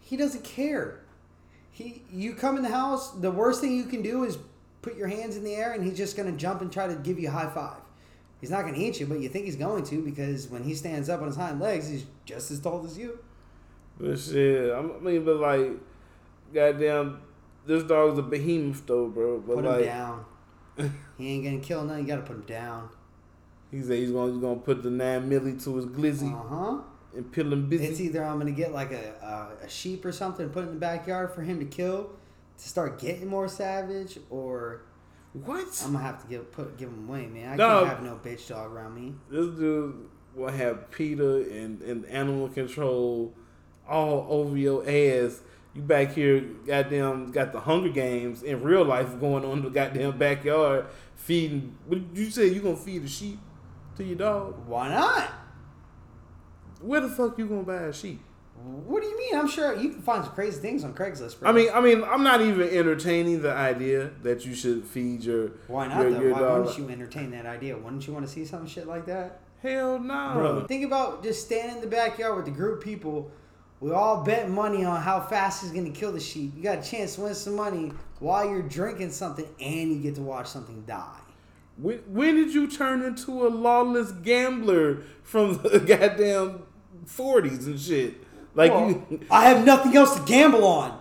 He 0.00 0.16
doesn't 0.16 0.42
care. 0.42 1.02
He 1.70 2.02
you 2.12 2.34
come 2.34 2.56
in 2.56 2.64
the 2.64 2.70
house, 2.70 3.12
the 3.12 3.30
worst 3.30 3.60
thing 3.60 3.76
you 3.76 3.84
can 3.84 4.02
do 4.02 4.24
is 4.24 4.38
put 4.86 4.96
your 4.96 5.08
hands 5.08 5.36
in 5.36 5.42
the 5.44 5.54
air 5.54 5.72
and 5.72 5.82
he's 5.84 5.96
just 5.96 6.16
gonna 6.16 6.32
jump 6.32 6.60
and 6.60 6.70
try 6.72 6.86
to 6.86 6.94
give 6.94 7.18
you 7.18 7.28
a 7.28 7.30
high 7.32 7.50
five. 7.50 7.78
He's 8.40 8.50
not 8.50 8.64
gonna 8.64 8.78
eat 8.78 9.00
you, 9.00 9.06
but 9.06 9.18
you 9.20 9.28
think 9.28 9.46
he's 9.46 9.56
going 9.56 9.82
to 9.84 10.02
because 10.02 10.46
when 10.48 10.62
he 10.62 10.74
stands 10.74 11.08
up 11.08 11.20
on 11.20 11.26
his 11.26 11.36
hind 11.36 11.58
legs, 11.60 11.88
he's 11.88 12.04
just 12.24 12.50
as 12.50 12.60
tall 12.60 12.84
as 12.84 12.96
you. 12.96 13.18
But 13.98 14.18
shit, 14.18 14.72
I 14.72 14.80
mean, 14.82 15.24
but 15.24 15.36
like, 15.36 15.70
goddamn, 16.54 17.20
this 17.66 17.82
dog's 17.82 18.18
a 18.18 18.22
behemoth 18.22 18.86
though, 18.86 19.08
bro. 19.08 19.38
But 19.40 19.54
Put 19.56 19.64
him 19.64 19.72
like, 19.72 19.84
down. 19.84 20.24
he 21.18 21.28
ain't 21.34 21.44
gonna 21.44 21.58
kill 21.58 21.82
nothing. 21.84 22.02
You 22.02 22.08
gotta 22.08 22.22
put 22.22 22.36
him 22.36 22.42
down. 22.46 22.88
he 23.70 23.82
said 23.82 23.98
he's 23.98 24.10
gonna 24.12 24.32
he's 24.32 24.40
gonna 24.40 24.56
put 24.60 24.82
the 24.82 24.90
nine 24.90 25.28
milli 25.28 25.62
to 25.64 25.76
his 25.76 25.86
glizzy 25.86 26.32
Uh 26.32 26.48
huh. 26.48 26.78
and 27.16 27.32
pill 27.32 27.52
him 27.52 27.68
busy. 27.68 27.86
It's 27.86 28.00
either 28.00 28.22
I'm 28.22 28.38
gonna 28.38 28.50
get 28.52 28.72
like 28.72 28.92
a, 28.92 29.14
a 29.62 29.64
a 29.66 29.68
sheep 29.68 30.04
or 30.04 30.12
something, 30.12 30.44
and 30.44 30.52
put 30.52 30.64
it 30.64 30.68
in 30.68 30.74
the 30.74 30.80
backyard 30.80 31.32
for 31.32 31.40
him 31.42 31.58
to 31.58 31.64
kill, 31.64 32.10
to 32.58 32.68
start 32.68 32.98
getting 32.98 33.28
more 33.28 33.48
savage, 33.48 34.18
or 34.30 34.82
what? 35.32 35.66
I'm 35.84 35.92
gonna 35.92 36.04
have 36.04 36.22
to 36.22 36.28
give 36.28 36.50
put 36.52 36.76
give 36.78 36.88
him 36.88 37.08
away, 37.08 37.26
man. 37.26 37.54
I 37.54 37.56
Dog. 37.56 37.86
can't 37.86 37.98
have 37.98 38.06
no 38.06 38.16
bitch 38.22 38.48
dog 38.48 38.72
around 38.72 38.94
me. 38.94 39.14
this 39.30 39.46
dude 39.58 40.08
will 40.34 40.50
have 40.50 40.90
PETA 40.90 41.50
and, 41.50 41.80
and 41.82 42.04
animal 42.06 42.48
control 42.48 43.34
all 43.88 44.26
over 44.28 44.56
your 44.56 44.82
ass. 44.82 45.40
You 45.74 45.82
back 45.82 46.14
here, 46.14 46.40
goddamn, 46.66 47.32
got 47.32 47.52
the 47.52 47.60
Hunger 47.60 47.90
Games 47.90 48.42
in 48.42 48.62
real 48.62 48.84
life 48.84 49.20
going 49.20 49.44
on 49.44 49.58
in 49.58 49.64
the 49.64 49.70
goddamn 49.70 50.16
backyard, 50.16 50.86
feeding. 51.16 51.76
What 51.86 52.00
you 52.14 52.30
say? 52.30 52.46
You 52.48 52.60
gonna 52.60 52.76
feed 52.76 53.04
a 53.04 53.08
sheep 53.08 53.38
to 53.96 54.04
your 54.04 54.16
dog? 54.16 54.66
Why 54.66 54.88
not? 54.88 55.30
Where 56.80 57.00
the 57.00 57.08
fuck 57.08 57.38
you 57.38 57.46
gonna 57.46 57.62
buy 57.62 57.82
a 57.82 57.92
sheep? 57.92 58.20
What 58.66 59.00
do 59.00 59.08
you 59.08 59.16
mean? 59.16 59.36
I'm 59.36 59.46
sure 59.48 59.76
you 59.76 59.90
can 59.90 60.02
find 60.02 60.24
some 60.24 60.34
crazy 60.34 60.60
things 60.60 60.82
on 60.82 60.92
Craigslist. 60.92 61.38
Bro. 61.38 61.48
I 61.48 61.52
mean, 61.52 61.68
I 61.72 61.80
mean, 61.80 62.02
I'm 62.02 62.24
not 62.24 62.40
even 62.40 62.68
entertaining 62.68 63.40
the 63.42 63.52
idea 63.52 64.10
that 64.22 64.44
you 64.44 64.54
should 64.56 64.84
feed 64.84 65.22
your 65.22 65.52
why 65.68 65.86
not 65.86 66.00
your, 66.00 66.10
though? 66.10 66.20
your 66.20 66.32
Why 66.32 66.38
dog. 66.40 66.58
wouldn't 66.66 66.78
you 66.78 66.88
entertain 66.90 67.30
that 67.30 67.46
idea? 67.46 67.76
Wouldn't 67.76 68.04
you 68.08 68.12
want 68.12 68.26
to 68.26 68.32
see 68.32 68.44
some 68.44 68.66
shit 68.66 68.88
like 68.88 69.06
that? 69.06 69.40
Hell 69.62 70.00
no, 70.00 70.32
Bro, 70.34 70.66
think 70.66 70.84
about 70.84 71.22
just 71.22 71.44
standing 71.46 71.76
in 71.76 71.80
the 71.80 71.86
backyard 71.86 72.36
with 72.36 72.48
a 72.48 72.50
group 72.50 72.78
of 72.78 72.84
people. 72.84 73.30
We 73.78 73.92
all 73.92 74.24
bet 74.24 74.50
money 74.50 74.84
on 74.84 75.00
how 75.00 75.20
fast 75.20 75.62
he's 75.62 75.70
gonna 75.70 75.90
kill 75.90 76.10
the 76.12 76.20
sheep. 76.20 76.52
You 76.56 76.62
got 76.62 76.78
a 76.78 76.82
chance 76.82 77.14
to 77.16 77.20
win 77.22 77.34
some 77.34 77.54
money 77.54 77.92
while 78.18 78.48
you're 78.48 78.62
drinking 78.62 79.12
something, 79.12 79.46
and 79.60 79.92
you 79.92 79.98
get 80.00 80.16
to 80.16 80.22
watch 80.22 80.48
something 80.48 80.82
die. 80.86 81.20
When, 81.76 81.98
when 82.08 82.34
did 82.34 82.52
you 82.52 82.68
turn 82.68 83.02
into 83.02 83.46
a 83.46 83.48
lawless 83.48 84.10
gambler 84.10 85.02
from 85.22 85.58
the 85.62 85.78
goddamn 85.86 86.62
40s 87.06 87.66
and 87.66 87.78
shit? 87.78 88.25
Like 88.56 88.72
Well, 88.72 88.88
you, 88.88 89.20
I 89.30 89.48
have 89.50 89.64
nothing 89.64 89.96
else 89.96 90.18
to 90.18 90.24
gamble 90.24 90.64
on. 90.64 90.98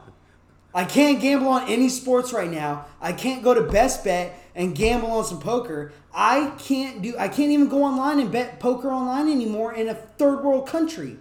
I 0.73 0.83
can't 0.83 1.21
gamble 1.21 1.47
on 1.47 1.69
any 1.69 1.87
sports 1.87 2.33
right 2.33 2.51
now. 2.51 2.85
I 3.01 3.13
can't 3.13 3.41
go 3.41 3.53
to 3.53 3.61
Best 3.61 4.03
Bet 4.03 4.37
and 4.53 4.75
gamble 4.75 5.09
on 5.09 5.23
some 5.23 5.39
poker. 5.39 5.93
I 6.13 6.51
can't 6.59 7.01
do. 7.01 7.15
I 7.17 7.29
can't 7.29 7.51
even 7.51 7.69
go 7.69 7.83
online 7.83 8.19
and 8.19 8.29
bet 8.31 8.59
poker 8.59 8.91
online 8.91 9.31
anymore 9.31 9.73
in 9.73 9.87
a 9.87 9.95
third 9.95 10.43
world 10.43 10.67
country. 10.67 11.17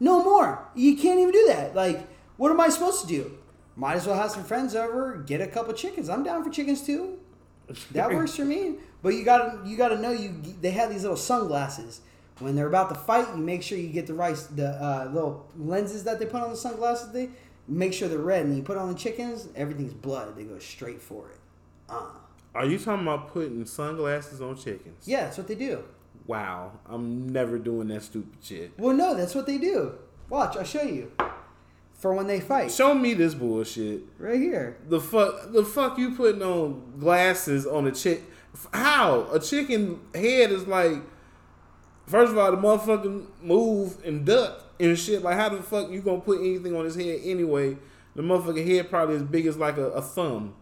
No 0.00 0.22
more. 0.22 0.68
You 0.74 0.96
can't 0.96 1.20
even 1.20 1.32
do 1.32 1.46
that. 1.46 1.74
Like, 1.74 2.06
what 2.36 2.50
am 2.50 2.60
I 2.60 2.68
supposed 2.68 3.00
to 3.02 3.06
do? 3.06 3.38
Might 3.76 3.94
as 3.94 4.06
well 4.06 4.16
have 4.16 4.30
some 4.32 4.42
friends 4.44 4.74
over, 4.74 5.22
get 5.26 5.40
a 5.40 5.46
couple 5.46 5.72
chickens. 5.74 6.08
I'm 6.08 6.24
down 6.24 6.42
for 6.42 6.50
chickens 6.50 6.82
too. 6.82 7.18
That 7.92 8.10
works 8.10 8.34
for 8.34 8.44
me. 8.44 8.76
But 9.02 9.14
you 9.14 9.24
gotta 9.24 9.60
you 9.64 9.76
gotta 9.76 9.98
know 9.98 10.10
you. 10.10 10.34
They 10.60 10.70
have 10.72 10.90
these 10.90 11.02
little 11.02 11.16
sunglasses. 11.16 12.00
When 12.38 12.54
they're 12.54 12.66
about 12.66 12.90
to 12.90 12.94
fight, 12.94 13.28
you 13.34 13.42
make 13.42 13.62
sure 13.62 13.78
you 13.78 13.88
get 13.88 14.06
the 14.06 14.14
right 14.14 14.36
the 14.54 14.68
uh, 14.68 15.10
little 15.12 15.46
lenses 15.58 16.04
that 16.04 16.18
they 16.18 16.26
put 16.26 16.42
on 16.42 16.50
the 16.50 16.56
sunglasses. 16.56 17.10
They 17.12 17.30
make 17.66 17.92
sure 17.94 18.08
they're 18.08 18.18
red, 18.18 18.44
and 18.44 18.56
you 18.56 18.62
put 18.62 18.76
on 18.76 18.88
the 18.92 18.98
chickens. 18.98 19.48
Everything's 19.56 19.94
blood. 19.94 20.36
They 20.36 20.44
go 20.44 20.58
straight 20.58 21.00
for 21.00 21.30
it. 21.30 21.38
Uh. 21.88 22.08
are 22.54 22.66
you 22.66 22.78
talking 22.78 23.02
about 23.06 23.28
putting 23.32 23.64
sunglasses 23.64 24.40
on 24.42 24.56
chickens? 24.56 25.06
Yeah, 25.06 25.24
that's 25.24 25.38
what 25.38 25.46
they 25.48 25.54
do. 25.54 25.84
Wow, 26.26 26.72
I'm 26.86 27.28
never 27.28 27.56
doing 27.58 27.88
that 27.88 28.02
stupid 28.02 28.38
shit. 28.42 28.72
Well, 28.76 28.94
no, 28.96 29.14
that's 29.14 29.34
what 29.34 29.46
they 29.46 29.58
do. 29.58 29.94
Watch, 30.28 30.56
I'll 30.56 30.64
show 30.64 30.82
you. 30.82 31.12
For 31.94 32.12
when 32.12 32.26
they 32.26 32.40
fight, 32.40 32.70
Show 32.72 32.92
me 32.94 33.14
this 33.14 33.34
bullshit. 33.34 34.02
right 34.18 34.38
here. 34.38 34.76
The 34.88 35.00
fuck, 35.00 35.52
the 35.52 35.64
fuck 35.64 35.96
you 35.96 36.14
putting 36.16 36.42
on 36.42 36.94
glasses 36.98 37.64
on 37.66 37.86
a 37.86 37.92
chick? 37.92 38.22
How 38.74 39.28
a 39.32 39.38
chicken 39.40 40.00
head 40.14 40.50
is 40.50 40.66
like? 40.66 40.98
First 42.06 42.32
of 42.32 42.38
all, 42.38 42.50
the 42.52 42.56
motherfucker 42.56 43.26
move 43.42 43.96
and 44.04 44.24
duck 44.24 44.62
and 44.78 44.96
shit. 44.98 45.22
Like, 45.22 45.36
how 45.36 45.48
the 45.48 45.62
fuck 45.62 45.90
you 45.90 46.00
gonna 46.00 46.20
put 46.20 46.40
anything 46.40 46.74
on 46.76 46.84
his 46.84 46.94
head 46.94 47.20
anyway? 47.24 47.76
The 48.14 48.22
motherfucker 48.22 48.66
head 48.66 48.88
probably 48.88 49.16
as 49.16 49.22
big 49.22 49.46
as 49.46 49.56
like 49.56 49.76
a, 49.76 49.90
a 49.90 50.02
thumb. 50.02 50.54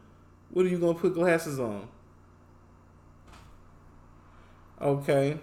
What 0.50 0.64
are 0.64 0.68
you 0.68 0.78
gonna 0.78 0.98
put 0.98 1.14
glasses 1.14 1.60
on? 1.60 1.88
Okay, 4.80 5.38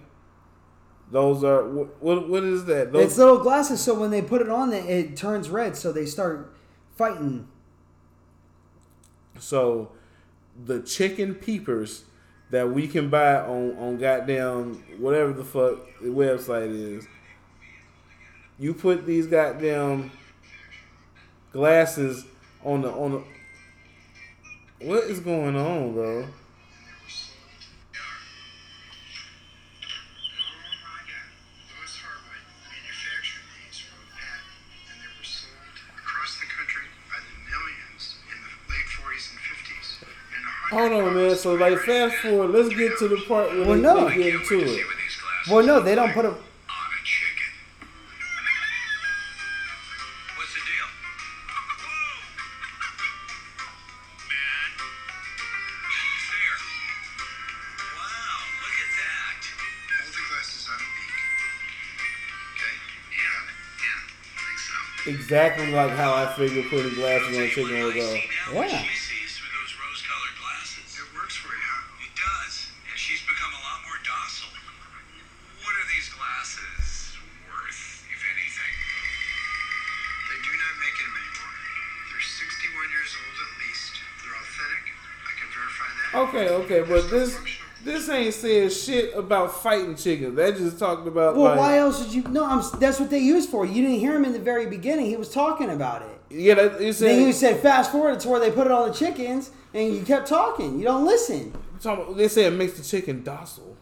those 1.11 1.43
are 1.43 1.67
what? 1.67 2.01
What, 2.01 2.29
what 2.29 2.43
is 2.43 2.65
that? 2.65 2.91
Those 2.91 3.05
It's 3.05 3.17
little 3.17 3.39
glasses, 3.39 3.81
so 3.81 3.99
when 3.99 4.09
they 4.11 4.21
put 4.21 4.41
it 4.41 4.49
on, 4.49 4.73
it, 4.73 4.85
it 4.85 5.17
turns 5.17 5.49
red, 5.49 5.77
so 5.77 5.91
they 5.91 6.05
start 6.05 6.53
fighting. 6.95 7.47
So 9.39 9.91
the 10.65 10.81
chicken 10.81 11.35
peepers 11.35 12.05
that 12.51 12.69
we 12.69 12.87
can 12.87 13.09
buy 13.09 13.37
on 13.37 13.77
on 13.77 13.97
goddamn 13.97 14.75
whatever 14.99 15.33
the 15.33 15.43
fuck 15.43 15.79
the 16.01 16.09
website 16.09 16.69
is. 16.69 17.07
You 18.59 18.73
put 18.73 19.05
these 19.05 19.25
goddamn 19.25 20.11
glasses 21.51 22.25
on 22.63 22.81
the 22.81 22.91
on 22.91 23.11
the. 23.11 24.85
What 24.85 25.03
is 25.05 25.19
going 25.19 25.55
on, 25.55 25.93
bro? 25.93 26.27
Hold 40.71 40.91
on, 40.93 41.15
man. 41.15 41.35
So 41.35 41.53
like, 41.55 41.77
fast 41.79 42.15
forward. 42.17 42.51
Let's 42.51 42.69
get 42.73 42.97
to 42.99 43.07
the 43.07 43.17
part 43.27 43.49
where 43.51 43.65
Well, 43.65 43.75
they, 43.75 43.81
no. 43.81 44.09
they 44.09 44.15
get 44.15 44.33
into 44.35 44.59
it. 44.59 44.65
with 44.65 44.67
these 44.67 45.17
glasses 45.19 45.51
Well, 45.51 45.65
no, 45.65 45.79
they 45.81 45.95
don't 45.95 46.13
put 46.13 46.25
a. 46.25 46.29
chicken. 47.03 47.49
What's 50.37 50.53
the 50.53 50.59
deal? 50.63 50.87
Whoa! 51.83 52.23
Man, 54.31 54.69
she's 55.91 56.25
there. 56.31 56.57
Wow, 57.99 58.39
look 58.63 58.77
at 58.79 58.91
that. 58.95 59.43
Hold 59.91 60.13
the 60.15 60.23
glasses 60.31 60.63
on 60.71 60.79
a 60.79 60.87
beak. 60.95 61.19
Okay, 62.55 62.75
yeah, 63.19 63.43
yeah, 63.83 63.99
I 63.99 64.41
think 64.47 64.59
so. 64.63 65.11
Exactly 65.11 65.67
like 65.73 65.91
how 65.91 66.13
I 66.13 66.31
figured 66.37 66.65
putting 66.69 66.93
glasses 66.95 67.35
on 67.37 67.43
a 67.43 67.49
chicken 67.49 67.83
would 67.83 67.97
uh, 67.97 67.99
go. 67.99 68.61
Yeah. 68.63 68.85
Okay, 86.13 86.49
okay, 86.49 86.81
but 86.81 87.09
this 87.09 87.37
this 87.83 88.09
ain't 88.09 88.33
saying 88.33 88.69
shit 88.69 89.15
about 89.15 89.61
fighting 89.63 89.95
chickens. 89.95 90.35
That 90.35 90.55
just 90.57 90.77
talked 90.77 91.07
about 91.07 91.35
Well, 91.35 91.45
like, 91.51 91.57
why 91.59 91.77
else 91.79 92.03
would 92.03 92.13
you? 92.13 92.23
No, 92.23 92.45
I'm, 92.45 92.63
that's 92.79 92.99
what 92.99 93.09
they 93.09 93.19
use 93.19 93.47
for. 93.47 93.65
You 93.65 93.81
didn't 93.81 93.99
hear 93.99 94.15
him 94.15 94.25
in 94.25 94.33
the 94.33 94.39
very 94.39 94.67
beginning. 94.67 95.05
He 95.05 95.15
was 95.15 95.29
talking 95.33 95.69
about 95.69 96.01
it. 96.03 96.21
yeah, 96.29 96.53
that, 96.55 96.81
you 96.81 96.93
said. 96.93 97.09
Then 97.09 97.27
you 97.27 97.33
said 97.33 97.59
fast 97.61 97.91
forward 97.91 98.19
to 98.21 98.29
where 98.29 98.39
they 98.39 98.51
put 98.51 98.67
it 98.67 98.71
on 98.71 98.89
the 98.89 98.93
chickens, 98.93 99.51
and 99.73 99.93
you 99.95 100.03
kept 100.03 100.27
talking. 100.27 100.77
You 100.77 100.85
don't 100.85 101.05
listen. 101.05 101.53
about- 101.83 102.15
they 102.17 102.27
say 102.27 102.45
it 102.45 102.51
makes 102.51 102.73
the 102.73 102.83
chicken 102.83 103.23
docile. 103.23 103.77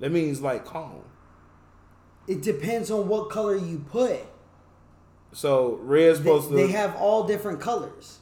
That 0.00 0.10
means 0.10 0.40
like 0.40 0.64
calm. 0.64 1.02
It 2.26 2.42
depends 2.42 2.90
on 2.90 3.06
what 3.06 3.30
color 3.30 3.54
you 3.56 3.84
put. 3.90 4.20
So 5.32 5.78
red's 5.82 6.18
They, 6.20 6.24
supposed 6.24 6.48
to. 6.48 6.56
they 6.56 6.68
have 6.68 6.96
all 6.96 7.24
different 7.26 7.60
colors. 7.60 8.18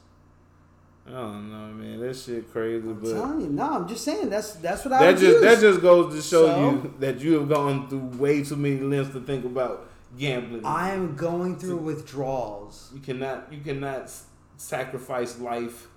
I 1.07 1.11
don't 1.11 1.51
know, 1.51 1.67
man. 1.75 2.01
That 2.01 2.15
shit 2.17 2.53
crazy, 2.53 2.87
I'm 2.89 2.95
but 2.95 3.11
telling 3.11 3.41
you, 3.41 3.49
no, 3.49 3.73
I'm 3.75 3.89
just 3.89 4.05
saying 4.05 4.31
that's 4.31 4.53
that's 4.55 4.85
what 4.85 4.95
I 4.95 5.01
that 5.01 5.07
would 5.15 5.19
just 5.19 5.33
use. 5.33 5.41
that 5.43 5.61
just 5.61 5.81
goes 5.83 6.15
to 6.15 6.23
show 6.23 6.47
So? 6.47 6.71
you 6.71 6.95
that 7.01 7.21
you 7.21 7.35
have 7.41 7.49
gone 7.49 7.89
through 7.89 8.19
way 8.19 8.45
too 8.45 8.57
many 8.57 8.79
lengths 8.79 9.13
to 9.15 9.21
think 9.21 9.45
about 9.45 9.89
gambling. 10.17 10.65
I 10.65 10.91
am 10.91 11.17
going 11.17 11.57
through 11.59 11.79
withdrawals. 11.79 12.91
you 12.95 13.01
cannot 13.01 13.53
you 13.53 13.61
cannot 13.61 14.11
sacrifice 14.57 15.39
life 15.41 15.89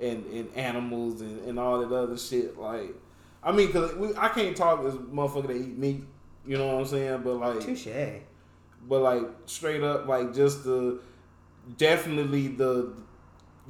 and, 0.00 0.24
and 0.26 0.48
animals 0.56 1.20
and, 1.20 1.40
and 1.48 1.58
all 1.58 1.80
that 1.80 1.92
other 1.92 2.16
shit. 2.16 2.56
Like, 2.58 2.94
I 3.42 3.50
mean, 3.52 3.72
cause 3.72 3.94
we, 3.96 4.14
I 4.16 4.28
can't 4.28 4.56
talk 4.56 4.84
as 4.84 4.94
motherfucker 4.94 5.48
that 5.48 5.56
eat 5.56 5.76
meat. 5.76 6.04
You 6.46 6.58
know 6.58 6.66
what 6.66 6.80
I'm 6.80 6.86
saying? 6.86 7.22
But 7.22 7.34
like, 7.36 7.60
Touche. 7.60 7.88
but 8.88 9.00
like 9.00 9.22
straight 9.46 9.82
up, 9.82 10.06
like 10.06 10.32
just 10.34 10.62
the 10.64 11.00
definitely 11.76 12.48
the 12.48 12.92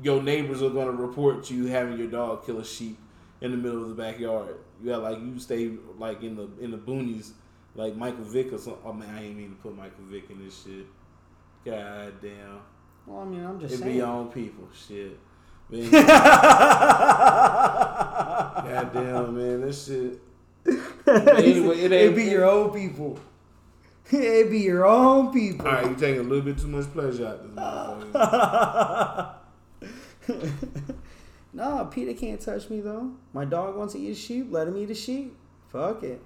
your 0.02 0.22
neighbors 0.22 0.62
are 0.62 0.70
gonna 0.70 0.90
report 0.92 1.50
you 1.50 1.66
having 1.66 1.96
your 1.98 2.08
dog 2.08 2.44
kill 2.46 2.58
a 2.58 2.64
sheep 2.64 2.98
in 3.40 3.50
the 3.50 3.56
middle 3.56 3.82
of 3.82 3.88
the 3.88 3.94
backyard. 3.94 4.56
You 4.82 4.90
got 4.90 5.02
like 5.02 5.18
you 5.20 5.38
stay 5.38 5.72
like 5.98 6.22
in 6.22 6.36
the 6.36 6.48
in 6.60 6.70
the 6.70 6.78
boonies, 6.78 7.30
like 7.74 7.94
Michael 7.96 8.24
Vick 8.24 8.52
or 8.52 8.58
something. 8.58 8.82
Oh 8.84 8.92
man, 8.92 9.08
I 9.14 9.24
ain't 9.24 9.36
mean 9.36 9.50
to 9.50 9.56
put 9.56 9.76
Michael 9.76 10.04
Vick 10.10 10.30
in 10.30 10.44
this 10.44 10.62
shit. 10.64 10.86
God 11.64 12.12
damn. 12.20 12.60
Well, 13.06 13.20
I 13.20 13.24
mean, 13.24 13.44
I'm 13.44 13.60
just 13.60 13.74
It 13.80 13.84
be 13.84 13.92
your 13.94 14.06
own 14.06 14.28
people, 14.28 14.68
shit. 14.72 15.18
Man, 15.70 15.90
God 18.70 18.92
damn, 18.92 19.34
man, 19.36 19.60
this 19.62 19.86
shit. 19.86 20.20
Anyway, 21.06 21.78
it 21.78 21.84
ain't- 21.84 21.92
It'd 21.92 22.16
be 22.16 22.24
your 22.24 22.44
own 22.44 22.70
people. 22.70 23.18
It'd 24.12 24.50
be 24.50 24.60
your 24.60 24.84
own 24.86 25.32
people. 25.32 25.66
All 25.66 25.72
right, 25.72 25.88
you 25.88 25.96
taking 25.96 26.20
a 26.20 26.22
little 26.24 26.44
bit 26.44 26.58
too 26.58 26.68
much 26.68 26.90
pleasure 26.92 27.26
out 27.26 27.36
of 27.36 27.42
this 27.54 28.14
motherfucker. 28.14 29.34
no, 31.52 31.88
PETA 31.90 32.14
can't 32.14 32.40
touch 32.40 32.70
me 32.70 32.80
though. 32.80 33.12
My 33.32 33.44
dog 33.44 33.76
wants 33.76 33.94
to 33.94 34.00
eat 34.00 34.10
a 34.10 34.14
sheep. 34.14 34.48
Let 34.50 34.68
him 34.68 34.76
eat 34.76 34.90
a 34.90 34.94
sheep. 34.94 35.36
Fuck 35.68 36.02
it. 36.02 36.22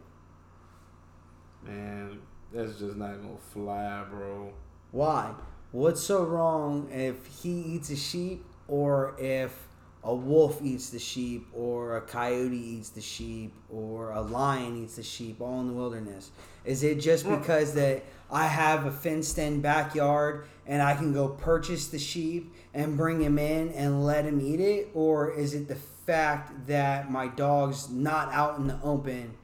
Man, 1.65 2.21
that's 2.53 2.79
just 2.79 2.97
not 2.97 3.21
gonna 3.21 3.37
fly, 3.53 4.05
bro. 4.11 4.53
Why? 4.91 5.35
What's 5.73 6.03
so 6.03 6.25
wrong 6.25 6.89
if 6.91 7.27
he 7.43 7.51
eats 7.51 7.91
a 7.91 7.97
sheep 7.97 8.45
or 8.69 9.15
if 9.19 9.69
a 10.05 10.15
wolf 10.15 10.61
eats 10.63 10.91
the 10.91 10.99
sheep 10.99 11.47
or 11.53 11.99
a 11.99 12.01
coyote 12.01 12.57
eats 12.57 12.91
the 12.91 13.01
sheep 13.01 13.53
or 13.71 14.13
a 14.13 14.21
lion 14.21 14.83
eats 14.83 14.97
the 14.97 15.03
sheep 15.03 15.41
all 15.41 15.61
in 15.61 15.67
the 15.67 15.73
wilderness? 15.73 16.31
Is 16.65 16.83
it 16.83 17.01
just 17.01 17.29
because 17.29 17.75
that 17.75 18.03
I 18.31 18.47
have 18.47 18.85
a 18.87 18.91
fenced 18.91 19.39
in 19.39 19.61
backyard 19.61 20.47
and 20.67 20.83
I 20.83 20.95
can 20.95 21.13
go 21.13 21.29
purchase 21.29 21.89
the 21.89 21.99
sheep 21.99 22.53
and 22.75 22.97
bring 22.97 23.21
him 23.23 23.39
in 23.39 23.71
and 23.71 24.05
let 24.05 24.25
him 24.25 24.41
eat 24.41 24.61
it? 24.61 24.91
Or 24.95 25.31
is 25.31 25.55
it 25.55 25.69
the 25.69 25.77
fact 25.77 26.67
that 26.67 27.11
my 27.11 27.29
dog's 27.29 27.89
not 27.89 28.33
out 28.33 28.59
in 28.59 28.67
the 28.67 28.79
open 28.83 29.35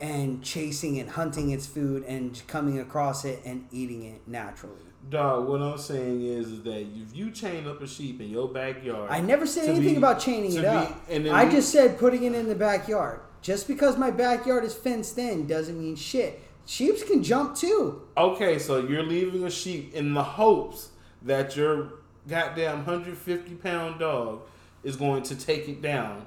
and 0.00 0.42
chasing 0.42 0.98
and 0.98 1.08
hunting 1.10 1.50
its 1.50 1.66
food 1.66 2.04
and 2.04 2.42
coming 2.46 2.78
across 2.78 3.24
it 3.24 3.40
and 3.44 3.66
eating 3.72 4.02
it 4.04 4.20
naturally? 4.26 4.76
Dog, 5.08 5.46
what 5.48 5.62
I'm 5.62 5.78
saying 5.78 6.22
is, 6.24 6.48
is 6.48 6.62
that 6.64 6.80
if 6.80 7.14
you 7.14 7.30
chain 7.30 7.66
up 7.68 7.80
a 7.80 7.86
sheep 7.86 8.20
in 8.20 8.28
your 8.28 8.48
backyard, 8.48 9.08
I 9.10 9.20
never 9.20 9.46
said 9.46 9.68
anything 9.68 9.94
be- 9.94 9.98
about 9.98 10.18
chaining 10.18 10.52
it 10.52 10.62
be- 10.62 10.66
up. 10.66 11.00
I 11.08 11.44
we- 11.44 11.50
just 11.52 11.70
said 11.70 11.98
putting 11.98 12.24
it 12.24 12.34
in 12.34 12.48
the 12.48 12.56
backyard. 12.56 13.20
Just 13.40 13.68
because 13.68 13.96
my 13.96 14.10
backyard 14.10 14.64
is 14.64 14.74
fenced 14.74 15.16
in 15.16 15.46
doesn't 15.46 15.78
mean 15.78 15.94
shit. 15.94 16.42
Sheeps 16.66 17.04
can 17.04 17.22
jump 17.22 17.56
too. 17.56 18.02
Okay, 18.16 18.58
so 18.58 18.86
you're 18.86 19.04
leaving 19.04 19.44
a 19.44 19.50
sheep 19.50 19.94
in 19.94 20.14
the 20.14 20.22
hopes 20.22 20.90
that 21.22 21.56
your 21.56 21.92
goddamn 22.28 22.78
150 22.78 23.54
pound 23.54 24.00
dog 24.00 24.42
is 24.82 24.96
going 24.96 25.22
to 25.24 25.36
take 25.36 25.68
it 25.68 25.80
down. 25.80 26.26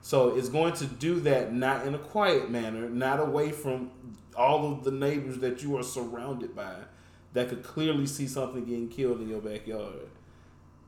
So 0.00 0.36
it's 0.36 0.48
going 0.48 0.72
to 0.74 0.86
do 0.86 1.20
that 1.20 1.52
not 1.52 1.86
in 1.86 1.94
a 1.94 1.98
quiet 1.98 2.50
manner, 2.50 2.88
not 2.88 3.20
away 3.20 3.52
from 3.52 3.90
all 4.36 4.72
of 4.72 4.84
the 4.84 4.90
neighbors 4.90 5.38
that 5.38 5.62
you 5.62 5.76
are 5.76 5.82
surrounded 5.82 6.56
by 6.56 6.76
that 7.34 7.48
could 7.48 7.62
clearly 7.62 8.06
see 8.06 8.26
something 8.26 8.64
getting 8.64 8.88
killed 8.88 9.20
in 9.20 9.28
your 9.28 9.40
backyard. 9.40 10.08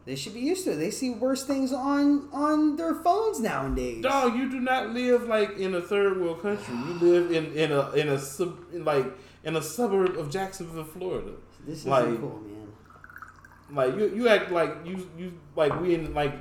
They 0.07 0.15
should 0.15 0.35
be 0.35 0.41
used 0.41 0.63
to 0.65 0.73
it. 0.73 0.77
They 0.77 0.93
see 0.93 1.11
worse 1.11 1.45
things 1.45 1.73
on 1.73 2.29
on 2.33 2.77
their 2.77 2.95
phones 2.95 3.41
nowadays. 3.41 4.03
Dog, 4.05 4.37
you 4.37 4.49
do 4.49 4.61
not 4.61 4.91
live 4.91 5.27
like 5.27 5.59
in 5.59 5.75
a 5.75 5.81
third 5.81 6.21
world 6.21 6.41
country. 6.43 6.75
You 6.75 6.93
live 6.95 7.33
in, 7.33 7.53
in 7.55 7.73
a 7.73 7.91
in 7.91 8.09
a 8.09 8.19
sub, 8.19 8.57
like 8.73 9.07
in 9.43 9.57
a 9.57 9.63
suburb 9.63 10.17
of 10.17 10.31
Jacksonville, 10.31 10.85
Florida. 10.85 11.33
This 11.67 11.79
isn't 11.79 11.91
like, 11.91 12.05
cool, 12.21 12.41
man. 12.47 12.69
Like 13.73 13.97
you, 13.97 14.15
you 14.15 14.29
act 14.29 14.53
like 14.53 14.77
you, 14.85 15.11
you 15.19 15.33
like 15.57 15.79
we 15.81 15.97
in 15.97 16.15
like, 16.15 16.35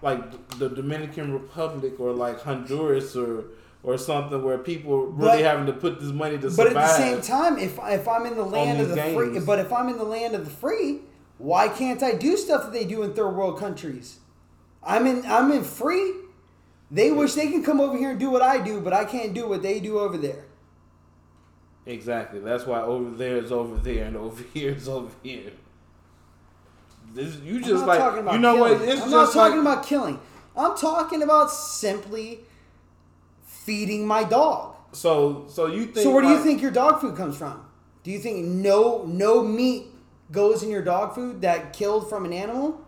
like 0.00 0.58
the 0.58 0.70
Dominican 0.70 1.34
Republic 1.34 2.00
or 2.00 2.12
like 2.12 2.40
Honduras 2.40 3.14
or 3.14 3.44
or 3.82 3.98
something 3.98 4.42
where 4.42 4.56
people 4.56 5.08
really 5.08 5.42
But- 5.42 5.44
having 5.44 5.66
to 5.66 5.74
put 5.74 6.00
this 6.00 6.10
money 6.10 6.38
to 6.38 6.46
But 6.46 6.52
survive. 6.52 6.72
But 6.74 6.82
at 6.82 6.86
the 6.86 6.94
same 6.96 7.20
time, 7.20 7.58
if 7.58 7.78
if 7.82 8.08
I'm 8.08 8.24
in 8.24 8.36
the 8.36 8.44
land 8.44 8.80
of 8.80 8.88
the 8.88 8.96
free, 8.96 9.38
but 9.40 9.58
if 9.58 9.70
I'm 9.70 9.90
in 9.90 9.98
the 9.98 10.04
land 10.04 10.34
of 10.34 10.46
the 10.46 10.50
free, 10.50 11.00
why 11.38 11.68
can't 11.68 12.02
I 12.02 12.14
do 12.14 12.36
stuff 12.36 12.64
that 12.64 12.72
they 12.72 12.84
do 12.84 13.02
in 13.02 13.14
third 13.14 13.30
world 13.30 13.58
countries? 13.58 14.18
I'm 14.82 15.06
in 15.06 15.24
I'm 15.26 15.50
in 15.52 15.64
free. 15.64 16.12
They 16.90 17.10
wish 17.12 17.34
they 17.34 17.48
can 17.50 17.62
come 17.62 17.80
over 17.80 17.96
here 17.96 18.10
and 18.10 18.20
do 18.20 18.30
what 18.30 18.42
I 18.42 18.62
do, 18.62 18.80
but 18.80 18.92
I 18.92 19.04
can't 19.04 19.34
do 19.34 19.48
what 19.48 19.62
they 19.62 19.80
do 19.80 19.98
over 19.98 20.16
there. 20.18 20.44
exactly. 21.86 22.40
That's 22.40 22.66
why 22.66 22.80
over 22.82 23.10
there 23.16 23.36
is 23.38 23.52
over 23.52 23.76
there 23.76 24.06
and 24.06 24.16
over 24.16 24.42
here 24.54 24.72
is 24.72 24.88
over 24.88 25.10
here. 25.22 25.52
This 27.14 27.36
you 27.40 27.60
just 27.62 27.86
like 27.86 28.00
you 28.32 28.38
know 28.38 28.54
killing. 28.56 28.80
what? 28.80 28.88
It's 28.88 29.02
I'm 29.02 29.10
not 29.10 29.32
talking 29.32 29.64
like, 29.64 29.74
about 29.78 29.86
killing. 29.86 30.20
I'm 30.56 30.76
talking 30.76 31.22
about 31.22 31.50
simply 31.50 32.40
feeding 33.46 34.06
my 34.06 34.24
dog. 34.24 34.76
so 34.92 35.46
so 35.48 35.66
you 35.66 35.86
think 35.86 35.98
So 35.98 36.10
where 36.12 36.22
do 36.22 36.28
you 36.28 36.42
think 36.42 36.62
your 36.62 36.70
dog 36.70 37.00
food 37.00 37.16
comes 37.16 37.36
from? 37.36 37.64
Do 38.02 38.10
you 38.10 38.18
think 38.18 38.46
no 38.46 39.04
no 39.06 39.42
meat 39.42 39.87
goes 40.30 40.62
in 40.62 40.70
your 40.70 40.82
dog 40.82 41.14
food 41.14 41.40
that 41.42 41.72
killed 41.72 42.08
from 42.08 42.24
an 42.24 42.32
animal? 42.32 42.84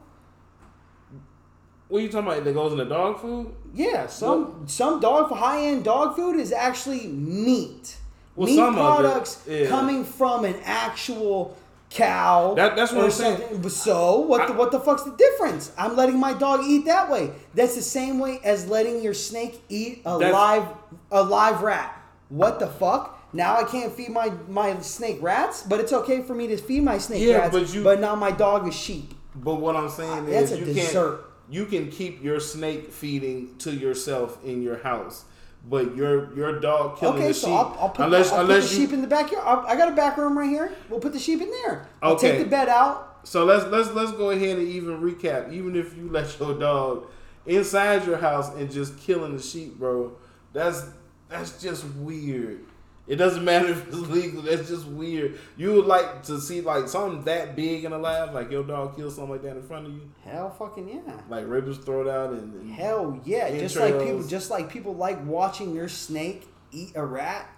What 1.88 1.98
are 1.98 2.02
you 2.02 2.08
talking 2.08 2.28
about? 2.28 2.44
That 2.44 2.54
goes 2.54 2.72
in 2.72 2.78
the 2.78 2.84
dog 2.84 3.20
food? 3.20 3.52
Yeah, 3.74 4.06
some 4.06 4.64
some 4.66 5.00
dog 5.00 5.30
high 5.32 5.66
end 5.66 5.84
dog 5.84 6.14
food 6.14 6.36
is 6.38 6.52
actually 6.52 7.08
meat. 7.08 7.96
Well, 8.36 8.46
meat 8.46 8.56
some 8.56 8.74
of 8.74 8.74
it, 8.74 8.78
products 8.78 9.42
yeah. 9.48 9.66
coming 9.66 10.04
from 10.04 10.44
an 10.44 10.54
actual 10.64 11.56
cow. 11.90 12.54
That- 12.54 12.76
that's 12.76 12.92
what 12.92 13.04
I'm 13.04 13.10
saying. 13.10 13.68
So 13.68 14.20
what 14.20 14.46
the 14.46 14.54
what 14.54 14.70
the 14.70 14.78
fuck's 14.78 15.02
the 15.02 15.10
difference? 15.10 15.72
I'm 15.76 15.96
letting 15.96 16.18
my 16.18 16.32
dog 16.32 16.64
eat 16.64 16.84
that 16.84 17.10
way. 17.10 17.32
That's 17.54 17.74
the 17.74 17.82
same 17.82 18.20
way 18.20 18.38
as 18.44 18.68
letting 18.68 19.02
your 19.02 19.14
snake 19.14 19.62
eat 19.68 20.02
a 20.04 20.16
live 20.16 20.68
a 21.10 21.22
live 21.22 21.62
rat. 21.62 22.00
What 22.28 22.60
the 22.60 22.68
fuck? 22.68 23.19
Now 23.32 23.56
I 23.56 23.64
can't 23.64 23.92
feed 23.92 24.10
my 24.10 24.32
my 24.48 24.78
snake 24.80 25.18
rats, 25.20 25.62
but 25.62 25.80
it's 25.80 25.92
okay 25.92 26.22
for 26.22 26.34
me 26.34 26.46
to 26.48 26.56
feed 26.56 26.82
my 26.82 26.98
snake 26.98 27.22
Yeah, 27.22 27.38
rats. 27.38 27.52
but 27.52 27.74
you- 27.74 27.84
but 27.84 28.00
now 28.00 28.14
my 28.14 28.30
dog 28.30 28.66
is 28.68 28.74
sheep. 28.74 29.14
But 29.34 29.56
what 29.56 29.76
I'm 29.76 29.88
saying 29.88 30.26
That's 30.26 30.50
is, 30.50 30.56
a 30.56 30.58
you 30.58 30.64
dessert. 30.66 31.16
can 31.18 31.54
you 31.54 31.64
can 31.66 31.90
keep 31.90 32.22
your 32.22 32.40
snake 32.40 32.92
feeding 32.92 33.54
to 33.58 33.70
yourself 33.72 34.38
in 34.44 34.62
your 34.62 34.78
house, 34.78 35.24
but 35.68 35.94
your 35.96 36.34
your 36.36 36.58
dog 36.60 36.98
killing 36.98 37.18
Okay, 37.18 37.28
the 37.28 37.34
so 37.34 37.46
sheep 37.46 37.56
I'll, 37.56 37.76
I'll 37.80 37.88
put, 37.90 38.04
unless 38.06 38.32
I'll 38.32 38.40
unless 38.40 38.64
put 38.64 38.70
the 38.70 38.74
you 38.80 38.86
sheep 38.86 38.92
in 38.94 39.00
the 39.02 39.06
backyard. 39.08 39.44
I'll, 39.46 39.66
I 39.66 39.76
got 39.76 39.88
a 39.92 39.94
back 39.94 40.16
room 40.16 40.36
right 40.36 40.48
here. 40.50 40.72
We'll 40.88 41.00
put 41.00 41.12
the 41.12 41.18
sheep 41.20 41.40
in 41.40 41.50
there. 41.62 41.88
I'll 42.02 42.12
Okay. 42.14 42.32
take 42.32 42.38
the 42.44 42.50
bed 42.50 42.68
out. 42.68 43.20
so 43.24 43.44
let's 43.44 43.64
let's 43.66 43.90
let's 43.92 44.12
go 44.12 44.30
ahead 44.30 44.58
and 44.58 44.66
even 44.68 45.00
recap. 45.00 45.52
Even 45.52 45.76
if 45.76 45.96
you 45.96 46.08
let 46.10 46.38
your 46.40 46.58
dog 46.58 47.06
inside 47.46 48.04
your 48.06 48.16
house 48.18 48.52
and 48.54 48.70
just 48.70 48.98
killing 48.98 49.36
the 49.36 49.42
sheep, 49.42 49.78
bro, 49.78 50.12
that's 50.52 50.82
that's 51.28 51.62
just 51.62 51.84
weird. 51.96 52.64
It 53.10 53.16
doesn't 53.16 53.44
matter 53.44 53.66
if 53.66 53.88
it's 53.88 53.96
legal. 53.96 54.42
That's 54.42 54.68
just 54.68 54.86
weird. 54.86 55.36
You 55.56 55.72
would 55.72 55.86
like 55.86 56.22
to 56.24 56.40
see 56.40 56.60
like 56.60 56.86
something 56.86 57.24
that 57.24 57.56
big 57.56 57.80
in 57.80 57.86
and 57.86 57.96
alive, 57.96 58.32
like 58.32 58.52
your 58.52 58.62
dog 58.62 58.94
kills 58.94 59.16
something 59.16 59.32
like 59.32 59.42
that 59.42 59.56
in 59.56 59.64
front 59.64 59.88
of 59.88 59.92
you, 59.92 60.08
Hell, 60.22 60.48
fucking 60.48 60.88
yeah. 60.88 61.20
like 61.28 61.44
ribs 61.48 61.76
thrown 61.78 62.08
out 62.08 62.30
and, 62.30 62.54
and 62.54 62.70
Hell 62.70 63.20
yeah. 63.24 63.50
Just 63.58 63.74
like 63.74 63.98
people, 63.98 64.22
just 64.22 64.48
like 64.48 64.70
people 64.70 64.94
like 64.94 65.26
watching 65.26 65.74
your 65.74 65.88
snake 65.88 66.46
eat 66.70 66.92
a 66.94 67.04
rat. 67.04 67.50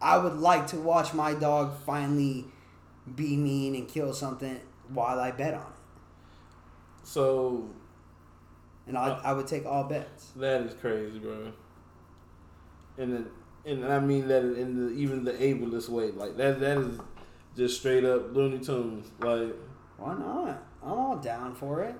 I 0.00 0.16
would 0.16 0.38
like 0.38 0.68
to 0.68 0.78
watch 0.78 1.12
my 1.12 1.34
dog 1.34 1.76
finally 1.84 2.46
be 3.14 3.36
mean 3.36 3.74
and 3.74 3.86
kill 3.86 4.14
something 4.14 4.58
while 4.88 5.20
I 5.20 5.32
bet 5.32 5.52
on 5.52 5.60
it. 5.60 5.66
so 7.02 7.68
And 8.86 8.96
I, 8.96 9.10
uh, 9.10 9.20
I 9.22 9.32
would 9.34 9.46
take 9.46 9.66
all 9.66 9.84
bets. 9.84 10.28
That 10.36 10.62
is 10.62 10.72
crazy, 10.72 11.18
bro. 11.18 11.52
And 12.96 13.12
the, 13.12 13.24
and 13.68 13.84
I 13.86 14.00
mean 14.00 14.28
that 14.28 14.42
in 14.42 14.86
the 14.86 14.92
even 14.92 15.24
the 15.24 15.42
ablest 15.42 15.88
way, 15.88 16.10
like 16.10 16.36
that 16.36 16.60
that 16.60 16.78
is 16.78 16.98
just 17.56 17.80
straight 17.80 18.04
up 18.04 18.34
Looney 18.34 18.58
Tunes. 18.58 19.10
Like 19.20 19.54
Why 19.96 20.14
not? 20.14 20.62
I'm 20.82 20.92
all 20.92 21.16
down 21.16 21.54
for 21.54 21.82
it. 21.82 21.94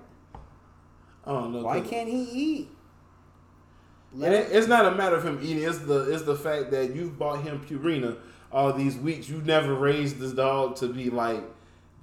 I 1.24 1.32
don't 1.32 1.52
know. 1.52 1.62
Why 1.62 1.80
can't 1.80 2.08
he 2.08 2.22
eat? 2.22 2.68
And 4.14 4.34
it, 4.34 4.48
it's 4.50 4.66
not 4.66 4.86
a 4.86 4.92
matter 4.92 5.16
of 5.16 5.24
him 5.24 5.38
eating. 5.42 5.64
It's 5.64 5.78
the 5.78 6.12
it's 6.12 6.22
the 6.22 6.36
fact 6.36 6.70
that 6.70 6.94
you've 6.94 7.18
bought 7.18 7.42
him 7.42 7.60
Purina 7.66 8.16
all 8.50 8.72
these 8.72 8.96
weeks. 8.96 9.28
You 9.28 9.42
never 9.42 9.74
raised 9.74 10.18
this 10.18 10.32
dog 10.32 10.76
to 10.76 10.88
be 10.88 11.10
like 11.10 11.42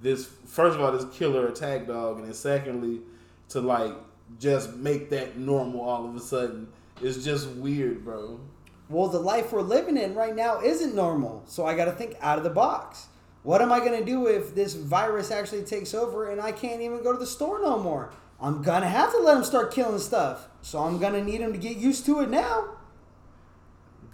this. 0.00 0.28
First 0.46 0.76
of 0.76 0.82
all, 0.82 0.92
this 0.92 1.06
killer 1.16 1.48
attack 1.48 1.88
dog, 1.88 2.18
and 2.18 2.26
then 2.26 2.34
secondly, 2.34 3.00
to 3.48 3.60
like 3.60 3.92
just 4.38 4.74
make 4.74 5.10
that 5.10 5.36
normal 5.36 5.80
all 5.80 6.08
of 6.08 6.14
a 6.14 6.20
sudden. 6.20 6.68
It's 7.02 7.24
just 7.24 7.48
weird, 7.48 8.04
bro. 8.04 8.40
Well, 8.88 9.08
the 9.08 9.18
life 9.18 9.52
we're 9.52 9.62
living 9.62 9.96
in 9.96 10.14
right 10.14 10.34
now 10.34 10.60
isn't 10.60 10.94
normal. 10.94 11.42
So 11.46 11.66
I 11.66 11.76
got 11.76 11.86
to 11.86 11.92
think 11.92 12.16
out 12.20 12.38
of 12.38 12.44
the 12.44 12.50
box. 12.50 13.06
What 13.42 13.62
am 13.62 13.72
I 13.72 13.78
going 13.80 13.98
to 13.98 14.04
do 14.04 14.26
if 14.26 14.54
this 14.54 14.74
virus 14.74 15.30
actually 15.30 15.62
takes 15.62 15.94
over 15.94 16.30
and 16.30 16.40
I 16.40 16.52
can't 16.52 16.80
even 16.80 17.02
go 17.02 17.12
to 17.12 17.18
the 17.18 17.26
store 17.26 17.60
no 17.62 17.78
more? 17.78 18.12
I'm 18.40 18.62
going 18.62 18.82
to 18.82 18.88
have 18.88 19.12
to 19.12 19.18
let 19.18 19.36
him 19.36 19.44
start 19.44 19.72
killing 19.72 19.98
stuff. 19.98 20.48
So 20.62 20.80
I'm 20.80 20.98
going 20.98 21.12
to 21.14 21.24
need 21.24 21.40
him 21.40 21.52
to 21.52 21.58
get 21.58 21.76
used 21.76 22.04
to 22.06 22.20
it 22.20 22.30
now. 22.30 22.76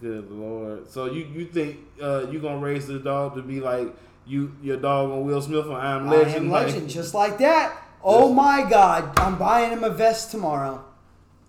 Good 0.01 0.31
lord. 0.33 0.91
So 0.91 1.05
you 1.07 1.25
you 1.33 1.47
think 1.47 1.79
uh, 2.03 2.27
you 2.29 2.41
gonna 2.41 2.59
raise 2.59 2.89
the 2.89 2.99
dog 2.99 3.37
to 3.37 3.43
be 3.43 3.61
like 3.61 3.95
you 4.27 4.53
your 4.61 4.77
dog 4.77 5.12
on 5.12 5.25
Will 5.25 5.41
Smith 5.41 5.66
on 5.66 5.75
I'm 5.77 6.09
Legend? 6.09 6.11
I 6.11 6.18
Legend? 6.27 6.45
am 6.47 6.51
like, 6.51 6.66
legend, 6.66 6.91
just 6.91 7.14
like 7.14 7.39
that. 7.39 7.81
Oh 8.03 8.33
my 8.33 8.66
God. 8.68 9.16
I'm 9.20 9.39
buying 9.39 9.70
him 9.70 9.85
a 9.85 9.91
vest 9.91 10.33
tomorrow. 10.33 10.85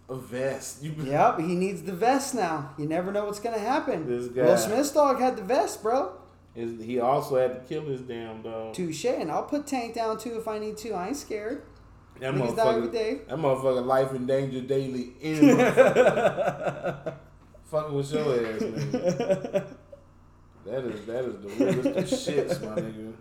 A 0.10 0.16
vest. 0.16 0.84
You, 0.84 0.94
Yep, 0.98 1.40
he 1.40 1.56
needs 1.56 1.82
the 1.84 1.94
vest 1.94 2.36
now. 2.36 2.72
You 2.78 2.86
never 2.88 3.12
know 3.12 3.26
what's 3.26 3.40
going 3.40 3.56
to 3.56 3.62
happen. 3.62 4.08
This 4.08 4.28
guy. 4.28 4.44
Will 4.44 4.58
Smith's 4.58 4.92
dog 4.92 5.20
had 5.20 5.38
the 5.38 5.44
vest, 5.44 5.82
bro. 5.82 6.14
Is, 6.56 6.84
he 6.84 7.00
also 7.00 7.38
had 7.38 7.54
to 7.54 7.60
kill 7.68 7.86
his 7.86 8.02
damn 8.02 8.42
dog. 8.44 8.74
Touche. 8.76 9.06
And 9.06 9.32
I'll 9.32 9.44
put 9.44 9.66
Tank 9.66 9.96
down 9.96 10.20
too 10.20 10.38
if 10.38 10.48
I 10.48 10.60
need 10.60 10.78
to. 10.78 10.92
I 10.92 11.08
ain't 11.08 11.18
scared. 11.18 11.64
That 12.20 12.36
Niggas 12.36 12.56
die 12.56 12.76
every 12.76 12.90
day. 12.90 13.22
That 13.28 13.38
motherfucker 13.38 13.86
life 13.86 14.14
in 14.14 14.28
danger 14.28 14.62
daily. 14.62 15.14
Motherfucker. 15.24 17.14
Fucking 17.72 17.96
with 17.96 18.14
your 18.14 18.22
ass, 18.22 18.62
nigga. 18.62 19.66
That 20.66 20.86
is 20.86 21.06
that 21.08 21.26
is 21.26 21.36
the 21.42 21.48
weirdest 21.48 21.88
of 21.88 22.06
shits, 22.36 22.62
my 22.62 22.82
nigga. 22.82 23.14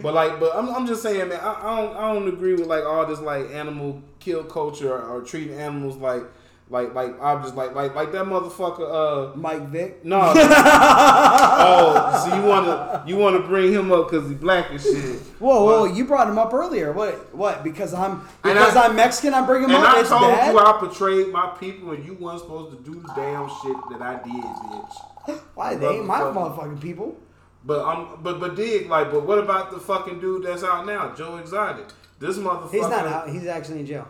But 0.00 0.12
like, 0.14 0.38
but 0.38 0.54
I'm, 0.54 0.68
I'm 0.74 0.86
just 0.86 1.02
saying, 1.02 1.28
man. 1.28 1.40
I, 1.40 1.54
I 1.54 1.76
don't 1.80 1.96
I 1.96 2.12
don't 2.12 2.28
agree 2.28 2.54
with 2.54 2.66
like 2.66 2.84
all 2.84 3.06
this 3.06 3.20
like 3.20 3.50
animal 3.50 4.02
kill 4.20 4.44
culture 4.44 4.92
or, 4.92 5.00
or 5.20 5.22
treating 5.22 5.54
animals 5.56 5.96
like 5.96 6.22
like 6.68 6.92
like 6.94 7.14
I'm 7.22 7.42
just 7.42 7.54
like 7.54 7.74
like 7.74 7.94
like 7.94 8.12
that 8.12 8.24
motherfucker. 8.26 9.32
Uh, 9.32 9.36
Mike 9.36 9.68
Vick. 9.68 10.04
no. 10.04 10.20
oh, 10.36 12.26
so 12.28 12.36
you 12.36 12.42
wanna 12.42 13.04
you 13.06 13.16
wanna 13.16 13.40
bring 13.40 13.72
him 13.72 13.92
up 13.92 14.10
because 14.10 14.28
he 14.28 14.34
black 14.34 14.70
and 14.70 14.80
shit? 14.80 15.20
Whoa, 15.38 15.64
whoa! 15.64 15.84
Well, 15.84 15.86
You 15.96 16.04
brought 16.04 16.28
him 16.28 16.38
up 16.38 16.52
earlier. 16.52 16.92
What? 16.92 17.34
What? 17.34 17.62
Because 17.64 17.94
I'm 17.94 18.26
because 18.42 18.76
I, 18.76 18.86
am 18.86 18.96
Mexican. 18.96 19.32
I 19.34 19.46
bring 19.46 19.62
him 19.64 19.70
And 19.70 19.82
up. 19.84 19.94
I 19.94 20.00
it's 20.00 20.08
told 20.08 20.22
bad. 20.22 20.52
you 20.52 20.58
I 20.58 20.72
portrayed 20.78 21.28
my 21.28 21.46
people, 21.58 21.92
and 21.92 22.04
you 22.04 22.14
weren't 22.14 22.40
supposed 22.40 22.76
to 22.76 22.82
do 22.82 23.00
the 23.00 23.08
damn 23.14 23.48
shit 23.62 23.76
that 23.90 24.02
I 24.02 24.16
did, 24.22 24.44
bitch. 24.44 25.40
Why? 25.54 25.74
They 25.76 25.86
ain't 25.88 26.06
my 26.06 26.20
motherfucking 26.20 26.80
people. 26.80 27.16
But 27.66 27.84
I'm 27.84 28.22
but 28.22 28.38
but 28.38 28.54
dig 28.54 28.88
like, 28.88 29.10
but 29.10 29.26
what 29.26 29.38
about 29.38 29.72
the 29.72 29.78
fucking 29.78 30.20
dude 30.20 30.44
that's 30.44 30.62
out 30.62 30.86
now, 30.86 31.12
Joe 31.14 31.36
Exotic? 31.36 31.86
This 32.20 32.38
motherfucker. 32.38 32.70
He's 32.70 32.82
not 32.82 33.06
out. 33.06 33.28
He's 33.28 33.46
actually 33.46 33.80
in 33.80 33.86
jail. 33.86 34.08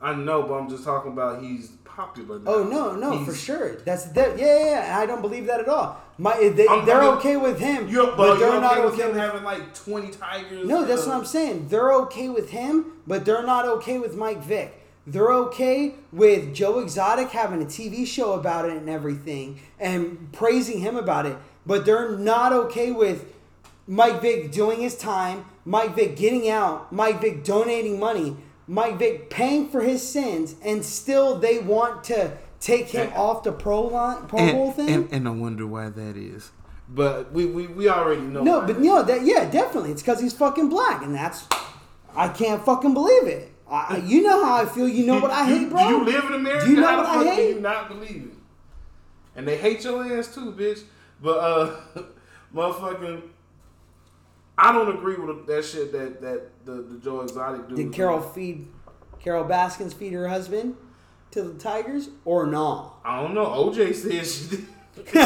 I 0.00 0.14
know, 0.14 0.42
but 0.44 0.54
I'm 0.54 0.68
just 0.68 0.84
talking 0.84 1.12
about 1.12 1.42
he's 1.42 1.68
popular. 1.84 2.38
Now. 2.38 2.54
Oh 2.54 2.64
no, 2.64 2.94
no, 2.94 3.12
He's- 3.12 3.26
for 3.26 3.34
sure. 3.34 3.76
That's 3.76 4.04
that. 4.12 4.38
Yeah, 4.38 4.46
yeah, 4.58 4.88
yeah. 4.88 4.98
I 4.98 5.06
don't 5.06 5.20
believe 5.20 5.46
that 5.46 5.60
at 5.60 5.68
all. 5.68 6.00
My, 6.18 6.36
they, 6.36 6.66
I'm- 6.66 6.86
they're 6.86 7.02
I'm- 7.02 7.18
okay 7.18 7.36
with 7.36 7.58
him, 7.58 7.88
You're, 7.88 8.06
but, 8.06 8.16
but 8.16 8.38
they're 8.38 8.60
not 8.60 8.78
okay 8.78 8.84
with 8.84 9.00
him 9.00 9.08
with. 9.08 9.16
having 9.16 9.42
like 9.44 9.74
20 9.74 10.10
tigers. 10.12 10.66
No, 10.68 10.84
that's 10.84 11.04
uh, 11.06 11.10
what 11.10 11.16
I'm 11.18 11.24
saying. 11.24 11.68
They're 11.68 11.92
okay 11.94 12.28
with 12.28 12.50
him, 12.50 12.92
but 13.06 13.24
they're 13.24 13.44
not 13.44 13.66
okay 13.66 13.98
with 13.98 14.16
Mike 14.16 14.42
Vick. 14.42 14.78
They're 15.06 15.32
okay 15.32 15.96
with 16.12 16.54
Joe 16.54 16.78
Exotic 16.78 17.30
having 17.30 17.60
a 17.60 17.66
TV 17.66 18.06
show 18.06 18.34
about 18.34 18.66
it 18.66 18.76
and 18.76 18.88
everything 18.88 19.60
and 19.80 20.30
praising 20.32 20.78
him 20.80 20.96
about 20.96 21.26
it, 21.26 21.36
but 21.66 21.84
they're 21.84 22.16
not 22.16 22.52
okay 22.52 22.90
with 22.90 23.32
Mike 23.86 24.20
Vick 24.22 24.52
doing 24.52 24.80
his 24.80 24.96
time, 24.96 25.44
Mike 25.64 25.94
Vick 25.94 26.16
getting 26.16 26.48
out, 26.48 26.92
Mike 26.92 27.20
Vick 27.20 27.44
donating 27.44 27.98
money, 27.98 28.36
Mike 28.66 28.98
Vick 28.98 29.30
paying 29.30 29.68
for 29.68 29.80
his 29.80 30.06
sins, 30.08 30.54
and 30.64 30.84
still 30.84 31.38
they 31.38 31.58
want 31.58 32.04
to 32.04 32.36
take 32.60 32.88
him 32.90 33.08
And- 33.08 33.14
off 33.14 33.42
the 33.42 33.52
pro 33.52 33.82
line, 33.82 34.26
Pro 34.26 34.38
and, 34.38 34.52
Bowl 34.52 34.72
thing. 34.72 34.88
And, 34.88 35.12
and 35.12 35.28
I 35.28 35.32
wonder 35.32 35.66
why 35.66 35.88
that 35.88 36.16
is. 36.16 36.50
But 36.88 37.32
we, 37.32 37.46
we, 37.46 37.66
we 37.68 37.88
already 37.88 38.20
know. 38.20 38.42
No, 38.42 38.60
but 38.66 38.78
no, 38.78 39.02
that 39.02 39.24
yeah, 39.24 39.48
definitely. 39.50 39.92
It's 39.92 40.02
because 40.02 40.20
he's 40.20 40.34
fucking 40.34 40.68
black, 40.68 41.02
and 41.02 41.14
that's 41.14 41.46
I 42.14 42.28
can't 42.28 42.62
fucking 42.64 42.92
believe 42.92 43.26
it. 43.26 43.50
I, 43.70 44.02
you 44.04 44.22
know 44.22 44.44
how 44.44 44.62
I 44.62 44.66
feel. 44.66 44.86
You 44.86 45.06
know 45.06 45.18
what 45.18 45.30
I 45.30 45.46
hate, 45.46 45.70
bro. 45.70 45.78
Do 45.88 45.94
you 45.94 46.04
live 46.04 46.24
in 46.24 46.34
America? 46.34 46.66
Do 46.66 46.72
you 46.72 46.80
know 46.80 46.96
what 46.98 47.06
I 47.06 47.24
hate? 47.24 47.46
Can 47.46 47.54
you 47.56 47.60
not 47.62 47.88
believe 47.88 48.30
it? 48.32 48.38
And 49.34 49.48
they 49.48 49.56
hate 49.56 49.82
your 49.84 50.04
ass 50.18 50.34
too, 50.34 50.52
bitch. 50.52 50.82
But 51.22 51.38
uh, 51.38 51.76
motherfucking, 52.54 53.22
I 54.58 54.72
don't 54.72 54.94
agree 54.96 55.16
with 55.16 55.46
that 55.46 55.64
shit 55.64 55.92
that 55.92 56.20
that 56.20 56.64
the, 56.64 56.82
the 56.82 56.98
Joe 56.98 57.20
Exotic 57.20 57.68
dude. 57.68 57.76
Did 57.76 57.92
Carol 57.92 58.20
feed 58.20 58.66
Carol 59.20 59.44
Baskins 59.44 59.92
feed 59.94 60.12
her 60.12 60.28
husband 60.28 60.76
to 61.30 61.42
the 61.42 61.58
Tigers 61.58 62.08
or 62.24 62.46
not? 62.46 62.96
I 63.04 63.20
don't 63.22 63.34
know. 63.34 63.46
OJ 63.46 63.94
said 63.94 64.26
she 64.26 64.56
did. 64.56 64.66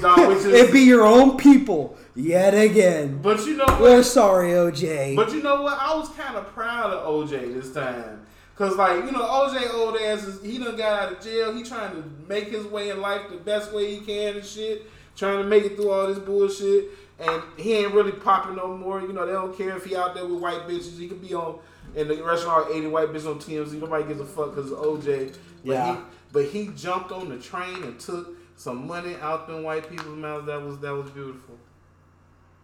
Nah, 0.00 0.26
which 0.28 0.38
is- 0.38 0.46
it 0.46 0.72
be 0.72 0.80
your 0.80 1.06
own 1.06 1.36
people 1.36 1.96
yet 2.14 2.54
again. 2.54 3.20
but 3.22 3.44
you 3.46 3.56
know 3.56 3.64
what? 3.66 3.80
We're 3.80 4.02
sorry, 4.02 4.50
OJ. 4.50 5.14
But 5.16 5.32
you 5.32 5.42
know 5.42 5.62
what? 5.62 5.78
I 5.80 5.94
was 5.94 6.08
kind 6.10 6.36
of 6.36 6.46
proud 6.54 6.92
of 6.92 7.06
OJ 7.06 7.54
this 7.54 7.72
time. 7.72 8.21
Cause 8.62 8.76
like, 8.76 9.04
you 9.04 9.10
know, 9.10 9.24
OJ 9.24 9.74
old 9.74 9.96
ass 9.96 10.22
is 10.22 10.40
he 10.40 10.56
done 10.56 10.76
got 10.76 11.02
out 11.02 11.12
of 11.14 11.20
jail. 11.20 11.52
He 11.52 11.64
trying 11.64 11.96
to 12.00 12.08
make 12.28 12.46
his 12.46 12.64
way 12.64 12.90
in 12.90 13.00
life 13.00 13.22
the 13.28 13.36
best 13.38 13.72
way 13.72 13.92
he 13.92 14.06
can 14.06 14.36
and 14.36 14.44
shit. 14.44 14.88
Trying 15.16 15.38
to 15.38 15.44
make 15.44 15.64
it 15.64 15.74
through 15.74 15.90
all 15.90 16.06
this 16.06 16.20
bullshit. 16.20 16.90
And 17.18 17.42
he 17.56 17.74
ain't 17.74 17.92
really 17.92 18.12
popping 18.12 18.54
no 18.54 18.76
more. 18.76 19.00
You 19.00 19.12
know, 19.12 19.26
they 19.26 19.32
don't 19.32 19.58
care 19.58 19.76
if 19.76 19.84
he 19.84 19.96
out 19.96 20.14
there 20.14 20.24
with 20.24 20.40
white 20.40 20.68
bitches. 20.68 20.96
He 20.96 21.08
could 21.08 21.20
be 21.20 21.34
on 21.34 21.58
in 21.96 22.06
the 22.06 22.22
restaurant 22.22 22.68
80 22.72 22.86
white 22.86 23.08
bitches 23.08 23.26
on 23.26 23.40
TMZ. 23.40 23.80
Nobody 23.80 24.04
gives 24.04 24.20
a 24.20 24.24
fuck 24.24 24.54
because 24.54 24.70
of 24.70 24.78
OJ. 24.78 25.34
But 25.64 25.72
Yeah. 25.72 25.96
he 25.96 26.00
but 26.30 26.44
he 26.44 26.68
jumped 26.68 27.10
on 27.10 27.30
the 27.30 27.38
train 27.38 27.82
and 27.82 27.98
took 27.98 28.28
some 28.54 28.86
money 28.86 29.16
out 29.20 29.48
them 29.48 29.64
white 29.64 29.90
people's 29.90 30.16
mouths. 30.16 30.46
That 30.46 30.62
was 30.62 30.78
that 30.78 30.94
was 30.94 31.10
beautiful. 31.10 31.56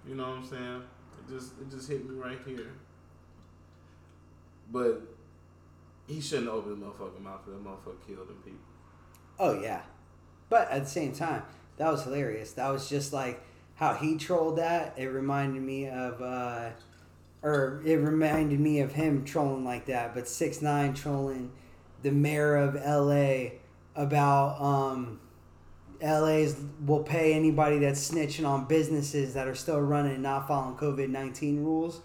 You 0.06 0.14
know 0.14 0.28
what 0.28 0.38
I'm 0.38 0.46
saying? 0.46 0.82
It 1.18 1.32
just 1.34 1.54
it 1.60 1.68
just 1.72 1.88
hit 1.88 2.08
me 2.08 2.14
right 2.14 2.38
here. 2.46 2.70
But 4.70 5.02
he 6.08 6.20
shouldn't 6.20 6.48
open 6.48 6.80
the 6.80 6.86
motherfucking 6.86 7.20
mouth 7.20 7.44
for 7.44 7.50
that 7.50 7.62
motherfucker 7.62 8.06
killed 8.06 8.28
them 8.28 8.40
people. 8.42 8.58
Oh 9.38 9.60
yeah, 9.60 9.82
but 10.48 10.70
at 10.70 10.84
the 10.84 10.90
same 10.90 11.12
time, 11.12 11.42
that 11.76 11.92
was 11.92 12.02
hilarious. 12.02 12.52
That 12.52 12.70
was 12.70 12.88
just 12.88 13.12
like 13.12 13.40
how 13.74 13.94
he 13.94 14.16
trolled 14.16 14.56
that. 14.56 14.94
It 14.96 15.06
reminded 15.06 15.62
me 15.62 15.88
of, 15.88 16.20
uh, 16.20 16.70
or 17.42 17.82
it 17.84 17.96
reminded 17.96 18.58
me 18.58 18.80
of 18.80 18.92
him 18.92 19.24
trolling 19.24 19.64
like 19.64 19.86
that. 19.86 20.14
But 20.14 20.26
six 20.28 20.62
nine 20.62 20.94
trolling 20.94 21.52
the 22.02 22.10
mayor 22.10 22.56
of 22.56 22.76
L.A. 22.76 23.60
about 23.94 24.60
um, 24.60 25.20
L.A.'s 26.00 26.56
will 26.86 27.02
pay 27.02 27.34
anybody 27.34 27.78
that's 27.78 28.10
snitching 28.10 28.48
on 28.48 28.64
businesses 28.64 29.34
that 29.34 29.46
are 29.46 29.54
still 29.54 29.80
running 29.80 30.14
and 30.14 30.22
not 30.22 30.48
following 30.48 30.76
COVID 30.76 31.10
nineteen 31.10 31.62
rules. 31.62 32.00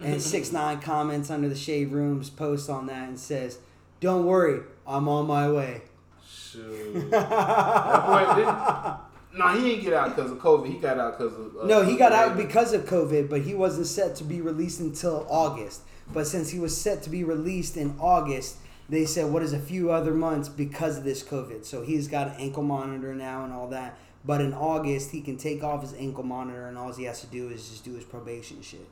And 0.00 0.20
six 0.34 0.52
nine 0.52 0.80
comments 0.80 1.30
under 1.30 1.48
the 1.48 1.56
shade 1.56 1.92
rooms 1.92 2.30
post 2.30 2.70
on 2.70 2.86
that 2.86 3.08
and 3.08 3.18
says, 3.18 3.58
"Don't 4.00 4.26
worry, 4.26 4.60
I'm 4.86 5.08
on 5.08 5.26
my 5.26 5.50
way." 5.50 5.82
Shoot. 6.26 7.10
that 7.10 8.06
boy 8.06 8.34
didn't. 8.36 8.98
No, 9.38 9.48
he 9.56 9.70
didn't 9.70 9.84
get 9.84 9.92
out 9.92 10.16
because 10.16 10.30
of 10.32 10.38
COVID. 10.38 10.66
He 10.66 10.78
got 10.78 10.98
out 10.98 11.18
because 11.18 11.34
of. 11.34 11.56
Uh, 11.56 11.66
No, 11.66 11.82
he 11.82 11.96
got 11.96 12.12
out 12.12 12.36
because 12.36 12.72
of 12.72 12.86
COVID, 12.86 13.28
but 13.28 13.42
he 13.42 13.54
wasn't 13.54 13.86
set 13.86 14.16
to 14.16 14.24
be 14.24 14.40
released 14.40 14.80
until 14.80 15.26
August. 15.28 15.82
But 16.12 16.26
since 16.26 16.50
he 16.50 16.58
was 16.58 16.76
set 16.76 17.02
to 17.02 17.10
be 17.10 17.22
released 17.22 17.76
in 17.76 17.94
August, 18.00 18.56
they 18.88 19.04
said, 19.04 19.30
what 19.30 19.42
is 19.42 19.52
a 19.52 19.58
few 19.58 19.90
other 19.90 20.14
months 20.14 20.48
because 20.48 20.96
of 20.96 21.04
this 21.04 21.22
COVID. 21.22 21.66
So 21.66 21.82
he's 21.82 22.08
got 22.08 22.28
an 22.28 22.34
ankle 22.38 22.62
monitor 22.62 23.14
now 23.14 23.44
and 23.44 23.52
all 23.52 23.68
that. 23.68 23.98
But 24.24 24.40
in 24.40 24.54
August, 24.54 25.10
he 25.10 25.20
can 25.20 25.36
take 25.36 25.62
off 25.62 25.82
his 25.82 25.94
ankle 25.94 26.24
monitor, 26.24 26.66
and 26.66 26.76
all 26.76 26.92
he 26.92 27.04
has 27.04 27.20
to 27.20 27.26
do 27.26 27.50
is 27.50 27.68
just 27.68 27.84
do 27.84 27.94
his 27.94 28.04
probation 28.04 28.62
shit. 28.62 28.86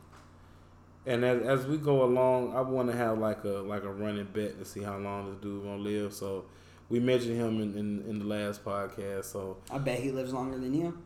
And 1.07 1.25
as, 1.25 1.61
as 1.61 1.67
we 1.67 1.77
go 1.77 2.03
along, 2.03 2.57
I 2.57 2.61
want 2.63 2.91
to 2.91 2.97
have 2.97 3.19
like 3.19 3.45
a 3.45 3.49
like 3.63 3.85
a 3.85 3.93
running 3.93 4.27
bet 4.33 4.59
to 4.59 4.65
see 4.65 4.83
how 4.83 4.97
long 4.99 5.31
this 5.31 5.41
dude 5.41 5.63
gonna 5.63 5.77
live. 5.77 6.13
So 6.13 6.47
we 6.89 6.99
mentioned 7.01 7.37
him 7.37 7.61
in, 7.61 7.77
in, 7.79 8.05
in 8.11 8.19
the 8.19 8.25
last 8.25 8.65
podcast. 8.65 9.27
So 9.27 9.59
I 9.71 9.79
bet 9.79 10.01
he 10.01 10.11
lives 10.11 10.33
longer 10.33 10.59
than 10.59 10.75
you. 10.75 10.99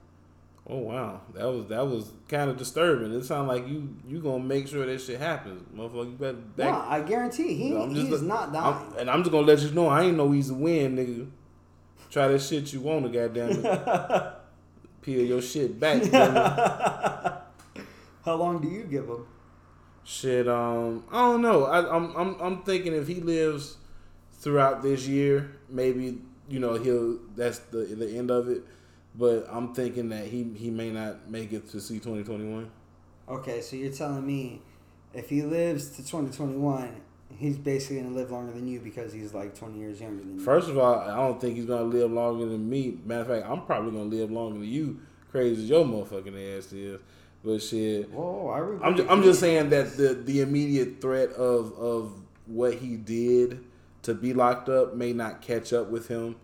oh 0.66 0.78
wow, 0.78 1.20
that 1.34 1.44
was 1.44 1.66
that 1.66 1.86
was 1.86 2.12
kind 2.28 2.48
of 2.50 2.56
disturbing. 2.56 3.12
It 3.12 3.24
sounded 3.24 3.52
like 3.52 3.68
you 3.68 3.94
you 4.08 4.20
gonna 4.20 4.42
make 4.44 4.68
sure 4.68 4.86
that 4.86 5.00
shit 5.00 5.18
happens, 5.20 5.62
motherfucker. 5.76 6.12
You 6.12 6.16
better 6.16 6.32
back. 6.38 6.72
no, 6.72 6.84
I 6.88 7.02
guarantee 7.02 7.54
he, 7.54 7.76
I'm 7.76 7.94
he's 7.94 8.08
just- 8.08 8.22
not 8.24 8.54
I'm- 8.54 8.88
dying. 8.88 9.00
and 9.00 9.10
I'm 9.10 9.20
just 9.22 9.32
gonna 9.32 9.46
let 9.46 9.60
you 9.60 9.70
know 9.72 9.88
I 9.88 10.04
ain't 10.04 10.16
no 10.16 10.32
easy 10.32 10.54
win, 10.54 10.96
nigga. 10.96 11.28
Try 12.10 12.28
that 12.28 12.40
shit 12.40 12.72
you 12.72 12.80
want 12.80 13.04
to, 13.04 13.10
goddamn 13.10 13.64
it. 13.64 14.32
Peel 15.02 15.24
your 15.26 15.42
shit 15.42 15.78
back. 15.78 16.02
How 18.24 18.34
long 18.34 18.60
do 18.60 18.68
you 18.68 18.84
give 18.84 19.08
him? 19.08 19.26
Shit, 20.04 20.48
um, 20.48 21.04
I 21.10 21.20
don't 21.22 21.42
know. 21.42 21.64
I, 21.64 21.94
I'm, 21.94 22.16
I'm, 22.16 22.40
I'm 22.40 22.62
thinking 22.62 22.94
if 22.94 23.06
he 23.06 23.16
lives 23.16 23.76
throughout 24.34 24.82
this 24.82 25.06
year, 25.06 25.52
maybe 25.68 26.18
you 26.48 26.58
know 26.58 26.74
he'll. 26.74 27.18
That's 27.36 27.58
the 27.58 27.78
the 27.78 28.16
end 28.16 28.30
of 28.30 28.48
it. 28.48 28.62
But 29.14 29.46
I'm 29.50 29.74
thinking 29.74 30.08
that 30.10 30.26
he 30.26 30.44
he 30.56 30.70
may 30.70 30.90
not 30.90 31.28
make 31.30 31.52
it 31.52 31.68
to 31.70 31.80
see 31.80 31.98
2021. 31.98 32.70
Okay, 33.28 33.60
so 33.60 33.76
you're 33.76 33.92
telling 33.92 34.26
me 34.26 34.60
if 35.14 35.28
he 35.28 35.42
lives 35.42 35.90
to 35.90 35.98
2021, 35.98 37.00
he's 37.36 37.58
basically 37.58 37.96
going 38.00 38.12
to 38.12 38.16
live 38.16 38.30
longer 38.30 38.52
than 38.52 38.66
you 38.66 38.80
because 38.80 39.12
he's 39.12 39.34
like 39.34 39.54
20 39.54 39.78
years 39.78 40.00
younger 40.00 40.22
than 40.22 40.38
you. 40.38 40.44
First 40.44 40.68
of 40.68 40.78
all, 40.78 40.98
I 40.98 41.16
don't 41.16 41.40
think 41.40 41.56
he's 41.56 41.66
gonna 41.66 41.82
live 41.82 42.10
longer 42.10 42.46
than 42.46 42.68
me. 42.68 42.98
Matter 43.04 43.20
of 43.20 43.26
fact, 43.28 43.50
I'm 43.50 43.64
probably 43.66 43.92
gonna 43.92 44.04
live 44.04 44.30
longer 44.30 44.60
than 44.60 44.68
you. 44.68 45.00
Crazy 45.30 45.62
as 45.62 45.68
your 45.68 45.84
motherfucking 45.84 46.58
ass 46.58 46.72
is. 46.72 47.00
But 47.44 47.62
shit, 47.62 48.10
Whoa, 48.10 48.48
I 48.48 48.58
regret 48.58 48.86
I'm 48.88 48.96
just, 48.96 49.08
I'm 49.10 49.22
just 49.22 49.40
saying 49.40 49.70
that 49.70 49.96
the 49.96 50.14
the 50.14 50.40
immediate 50.42 51.00
threat 51.00 51.30
of 51.30 51.72
of 51.78 52.12
what 52.46 52.74
he 52.74 52.96
did 52.96 53.64
to 54.02 54.14
be 54.14 54.34
locked 54.34 54.68
up 54.68 54.94
may 54.94 55.12
not 55.12 55.40
catch 55.40 55.72
up 55.72 55.88
with 55.88 56.08
him 56.08 56.36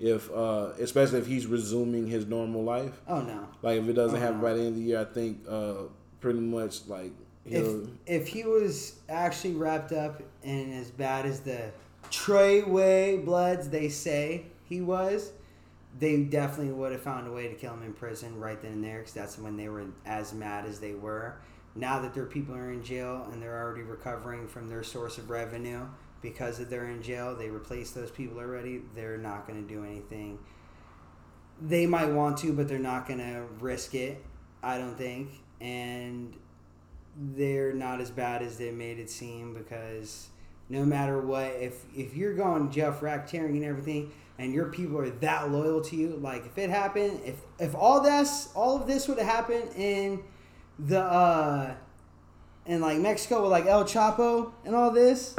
if 0.00 0.30
uh 0.32 0.70
especially 0.80 1.18
if 1.18 1.26
he's 1.26 1.46
resuming 1.46 2.06
his 2.08 2.26
normal 2.26 2.64
life. 2.64 3.00
Oh 3.06 3.20
no. 3.20 3.46
Like 3.62 3.78
if 3.80 3.88
it 3.88 3.92
doesn't 3.92 4.16
Oh, 4.16 4.20
happen 4.20 4.38
no. 4.38 4.42
by 4.42 4.54
the 4.54 4.60
end 4.60 4.68
of 4.68 4.74
the 4.76 4.80
year, 4.82 5.00
I 5.00 5.04
think 5.04 5.38
uh 5.48 5.74
pretty 6.20 6.40
much 6.40 6.86
like 6.88 7.12
If 7.46 7.88
if 8.06 8.26
he 8.28 8.42
was 8.44 8.96
actually 9.08 9.54
wrapped 9.54 9.92
up 9.92 10.20
in 10.42 10.72
as 10.72 10.90
bad 10.90 11.26
as 11.26 11.40
the 11.40 11.70
Treyway 12.10 13.24
Bloods 13.24 13.68
they 13.68 13.88
say 13.88 14.46
he 14.68 14.80
was, 14.80 15.32
they 15.98 16.22
definitely 16.22 16.72
would 16.72 16.92
have 16.92 17.02
found 17.02 17.26
a 17.26 17.32
way 17.32 17.48
to 17.48 17.54
kill 17.54 17.74
him 17.74 17.82
in 17.82 17.92
prison 17.92 18.38
right 18.38 18.60
then 18.60 18.72
and 18.72 18.84
there 18.84 18.98
because 18.98 19.12
that's 19.12 19.38
when 19.38 19.56
they 19.56 19.68
were 19.68 19.86
as 20.06 20.32
mad 20.32 20.66
as 20.66 20.80
they 20.80 20.94
were. 20.94 21.36
Now 21.74 22.00
that 22.00 22.14
their 22.14 22.26
people 22.26 22.54
are 22.54 22.72
in 22.72 22.82
jail 22.84 23.28
and 23.32 23.42
they're 23.42 23.58
already 23.58 23.82
recovering 23.82 24.48
from 24.48 24.68
their 24.68 24.82
source 24.82 25.18
of 25.18 25.30
revenue 25.30 25.86
because 26.22 26.60
of 26.60 26.68
they're 26.68 26.88
in 26.88 27.02
jail, 27.02 27.34
they 27.34 27.48
replaced 27.48 27.94
those 27.94 28.10
people 28.10 28.38
already. 28.38 28.82
They're 28.94 29.18
not 29.18 29.46
going 29.46 29.66
to 29.66 29.68
do 29.68 29.84
anything. 29.84 30.38
They 31.60 31.86
might 31.86 32.10
want 32.10 32.38
to, 32.38 32.52
but 32.52 32.68
they're 32.68 32.78
not 32.78 33.06
going 33.06 33.20
to 33.20 33.44
risk 33.58 33.94
it. 33.94 34.24
I 34.62 34.78
don't 34.78 34.96
think, 34.96 35.30
and 35.60 36.34
they're 37.16 37.72
not 37.72 38.00
as 38.00 38.10
bad 38.10 38.42
as 38.42 38.58
they 38.58 38.70
made 38.70 38.98
it 38.98 39.10
seem 39.10 39.54
because 39.54 40.28
no 40.70 40.84
matter 40.84 41.20
what. 41.20 41.46
If 41.60 41.84
if 41.94 42.16
you're 42.16 42.34
going 42.34 42.68
to 42.68 42.74
jail 42.74 42.92
for 42.92 43.06
racketeering 43.06 43.56
and 43.56 43.64
everything, 43.64 44.12
and 44.40 44.54
your 44.54 44.66
people 44.66 44.98
are 44.98 45.10
that 45.10 45.52
loyal 45.52 45.82
to 45.82 45.96
you, 45.96 46.18
like 46.22 46.46
if 46.46 46.56
it 46.56 46.70
happened, 46.70 47.20
if 47.26 47.36
if 47.58 47.74
all 47.74 48.00
this 48.00 48.48
all 48.54 48.80
of 48.80 48.86
this 48.86 49.06
would 49.06 49.18
have 49.18 49.26
happened 49.26 49.70
in 49.76 50.22
the 50.78 51.00
uh 51.00 51.74
in 52.64 52.80
like 52.80 52.98
Mexico 52.98 53.42
with 53.42 53.50
like 53.50 53.66
El 53.66 53.84
Chapo 53.84 54.52
and 54.64 54.74
all 54.74 54.90
this, 54.90 55.36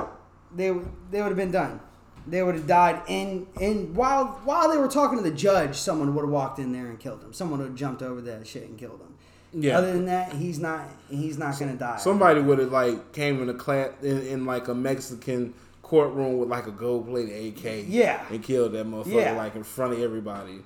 they 0.56 0.70
they 1.10 1.22
would 1.22 1.30
have 1.30 1.36
been 1.36 1.52
done. 1.52 1.80
They 2.28 2.44
would 2.44 2.54
have 2.54 2.68
died 2.68 3.02
in 3.08 3.48
in 3.60 3.96
while 3.96 4.40
while 4.46 4.70
they 4.70 4.78
were 4.78 4.88
talking 4.88 5.18
to 5.18 5.24
the 5.24 5.36
judge. 5.36 5.76
Someone 5.76 6.14
would 6.14 6.22
have 6.22 6.30
walked 6.30 6.60
in 6.60 6.72
there 6.72 6.86
and 6.86 7.00
killed 7.00 7.24
him. 7.24 7.34
Someone 7.34 7.60
would 7.60 7.70
have 7.70 7.76
jumped 7.76 8.04
over 8.04 8.22
that 8.22 8.46
shit 8.46 8.70
and 8.70 8.78
killed 8.78 9.02
him. 9.02 9.64
Yeah. 9.64 9.80
Other 9.80 9.94
than 9.94 10.06
that, 10.06 10.34
he's 10.34 10.60
not 10.60 10.88
he's 11.10 11.40
not 11.40 11.58
gonna 11.58 11.74
die. 11.74 11.98
Somebody 11.98 12.40
would 12.40 12.60
have 12.60 12.72
like 12.72 13.14
came 13.14 13.42
in 13.42 13.50
a 13.50 13.56
class 13.56 13.90
in, 14.04 14.22
in 14.28 14.46
like 14.46 14.68
a 14.68 14.76
Mexican 14.76 15.56
courtroom 15.92 16.38
with 16.38 16.48
like 16.48 16.68
a 16.68 16.72
gold 16.72 17.06
plated 17.06 17.58
AK. 17.58 17.84
Yeah. 17.86 18.24
And 18.30 18.42
killed 18.42 18.72
that 18.72 18.88
motherfucker 18.88 19.14
Yeah. 19.14 19.34
like 19.34 19.56
in 19.56 19.64
front 19.64 19.92
of 19.92 20.00
everybody. 20.00 20.60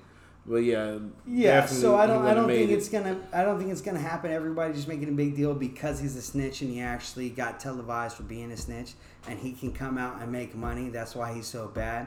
But 0.46 0.58
yeah. 0.58 0.98
Yeah, 1.26 1.66
so 1.66 1.96
I 1.96 2.06
don't. 2.06 2.24
I 2.24 2.32
don't 2.32 2.46
think 2.46 2.70
it. 2.70 2.74
it's 2.74 2.88
gonna. 2.88 3.18
I 3.32 3.42
don't 3.42 3.58
think 3.58 3.72
it's 3.72 3.80
gonna 3.80 3.98
happen. 3.98 4.30
Everybody 4.30 4.72
just 4.72 4.86
making 4.86 5.08
a 5.08 5.12
big 5.12 5.34
deal 5.34 5.52
because 5.52 5.98
he's 5.98 6.14
a 6.14 6.22
snitch 6.22 6.62
and 6.62 6.70
he 6.70 6.80
actually 6.80 7.30
got 7.30 7.58
televised 7.58 8.16
for 8.16 8.22
being 8.22 8.52
a 8.52 8.56
snitch, 8.56 8.92
and 9.26 9.40
he 9.40 9.50
can 9.50 9.72
come 9.72 9.98
out 9.98 10.22
and 10.22 10.30
make 10.30 10.54
money. 10.54 10.88
That's 10.88 11.16
why 11.16 11.34
he's 11.34 11.48
so 11.48 11.66
bad. 11.66 12.06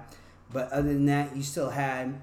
But 0.54 0.72
other 0.72 0.88
than 0.88 1.06
that, 1.08 1.36
you 1.36 1.44
still 1.44 1.70
had 1.72 2.22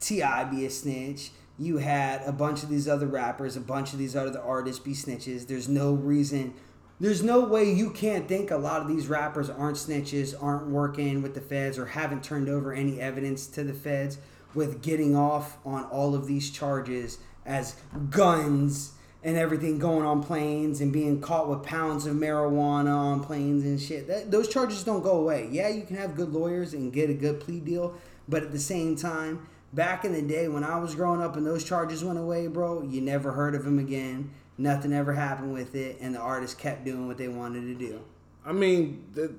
T.I. 0.00 0.44
be 0.44 0.66
a 0.66 0.70
snitch. 0.70 1.30
You 1.60 1.76
had 1.76 2.22
a 2.26 2.32
bunch 2.32 2.64
of 2.64 2.68
these 2.68 2.88
other 2.88 3.06
rappers, 3.06 3.56
a 3.56 3.60
bunch 3.60 3.92
of 3.92 4.00
these 4.00 4.16
other 4.16 4.40
artists 4.40 4.82
be 4.82 4.94
snitches. 4.94 5.46
There's 5.46 5.68
no 5.68 5.92
reason. 5.92 6.54
There's 7.02 7.20
no 7.20 7.40
way 7.40 7.64
you 7.68 7.90
can't 7.90 8.28
think 8.28 8.52
a 8.52 8.56
lot 8.56 8.80
of 8.80 8.86
these 8.86 9.08
rappers 9.08 9.50
aren't 9.50 9.76
snitches, 9.76 10.40
aren't 10.40 10.68
working 10.68 11.20
with 11.20 11.34
the 11.34 11.40
feds, 11.40 11.76
or 11.76 11.84
haven't 11.84 12.22
turned 12.22 12.48
over 12.48 12.72
any 12.72 13.00
evidence 13.00 13.48
to 13.48 13.64
the 13.64 13.74
feds 13.74 14.18
with 14.54 14.82
getting 14.82 15.16
off 15.16 15.58
on 15.66 15.82
all 15.86 16.14
of 16.14 16.28
these 16.28 16.48
charges 16.48 17.18
as 17.44 17.74
guns 18.10 18.92
and 19.24 19.36
everything 19.36 19.80
going 19.80 20.06
on 20.06 20.22
planes 20.22 20.80
and 20.80 20.92
being 20.92 21.20
caught 21.20 21.48
with 21.48 21.64
pounds 21.64 22.06
of 22.06 22.14
marijuana 22.14 22.94
on 22.96 23.18
planes 23.18 23.64
and 23.64 23.80
shit. 23.80 24.06
That, 24.06 24.30
those 24.30 24.46
charges 24.46 24.84
don't 24.84 25.02
go 25.02 25.18
away. 25.18 25.48
Yeah, 25.50 25.70
you 25.70 25.82
can 25.82 25.96
have 25.96 26.14
good 26.14 26.32
lawyers 26.32 26.72
and 26.72 26.92
get 26.92 27.10
a 27.10 27.14
good 27.14 27.40
plea 27.40 27.58
deal, 27.58 27.96
but 28.28 28.44
at 28.44 28.52
the 28.52 28.60
same 28.60 28.94
time, 28.94 29.48
back 29.72 30.04
in 30.04 30.12
the 30.12 30.22
day 30.22 30.46
when 30.46 30.62
I 30.62 30.78
was 30.78 30.94
growing 30.94 31.20
up 31.20 31.34
and 31.34 31.44
those 31.44 31.64
charges 31.64 32.04
went 32.04 32.20
away, 32.20 32.46
bro, 32.46 32.82
you 32.82 33.00
never 33.00 33.32
heard 33.32 33.56
of 33.56 33.64
them 33.64 33.80
again. 33.80 34.30
Nothing 34.58 34.92
ever 34.92 35.12
happened 35.14 35.52
with 35.52 35.74
it, 35.74 35.98
and 36.00 36.14
the 36.14 36.20
artists 36.20 36.54
kept 36.54 36.84
doing 36.84 37.06
what 37.06 37.18
they 37.18 37.28
wanted 37.28 37.62
to 37.62 37.74
do 37.74 38.00
I 38.44 38.52
mean, 38.52 39.04
that, 39.14 39.32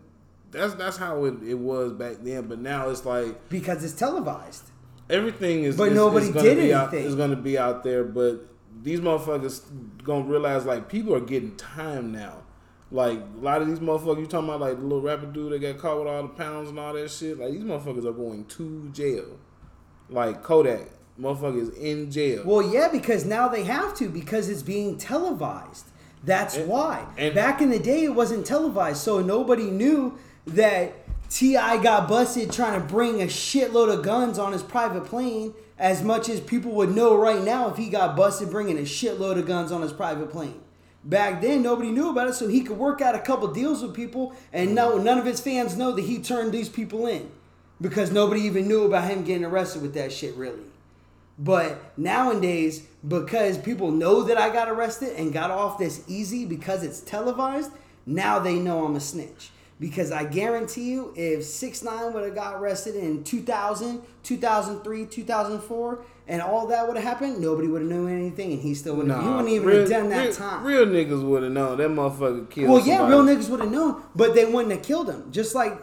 that's 0.52 0.76
that's 0.76 0.98
how 0.98 1.26
it, 1.26 1.36
it 1.44 1.56
was 1.56 1.92
back 1.94 2.18
then. 2.22 2.48
But 2.48 2.60
now 2.60 2.90
it's 2.90 3.06
like 3.06 3.50
because 3.50 3.84
it's 3.84 3.94
televised. 3.94 4.64
everything 5.10 5.64
is. 5.64 5.76
But 5.78 5.90
is- 5.90 5.96
nobody 5.96 6.28
is 6.28 6.34
did 6.34 6.72
out, 6.72 6.94
anything. 6.94 7.08
is 7.08 7.16
going 7.16 7.32
to 7.32 7.36
be 7.36 7.58
out 7.58 7.84
there, 7.84 8.04
but 8.04 8.48
these 8.82 9.02
motherfuckers 9.02 9.62
gonna 10.04 10.26
realize 10.26 10.66
like 10.66 10.90
people 10.90 11.14
are 11.14 11.20
getting 11.20 11.56
time 11.58 12.12
now. 12.12 12.38
Like 12.92 13.20
a 13.20 13.44
lot 13.44 13.62
of 13.62 13.68
these 13.68 13.80
motherfuckers, 13.80 14.20
you 14.20 14.28
talking 14.28 14.50
about 14.50 14.62
like 14.62 14.78
the 14.78 14.84
little 14.84 15.02
rapper 15.02 15.26
dude 15.26 15.52
that 15.52 15.60
got 15.60 15.80
caught 15.80 15.98
with 15.98 16.08
all 16.08 16.22
the 16.24 16.30
pounds 16.30 16.70
and 16.70 16.80
all 16.80 16.94
that 16.94 17.10
shit. 17.10 17.40
Like 17.40 17.52
these 17.52 17.64
motherfuckers 17.64 18.06
are 18.06 18.14
going 18.14 18.46
to 18.46 18.90
jail. 18.90 19.40
Like 20.10 20.44
Kodak, 20.44 20.90
motherfuckers 21.20 21.76
in 21.78 22.12
jail. 22.12 22.44
Well, 22.46 22.62
yeah, 22.62 22.90
because 22.92 23.26
now 23.26 23.48
they 23.48 23.64
have 23.64 23.96
to 23.98 24.10
because 24.10 24.50
it's 24.50 24.64
being 24.64 24.98
televised. 24.98 25.86
That's 26.24 26.56
And- 26.56 26.68
why. 26.68 27.06
and- 27.18 27.36
Back 27.36 27.62
in 27.62 27.70
the 27.70 27.80
day, 27.80 28.04
it 28.06 28.16
wasn't 28.16 28.46
televised, 28.46 28.98
so 29.02 29.22
nobody 29.22 29.70
knew 29.70 30.14
that 30.48 30.94
T.I. 31.30 31.78
got 31.78 32.08
busted 32.08 32.52
trying 32.52 32.80
to 32.80 32.86
bring 32.88 33.22
a 33.22 33.26
shitload 33.26 33.92
of 33.92 34.04
guns 34.04 34.38
on 34.40 34.54
his 34.54 34.62
private 34.64 35.06
plane. 35.06 35.54
As 35.80 36.04
much 36.04 36.30
as 36.30 36.40
people 36.40 36.72
would 36.74 36.96
know 36.96 37.16
right 37.18 37.44
now 37.44 37.68
if 37.70 37.78
he 37.78 37.90
got 37.90 38.16
busted 38.16 38.50
bringing 38.52 38.78
a 38.78 38.82
shitload 38.84 39.38
of 39.38 39.46
guns 39.48 39.72
on 39.72 39.82
his 39.82 39.92
private 39.92 40.32
plane. 40.32 40.62
Back 41.04 41.42
then, 41.42 41.62
nobody 41.62 41.92
knew 41.92 42.10
about 42.10 42.30
it, 42.30 42.36
so 42.36 42.48
he 42.48 42.62
could 42.62 42.78
work 42.78 43.02
out 43.02 43.16
a 43.16 43.20
couple 43.20 43.48
deals 43.50 43.82
with 43.82 43.94
people, 43.94 44.32
and 44.54 44.74
no, 44.74 44.98
none 44.98 45.18
of 45.18 45.26
his 45.26 45.42
fans 45.42 45.76
know 45.76 45.92
that 45.92 46.04
he 46.06 46.20
turned 46.20 46.54
these 46.54 46.70
people 46.70 47.08
in 47.08 47.30
because 47.82 48.12
nobody 48.12 48.42
even 48.42 48.68
knew 48.68 48.84
about 48.86 49.10
him 49.10 49.24
getting 49.24 49.44
arrested 49.44 49.82
with 49.82 49.94
that 49.96 50.14
shit, 50.14 50.34
really. 50.36 50.64
But 51.38 51.98
nowadays, 51.98 52.86
because 53.08 53.58
people 53.58 53.92
know 53.92 54.24
that 54.24 54.38
I 54.38 54.50
got 54.52 54.70
arrested 54.70 55.14
and 55.18 55.34
got 55.34 55.52
off 55.52 55.78
this 55.80 56.04
easy 56.08 56.46
because 56.46 56.84
it's 56.84 57.00
televised, 57.02 57.72
now 58.06 58.40
they 58.40 58.56
know 58.56 58.86
I'm 58.86 58.96
a 58.96 59.00
snitch. 59.00 59.50
Because 59.80 60.12
I 60.12 60.24
guarantee 60.24 60.92
you, 60.92 61.14
if 61.16 61.44
6 61.44 61.84
9 61.84 62.14
would 62.14 62.24
have 62.24 62.36
got 62.36 62.56
arrested 62.56 62.96
in 62.96 63.24
2000, 63.24 64.02
2003, 64.22 65.06
2004, 65.08 66.06
and 66.28 66.42
all 66.42 66.68
that 66.68 66.88
would 66.88 66.96
have 66.96 67.04
happened, 67.04 67.42
nobody 67.42 67.68
would 67.68 67.82
have 67.82 67.90
known 67.90 68.10
anything, 68.10 68.54
and 68.54 68.62
he 68.62 68.76
still 68.76 68.96
would 68.96 69.10
have. 69.10 69.22
he 69.22 69.28
wouldn't 69.28 69.50
even 69.50 69.68
real, 69.68 69.80
have 69.82 69.90
done 69.90 70.10
that 70.10 70.26
real, 70.26 70.34
time. 70.34 70.64
Real 70.64 70.86
niggas 70.86 71.24
would 71.24 71.44
have 71.44 71.52
known 71.52 71.78
that 71.78 71.90
motherfucker 71.90 72.50
killed. 72.50 72.66
Him. 72.66 72.72
Well, 72.72 72.86
yeah, 72.86 72.98
somebody. 73.00 73.14
real 73.14 73.36
niggas 73.36 73.50
would 73.50 73.60
have 73.60 73.72
known, 73.72 74.04
but 74.16 74.36
they 74.36 74.46
wouldn't 74.46 74.72
have 74.72 74.84
killed 74.84 75.10
him. 75.10 75.30
Just 75.32 75.54
like, 75.54 75.74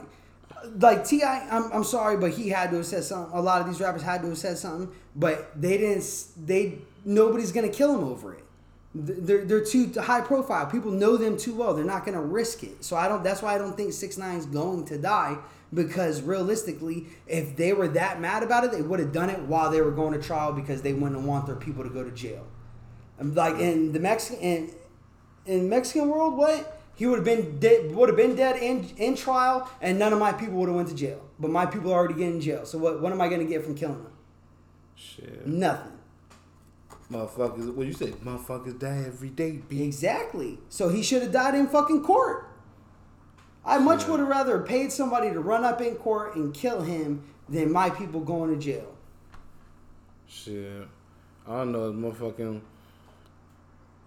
like 0.78 1.04
T.I., 1.04 1.48
I'm, 1.50 1.72
I'm 1.72 1.84
sorry, 1.84 2.16
but 2.16 2.32
he 2.32 2.48
had 2.48 2.70
to 2.70 2.76
have 2.76 2.86
said 2.86 3.04
something. 3.04 3.36
A 3.36 3.40
lot 3.40 3.61
of 3.61 3.66
these 3.66 3.80
rappers 3.80 4.02
had 4.02 4.22
to 4.22 4.28
have 4.28 4.38
said 4.38 4.58
something, 4.58 4.94
but 5.16 5.61
they 5.61 5.78
didn't. 5.78 6.24
They 6.44 6.78
nobody's 7.04 7.52
gonna 7.52 7.68
kill 7.68 7.94
him 7.94 8.04
over 8.04 8.34
it. 8.34 8.44
They're 8.94 9.44
they're 9.44 9.64
too 9.64 9.92
high 10.00 10.20
profile. 10.20 10.66
People 10.66 10.90
know 10.90 11.16
them 11.16 11.36
too 11.36 11.54
well. 11.54 11.74
They're 11.74 11.84
not 11.84 12.04
gonna 12.04 12.22
risk 12.22 12.62
it. 12.62 12.84
So 12.84 12.96
I 12.96 13.08
don't. 13.08 13.22
That's 13.22 13.42
why 13.42 13.54
I 13.54 13.58
don't 13.58 13.76
think 13.76 13.92
Six 13.92 14.18
is 14.18 14.46
going 14.46 14.86
to 14.86 14.98
die. 14.98 15.38
Because 15.72 16.20
realistically, 16.20 17.06
if 17.28 17.54
they 17.54 17.72
were 17.72 17.86
that 17.88 18.20
mad 18.20 18.42
about 18.42 18.64
it, 18.64 18.72
they 18.72 18.82
would 18.82 18.98
have 18.98 19.12
done 19.12 19.30
it 19.30 19.38
while 19.42 19.70
they 19.70 19.80
were 19.80 19.92
going 19.92 20.12
to 20.12 20.20
trial 20.20 20.52
because 20.52 20.82
they 20.82 20.92
wouldn't 20.92 21.22
want 21.22 21.46
their 21.46 21.54
people 21.54 21.84
to 21.84 21.90
go 21.90 22.02
to 22.02 22.11
jail. 22.11 22.44
Like 23.20 23.61
in 23.61 23.92
the 23.92 24.00
Mexican 24.00 24.42
in, 24.42 24.70
in 25.46 25.68
Mexican 25.68 26.08
world, 26.08 26.36
what 26.36 26.79
he 27.01 27.07
would 27.07 27.16
have 27.16 27.24
been 27.24 27.59
dead, 27.59 27.94
would 27.94 28.11
have 28.11 28.16
been 28.18 28.36
dead 28.36 28.62
in 28.62 28.86
in 28.98 29.16
trial, 29.16 29.66
and 29.80 29.98
none 29.98 30.12
of 30.12 30.18
my 30.18 30.34
people 30.34 30.57
would 30.57 30.68
have 30.68 30.76
went 30.76 30.90
to 30.90 30.94
jail. 30.94 31.22
But 31.38 31.51
my 31.51 31.64
people 31.64 31.90
are 31.92 31.98
already 31.98 32.12
getting 32.12 32.34
in 32.34 32.40
jail. 32.42 32.66
So 32.66 32.76
what 32.76 33.01
what 33.01 33.11
am 33.11 33.22
I 33.22 33.28
going 33.28 33.40
to 33.40 33.46
get 33.46 33.64
from 33.64 33.74
killing 33.74 34.03
them? 34.03 34.12
Shit. 34.96 35.46
Nothing. 35.46 35.92
Motherfuckers, 37.11 37.74
what 37.74 37.86
you 37.86 37.94
say? 37.94 38.11
Motherfuckers 38.11 38.78
die 38.78 39.05
every 39.07 39.30
day, 39.30 39.62
bitch. 39.66 39.80
Exactly. 39.80 40.59
So 40.68 40.90
he 40.90 41.03
should 41.03 41.22
have 41.22 41.32
died 41.32 41.55
in 41.55 41.68
fucking 41.68 42.03
court. 42.03 42.46
I 43.64 43.78
much 43.78 44.03
Yeah. 44.03 44.11
would 44.11 44.20
have 44.20 44.28
rather 44.28 44.59
paid 44.61 44.92
somebody 44.92 45.30
to 45.32 45.40
run 45.40 45.64
up 45.64 45.80
in 45.80 45.94
court 45.94 46.36
and 46.36 46.53
kill 46.53 46.82
him 46.82 47.22
than 47.48 47.72
my 47.72 47.88
people 47.88 48.20
going 48.20 48.51
to 48.53 48.59
jail. 48.61 48.92
Shit. 50.26 50.86
I 51.48 51.51
don't 51.64 51.72
know. 51.72 51.92
Motherfucking. 51.92 52.61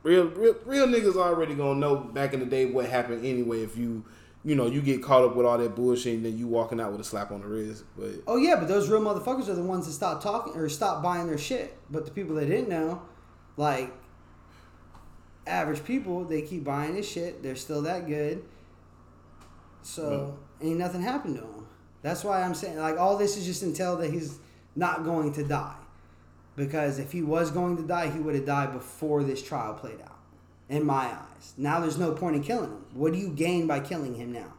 Real, 0.04 0.26
real, 0.26 0.56
real 0.66 0.88
niggas 0.88 1.16
already 1.16 1.56
gonna 1.56 1.80
know 1.80 1.96
back 1.96 2.34
in 2.34 2.40
the 2.42 2.46
day 2.46 2.66
what 2.66 2.90
happened 2.90 3.26
anyway 3.26 3.64
if 3.64 3.78
you, 3.78 4.04
you 4.44 4.54
know, 4.56 4.66
you 4.68 4.82
get 4.82 5.02
caught 5.02 5.24
up 5.24 5.36
with 5.36 5.46
all 5.46 5.58
that 5.58 5.76
bullshit 5.76 6.16
and 6.16 6.26
then 6.26 6.38
you 6.38 6.48
walking 6.48 6.82
out 6.82 6.92
with 6.92 7.00
a 7.00 7.04
slap 7.06 7.32
on 7.32 7.42
the 7.42 7.48
wrist. 7.48 7.86
But 7.98 8.12
Oh 8.28 8.36
yeah, 8.36 8.58
but 8.58 8.68
those 8.68 8.90
real 8.90 9.02
motherfuckers 9.02 9.48
are 9.48 9.56
the 9.56 9.64
ones 9.64 9.86
that 9.86 9.94
stop 9.94 10.22
talking 10.22 10.54
or 10.56 10.68
stop 10.68 11.02
buying 11.02 11.28
their 11.28 11.38
shit. 11.38 11.78
But 11.90 12.06
the 12.06 12.12
people 12.12 12.36
that 12.36 12.48
didn't 12.48 12.70
know, 12.70 13.02
like 13.56 13.94
average 15.48 15.84
people, 15.86 16.26
they 16.26 16.42
keep 16.42 16.64
buying 16.64 16.96
this 16.96 17.10
shit. 17.10 17.42
They're 17.42 17.56
still 17.56 17.82
that 17.84 18.08
good. 18.08 18.44
So 19.82 20.38
ain't 20.62 20.80
nothing 20.80 21.02
happened 21.02 21.36
to 21.38 21.42
him. 21.42 21.68
That's 22.02 22.24
why 22.24 22.42
I'm 22.42 22.56
saying 22.56 22.78
like 22.78 22.98
all 22.98 23.18
this 23.18 23.38
is 23.38 23.46
just 23.46 23.64
until 23.64 23.98
that 23.98 24.12
he's 24.12 24.38
not 24.76 25.04
going 25.04 25.34
to 25.34 25.44
die. 25.44 25.76
Because 26.56 27.00
if 27.00 27.12
he 27.12 27.22
was 27.22 27.52
going 27.52 27.78
to 27.78 27.84
die, 27.84 28.10
he 28.10 28.20
would 28.20 28.36
have 28.36 28.46
died 28.46 28.74
before 28.74 29.24
this 29.24 29.42
trial 29.42 29.74
played 29.74 30.02
out. 30.02 30.20
In 30.70 30.86
my 30.86 31.06
eyes. 31.06 31.54
Now 31.58 31.80
there's 31.80 31.98
no 31.98 32.12
point 32.12 32.36
in 32.36 32.44
killing 32.44 32.70
him. 32.70 32.86
What 32.94 33.14
do 33.14 33.20
you 33.20 33.30
gain 33.30 33.68
by 33.68 33.80
killing 33.80 34.16
him 34.16 34.32
now? 34.32 34.54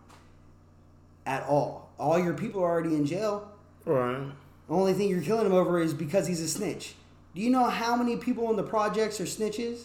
At 1.27 1.45
all. 1.45 1.91
All 1.99 2.19
your 2.19 2.35
people 2.35 2.63
are 2.63 2.71
already 2.71 2.95
in 2.95 3.07
jail. 3.07 3.51
right, 3.85 4.31
The 4.69 4.75
only 4.75 4.93
thing 4.93 5.09
you're 5.09 5.23
killing 5.23 5.47
him 5.47 5.53
over 5.53 5.81
is 5.81 5.95
because 5.95 6.27
he's 6.27 6.41
a 6.41 6.49
snitch. 6.49 6.95
Do 7.35 7.41
you 7.41 7.51
know 7.51 7.65
how 7.65 7.97
many 7.97 8.17
people 8.17 8.51
in 8.51 8.57
the 8.57 8.63
projects 8.63 9.21
are 9.21 9.25
snitches? 9.25 9.85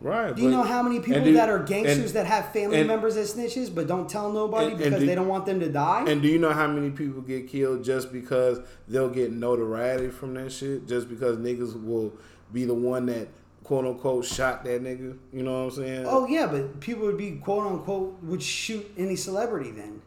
Right. 0.00 0.34
Do 0.34 0.42
you 0.42 0.48
but- 0.48 0.56
know 0.56 0.62
how 0.62 0.82
many 0.82 1.00
people 1.00 1.32
that 1.32 1.48
are 1.48 1.60
gangsters 1.60 1.98
and- 1.98 2.08
that 2.10 2.26
have 2.26 2.52
family 2.52 2.78
and- 2.78 2.88
members 2.88 3.16
as 3.16 3.34
snitches 3.34 3.74
but 3.74 3.86
don't 3.86 4.08
tell 4.08 4.32
nobody 4.32 4.68
and- 4.68 4.78
because 4.78 5.00
do- 5.00 5.06
they 5.06 5.14
don't 5.14 5.28
want 5.28 5.46
them 5.46 5.60
to 5.60 5.68
die? 5.70 6.04
And 6.06 6.20
do 6.22 6.28
you 6.28 6.38
know 6.38 6.50
how 6.52 6.66
many 6.66 6.90
people 6.90 7.22
get 7.22 7.48
killed 7.48 7.84
just 7.84 8.12
because 8.12 8.60
they'll 8.88 9.08
get 9.10 9.32
notoriety 9.32 10.08
from 10.08 10.34
that 10.34 10.52
shit? 10.52 10.86
Just 10.86 11.08
because 11.08 11.36
niggas 11.38 11.82
will 11.82 12.12
be 12.52 12.64
the 12.64 12.74
one 12.74 13.06
that 13.06 13.28
quote 13.62 13.86
unquote 13.86 14.24
shot 14.24 14.64
that 14.64 14.82
nigga. 14.82 15.16
You 15.32 15.42
know 15.42 15.64
what 15.64 15.72
I'm 15.72 15.84
saying? 15.84 16.06
oh 16.06 16.26
yeah, 16.26 16.46
but 16.46 16.80
people 16.80 17.06
would 17.06 17.16
be 17.16 17.32
quote 17.32 17.66
unquote 17.66 18.22
would 18.22 18.42
shoot 18.42 18.84
any 18.98 19.16
celebrity 19.16 19.70
then. 19.70 20.02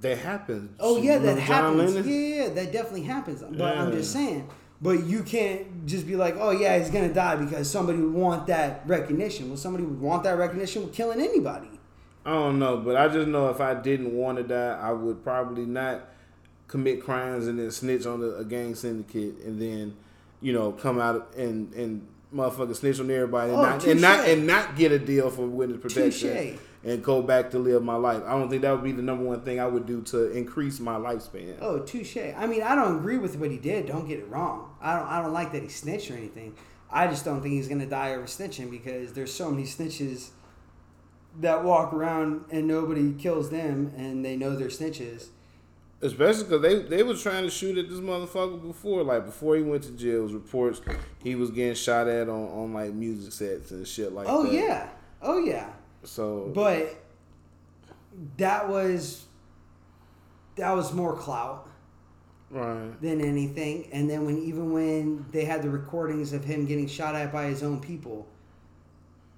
that 0.00 0.16
happens. 0.18 0.70
Oh 0.78 0.96
yeah, 1.02 1.18
that 1.18 1.36
John 1.38 1.76
happens. 1.78 2.06
Yeah, 2.06 2.12
yeah, 2.14 2.42
yeah, 2.44 2.48
that 2.50 2.72
definitely 2.72 3.02
happens. 3.02 3.42
But 3.42 3.76
I'm 3.76 3.90
just 3.92 4.12
saying. 4.12 4.48
But 4.80 5.04
you 5.04 5.24
can't 5.24 5.86
just 5.86 6.06
be 6.06 6.14
like, 6.14 6.36
oh 6.38 6.50
yeah, 6.52 6.78
he's 6.78 6.90
gonna 6.90 7.12
die 7.12 7.36
because 7.36 7.68
somebody 7.70 7.98
would 7.98 8.12
want 8.12 8.46
that 8.46 8.82
recognition. 8.86 9.48
Well, 9.48 9.56
somebody 9.56 9.84
would 9.84 10.00
want 10.00 10.22
that 10.22 10.38
recognition 10.38 10.82
with 10.84 10.94
killing 10.94 11.20
anybody. 11.20 11.68
I 12.24 12.32
don't 12.32 12.58
know, 12.58 12.76
but 12.76 12.96
I 12.96 13.08
just 13.08 13.26
know 13.26 13.48
if 13.48 13.60
I 13.60 13.74
didn't 13.74 14.12
want 14.12 14.38
to 14.38 14.44
die, 14.44 14.78
I 14.80 14.92
would 14.92 15.24
probably 15.24 15.64
not 15.64 16.02
commit 16.68 17.02
crimes 17.02 17.46
and 17.48 17.58
then 17.58 17.70
snitch 17.70 18.06
on 18.06 18.22
a, 18.22 18.36
a 18.36 18.44
gang 18.44 18.74
syndicate 18.74 19.38
and 19.44 19.60
then, 19.60 19.96
you 20.40 20.52
know, 20.52 20.72
come 20.72 21.00
out 21.00 21.34
and 21.36 21.72
and 21.74 22.06
motherfucker 22.32 22.76
snitch 22.76 23.00
on 23.00 23.10
everybody 23.10 23.50
and, 23.50 23.58
Oh, 23.58 23.62
not, 23.62 23.84
and 23.86 24.00
not 24.00 24.28
and 24.28 24.46
not 24.46 24.76
get 24.76 24.92
a 24.92 24.98
deal 24.98 25.30
for 25.30 25.46
witness 25.46 25.80
protection 25.80 26.36
Touche. 26.36 26.58
And 26.84 27.02
go 27.02 27.22
back 27.22 27.50
to 27.50 27.58
live 27.58 27.82
my 27.82 27.96
life. 27.96 28.22
I 28.24 28.30
don't 28.30 28.48
think 28.48 28.62
that 28.62 28.72
would 28.72 28.84
be 28.84 28.92
the 28.92 29.02
number 29.02 29.24
one 29.24 29.40
thing 29.42 29.58
I 29.60 29.66
would 29.66 29.86
do 29.86 30.02
to 30.02 30.30
increase 30.30 30.78
my 30.78 30.96
lifespan. 30.96 31.58
Oh, 31.60 31.80
touche. 31.80 32.16
I 32.16 32.46
mean, 32.46 32.62
I 32.62 32.74
don't 32.74 32.98
agree 32.98 33.18
with 33.18 33.36
what 33.36 33.50
he 33.50 33.58
did. 33.58 33.86
Don't 33.86 34.06
get 34.06 34.18
it 34.20 34.28
wrong. 34.28 34.74
I 34.80 34.96
don't. 34.96 35.08
I 35.08 35.22
don't 35.22 35.32
like 35.32 35.52
that 35.52 35.62
he 35.62 35.68
snitched 35.68 36.10
or 36.10 36.16
anything. 36.16 36.54
I 36.90 37.06
just 37.06 37.24
don't 37.24 37.42
think 37.42 37.54
he's 37.54 37.68
gonna 37.68 37.86
die 37.86 38.14
over 38.14 38.26
snitching 38.26 38.70
because 38.70 39.12
there's 39.12 39.32
so 39.32 39.50
many 39.50 39.64
snitches 39.64 40.30
that 41.40 41.62
walk 41.62 41.92
around 41.92 42.44
and 42.50 42.66
nobody 42.66 43.12
kills 43.12 43.50
them 43.50 43.92
and 43.96 44.24
they 44.24 44.36
know 44.36 44.56
they're 44.56 44.68
snitches. 44.68 45.28
Especially 46.00 46.44
because 46.44 46.62
they, 46.62 46.82
they 46.82 47.02
was 47.02 47.20
trying 47.22 47.42
to 47.42 47.50
shoot 47.50 47.76
at 47.76 47.88
this 47.88 47.98
motherfucker 47.98 48.64
before. 48.64 49.02
Like, 49.02 49.26
before 49.26 49.56
he 49.56 49.62
went 49.62 49.82
to 49.82 49.90
jail, 49.90 50.22
was 50.22 50.32
reports 50.32 50.80
he 51.24 51.34
was 51.34 51.50
getting 51.50 51.74
shot 51.74 52.06
at 52.06 52.28
on, 52.28 52.48
on 52.48 52.72
like, 52.72 52.92
music 52.92 53.32
sets 53.32 53.72
and 53.72 53.86
shit 53.86 54.12
like 54.12 54.26
Oh 54.28 54.44
that. 54.44 54.48
Oh, 54.48 54.52
yeah. 54.52 54.88
Oh 55.20 55.38
yeah. 55.38 55.70
So, 56.04 56.50
But 56.54 56.94
that 58.36 58.68
was 58.68 59.24
that 60.56 60.72
was 60.72 60.92
more 60.92 61.14
clout 61.16 61.68
right. 62.50 63.00
than 63.00 63.20
anything. 63.20 63.88
And 63.92 64.10
then 64.10 64.24
when 64.26 64.38
even 64.38 64.72
when 64.72 65.26
they 65.30 65.44
had 65.44 65.62
the 65.62 65.70
recordings 65.70 66.32
of 66.32 66.44
him 66.44 66.66
getting 66.66 66.86
shot 66.88 67.14
at 67.14 67.32
by 67.32 67.44
his 67.44 67.62
own 67.62 67.80
people, 67.80 68.26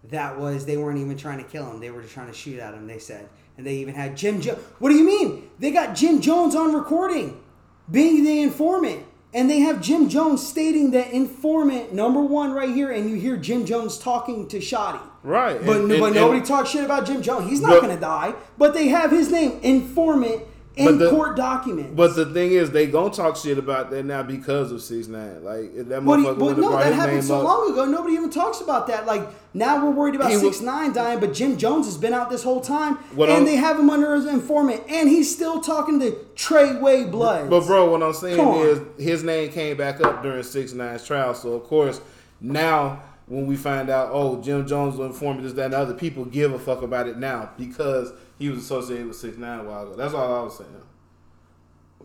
that 0.05 0.39
was 0.39 0.65
they 0.65 0.77
weren't 0.79 0.99
even 0.99 1.17
trying 1.17 1.39
to 1.39 1.45
kill 1.45 1.71
him. 1.71 1.81
They 1.81 1.91
were 1.91 2.01
just 2.03 2.15
trying 2.15 2.29
to 2.29 2.33
shoot 2.35 2.59
at 2.59 2.73
him. 2.75 2.87
They 2.87 2.99
said, 2.99 3.29
and 3.59 3.67
they 3.67 3.77
even 3.77 3.95
had 3.95 4.17
Jim. 4.17 4.41
Jo- 4.41 4.59
what 4.79 4.89
do 4.91 4.97
you 4.97 5.05
mean? 5.05 5.51
They 5.59 5.71
got 5.73 5.95
Jim 5.95 6.21
Jones 6.23 6.55
on 6.55 6.73
recording, 6.73 7.43
being 7.91 8.25
the 8.25 8.41
informant. 8.43 9.05
And 9.33 9.49
they 9.49 9.61
have 9.61 9.81
Jim 9.81 10.09
Jones 10.09 10.45
stating 10.47 10.91
that 10.91 11.13
informant 11.13 11.93
number 11.93 12.21
one 12.21 12.53
right 12.53 12.75
here, 12.75 12.91
and 12.91 13.09
you 13.09 13.15
hear 13.17 13.37
Jim 13.37 13.65
Jones 13.65 13.97
talking 13.97 14.49
to 14.49 14.59
Shotti. 14.59 15.01
Right. 15.23 15.65
But, 15.65 15.77
And- 15.77 15.89
but 15.89 16.03
and- 16.07 16.15
nobody 16.17 16.39
and- 16.39 16.47
talks 16.47 16.71
shit 16.71 16.85
about 16.85 17.07
Jim 17.07 17.23
Jones. 17.23 17.49
He's 17.49 17.61
not 17.61 17.81
going 17.81 17.95
to 17.95 18.01
die. 18.01 18.35
But 18.59 18.75
they 18.75 18.89
have 18.89 19.11
his 19.13 19.31
name, 19.31 19.61
informant, 19.63 20.43
in 20.89 20.99
the- 20.99 21.11
court 21.11 21.37
documents. 21.37 21.93
But 21.95 22.17
the 22.17 22.27
thing 22.27 22.53
is, 22.53 22.71
they 22.71 22.87
gonna 22.87 23.11
talk 23.13 23.37
shit 23.37 23.59
about 23.59 23.91
that 23.91 24.05
now 24.05 24.23
because 24.23 24.73
of 24.73 24.83
six 24.83 25.07
nine. 25.09 25.45
Like 25.45 25.75
that 25.89 26.05
But, 26.05 26.19
he, 26.21 26.25
motherfucker 26.27 26.39
but 26.39 26.59
no, 26.59 26.71
that 26.73 26.93
happened 26.95 27.25
so 27.25 27.39
up. 27.39 27.45
long 27.45 27.73
ago. 27.73 27.85
Nobody 27.85 28.15
even 28.15 28.31
talks 28.31 28.61
about 28.61 28.87
that. 28.89 29.07
Like 29.07 29.29
now 29.55 29.85
we're 29.85 29.91
worried 29.91 30.15
about 30.15 30.31
He 30.31 30.37
six 30.39 30.61
nine 30.61 30.93
dying, 30.93 31.21
but 31.21 31.33
Jim 31.35 31.57
Jones 31.57 31.87
has 31.87 31.97
been 31.97 32.13
out 32.13 32.31
this 32.31 32.43
whole 32.43 32.61
time, 32.61 32.97
What 33.15 33.29
and 33.29 33.37
I'm- 33.39 33.45
they 33.45 33.57
have 33.57 33.79
him 33.79 33.91
under 33.91 34.15
as 34.15 34.25
an 34.25 34.35
informant, 34.35 34.83
and 34.89 35.09
he's 35.09 35.31
still 35.35 35.61
talking 35.61 36.01
to 36.01 36.13
Trey 36.37 36.69
Treyway 36.71 37.11
Blood. 37.11 37.51
But 37.51 37.67
bro, 37.67 37.91
what 37.91 38.03
I'm 38.03 38.13
saying 38.13 38.39
is 38.39 38.81
his 38.99 39.23
name 39.25 39.51
came 39.51 39.77
back 39.77 40.01
up 40.01 40.23
during 40.23 40.43
six 40.43 40.73
nine's 40.73 41.05
trial. 41.05 41.35
So 41.35 41.53
of 41.55 41.65
course 41.65 42.01
now 42.41 43.01
when 43.31 43.47
we 43.47 43.57
find 43.57 43.89
out, 43.89 44.11
oh 44.13 44.43
Jim 44.43 44.67
Jones 44.67 44.97
was 44.97 45.07
informing 45.07 45.45
this, 45.45 45.53
that, 45.53 45.67
and 45.67 45.75
other 45.75 45.95
people 45.95 46.25
give 46.25 46.53
a 46.53 46.59
fuck 46.59 46.83
about 46.83 47.07
it 47.07 47.17
now 47.17 47.51
because 47.57 48.13
he 48.41 48.49
was 48.49 48.59
associated 48.59 49.07
with 49.07 49.17
six 49.17 49.39
nine 49.39 49.61
a 49.61 49.65
while 49.65 49.85
ago. 49.87 49.95
That's 49.95 50.13
all 50.13 50.35
I 50.35 50.43
was 50.43 50.59
saying. 50.59 50.71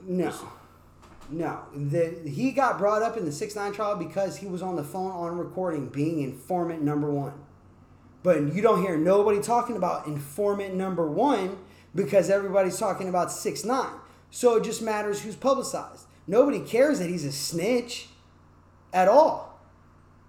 no, 0.08 0.32
no, 1.32 1.62
the, 1.74 2.30
he 2.30 2.52
got 2.52 2.78
brought 2.78 3.02
up 3.02 3.18
in 3.18 3.26
the 3.26 3.32
six 3.32 3.56
nine 3.56 3.74
trial 3.74 3.96
because 3.96 4.38
he 4.38 4.46
was 4.46 4.62
on 4.62 4.76
the 4.76 4.84
phone 4.84 5.12
on 5.12 5.36
recording, 5.36 5.88
being 5.88 6.22
informant 6.22 6.84
number 6.84 7.10
one. 7.12 7.34
But 8.22 8.54
you 8.54 8.62
don't 8.62 8.84
hear 8.84 8.96
nobody 8.96 9.42
talking 9.42 9.78
about 9.78 10.06
informant 10.06 10.76
number 10.76 11.10
one 11.10 11.58
because 11.96 12.30
everybody's 12.30 12.78
talking 12.78 13.10
about 13.10 13.32
six 13.32 13.66
nine. 13.66 13.96
So 14.30 14.58
it 14.58 14.64
just 14.64 14.84
matters 14.84 15.24
who's 15.24 15.36
publicized. 15.36 16.06
Nobody 16.28 16.60
cares 16.60 17.00
that 17.00 17.10
he's 17.10 17.26
a 17.26 17.32
snitch 17.32 18.10
at 18.94 19.08
all. 19.08 19.55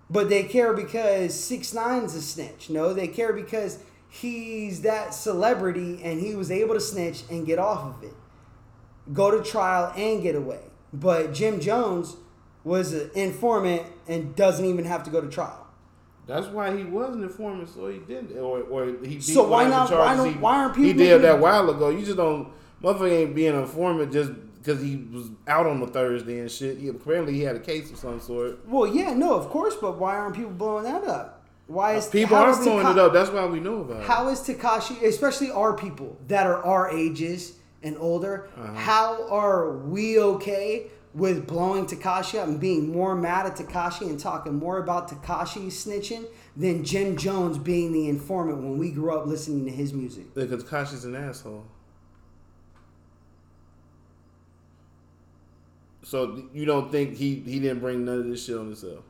But 0.08 0.28
they 0.28 0.44
care 0.44 0.72
because 0.72 1.38
six 1.38 1.74
nine's 1.74 2.14
a 2.14 2.22
snitch. 2.22 2.70
No, 2.70 2.92
they 2.94 3.08
care 3.08 3.32
because 3.32 3.78
he's 4.08 4.82
that 4.82 5.12
celebrity 5.14 6.00
and 6.02 6.20
he 6.20 6.34
was 6.34 6.50
able 6.50 6.74
to 6.74 6.80
snitch 6.80 7.24
and 7.30 7.44
get 7.44 7.58
off 7.58 7.96
of 7.96 8.02
it. 8.04 8.14
Go 9.12 9.30
to 9.36 9.42
trial 9.48 9.92
and 9.96 10.22
get 10.22 10.34
away. 10.34 10.60
But 10.92 11.32
Jim 11.34 11.60
Jones 11.60 12.16
was 12.64 12.92
an 12.92 13.10
informant 13.14 13.82
and 14.08 14.34
doesn't 14.36 14.64
even 14.64 14.84
have 14.84 15.02
to 15.04 15.10
go 15.10 15.20
to 15.20 15.28
trial. 15.28 15.66
That's 16.26 16.46
why 16.48 16.76
he 16.76 16.82
wasn't 16.84 17.22
informant, 17.22 17.68
so 17.68 17.86
he 17.88 17.98
didn't, 17.98 18.36
or 18.36 18.60
or 18.62 18.86
he. 19.04 19.14
Did. 19.16 19.22
So 19.24 19.42
why 19.44 19.64
one 19.68 19.72
of 19.72 19.88
the 19.88 19.94
not- 19.96 20.06
why 20.06 20.16
don't- 20.16 20.28
he- 20.32 20.38
why 20.40 20.56
aren't 20.58 20.74
people? 20.74 20.88
He 20.88 20.92
did 20.92 21.22
that 21.22 21.38
while 21.38 21.70
ago. 21.70 21.88
You 21.90 22.04
just 22.04 22.16
don't. 22.16 22.48
Motherfucker 22.82 23.10
ain't 23.10 23.34
being 23.34 23.54
an 23.54 23.60
informant 23.62 24.12
just 24.12 24.32
because 24.66 24.82
he 24.82 24.96
was 25.12 25.30
out 25.46 25.66
on 25.66 25.78
the 25.80 25.86
Thursday 25.86 26.40
and 26.40 26.50
shit. 26.50 26.78
He, 26.78 26.88
apparently, 26.88 27.34
he 27.34 27.42
had 27.42 27.54
a 27.56 27.60
case 27.60 27.90
of 27.90 27.98
some 27.98 28.20
sort. 28.20 28.66
Well, 28.66 28.86
yeah, 28.86 29.14
no, 29.14 29.34
of 29.34 29.48
course, 29.48 29.76
but 29.80 29.98
why 29.98 30.16
aren't 30.16 30.34
people 30.34 30.50
blowing 30.50 30.84
that 30.84 31.04
up? 31.04 31.44
Why 31.68 31.94
is 31.94 32.06
People 32.06 32.36
are 32.36 32.52
blowing 32.54 32.84
Taka- 32.84 32.98
it 32.98 33.04
up. 33.06 33.12
That's 33.12 33.30
why 33.30 33.44
we 33.46 33.60
know 33.60 33.80
about 33.80 34.02
it. 34.02 34.06
How 34.06 34.28
is 34.28 34.40
Tekashi, 34.40 35.02
especially 35.02 35.50
our 35.50 35.74
people 35.76 36.16
that 36.28 36.46
are 36.46 36.62
our 36.62 36.90
ages 36.90 37.54
and 37.82 37.96
older, 37.98 38.48
Uh-huh. 38.56 38.72
how 38.74 39.28
are 39.28 39.72
we 39.78 40.18
okay 40.20 40.86
with 41.14 41.46
blowing 41.46 41.86
Tekashi 41.86 42.38
up 42.38 42.46
and 42.46 42.60
being 42.60 42.92
more 42.92 43.14
mad 43.16 43.46
at 43.46 43.56
Tekashi 43.56 44.02
and 44.02 44.18
talking 44.20 44.54
more 44.54 44.78
about 44.78 45.08
Tekashi 45.10 45.66
snitching 45.68 46.26
than 46.56 46.84
Jim 46.84 47.16
Jones 47.16 47.58
being 47.58 47.92
the 47.92 48.08
informant 48.08 48.58
when 48.58 48.78
we 48.78 48.90
grew 48.90 49.16
up 49.16 49.26
listening 49.26 49.64
to 49.64 49.70
his 49.72 49.92
music? 49.92 50.34
Because 50.34 50.62
Tekashi's 50.62 51.04
an 51.04 51.16
asshole. 51.16 51.64
So 56.06 56.40
you 56.54 56.64
don't 56.64 56.92
think 56.92 57.16
he 57.16 57.34
he 57.40 57.58
didn't 57.58 57.80
bring 57.80 58.04
none 58.04 58.20
of 58.20 58.26
this 58.28 58.44
shit 58.46 58.56
on 58.56 58.66
himself? 58.66 59.02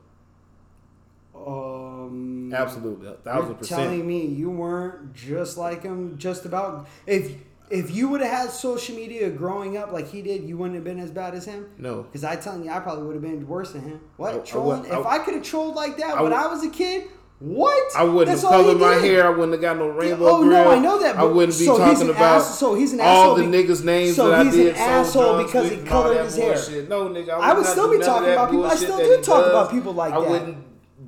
Um, 1.35 2.51
Absolutely, 2.51 3.11
thousand 3.23 3.53
percent. 3.55 3.81
telling 3.83 4.07
me 4.07 4.25
you 4.25 4.49
weren't 4.49 5.13
just 5.13 5.59
like 5.59 5.83
him, 5.83 6.17
just 6.17 6.45
about 6.45 6.87
if 7.05 7.33
if 7.69 7.91
you 7.91 8.07
would 8.09 8.21
have 8.21 8.31
had 8.31 8.49
social 8.49 8.95
media 8.95 9.29
growing 9.29 9.77
up 9.77 9.91
like 9.91 10.07
he 10.07 10.23
did, 10.23 10.43
you 10.45 10.57
wouldn't 10.57 10.73
have 10.73 10.83
been 10.85 10.97
as 10.99 11.11
bad 11.11 11.35
as 11.35 11.45
him. 11.45 11.69
No. 11.77 12.01
because 12.01 12.23
I 12.23 12.35
telling 12.37 12.63
you, 12.65 12.71
I 12.71 12.79
probably 12.79 13.03
would 13.05 13.13
have 13.13 13.21
been 13.21 13.47
worse 13.47 13.73
than 13.73 13.81
him. 13.83 14.01
What 14.15 14.33
I- 14.33 14.37
I 14.37 14.39
trolling? 14.39 14.81
would- 14.81 14.91
I- 14.91 14.99
if 14.99 15.05
I 15.05 15.19
could 15.19 15.35
have 15.35 15.43
trolled 15.43 15.75
like 15.75 15.97
that 15.97 16.17
I 16.17 16.23
when 16.23 16.33
I 16.33 16.47
was 16.47 16.63
a 16.63 16.69
kid, 16.69 17.03
what? 17.39 17.95
I 17.95 18.03
wouldn't 18.03 18.27
That's 18.27 18.41
have 18.41 18.49
colored 18.51 18.79
my 18.79 18.95
hair. 18.95 19.25
I 19.27 19.29
wouldn't 19.29 19.51
have 19.51 19.61
got 19.61 19.77
no 19.77 19.89
rainbow 19.89 20.25
oh 20.27 20.37
grill. 20.43 20.63
no, 20.63 20.71
I 20.71 20.79
know 20.79 20.99
that. 20.99 21.17
I 21.17 21.23
wouldn't 21.23 21.57
be 21.57 21.65
so 21.65 21.77
talking 21.77 22.09
about 22.09 22.41
ass- 22.41 22.57
so 22.57 22.73
he's 22.73 22.93
an 22.93 23.01
all 23.01 23.35
the 23.35 23.43
be- 23.43 23.49
niggas' 23.49 23.83
names 23.83 24.15
so 24.15 24.29
that 24.29 24.45
he's 24.47 24.55
I 24.55 24.59
an 24.59 24.63
did. 24.65 24.75
sold 24.75 24.89
asshole 24.89 25.43
because 25.43 25.69
he 25.69 25.75
with 25.75 25.79
and 25.85 25.89
all 25.91 26.03
colored 26.03 26.23
his 26.25 26.35
hair. 26.35 26.83
No, 26.89 27.09
nigga, 27.09 27.29
I, 27.29 27.33
I 27.37 27.47
would 27.53 27.57
would 27.57 27.65
still 27.67 27.91
be 27.91 27.99
talking 27.99 28.31
about 28.31 28.49
people- 28.49 28.65
I 28.65 28.75
still 28.75 28.97
do 28.97 29.15
talk 29.21 29.43
does. 29.43 29.49
about 29.51 29.71
people 29.71 29.93
like 29.93 30.13
I 30.13 30.19
that. 30.19 30.29
wouldn't 30.29 30.57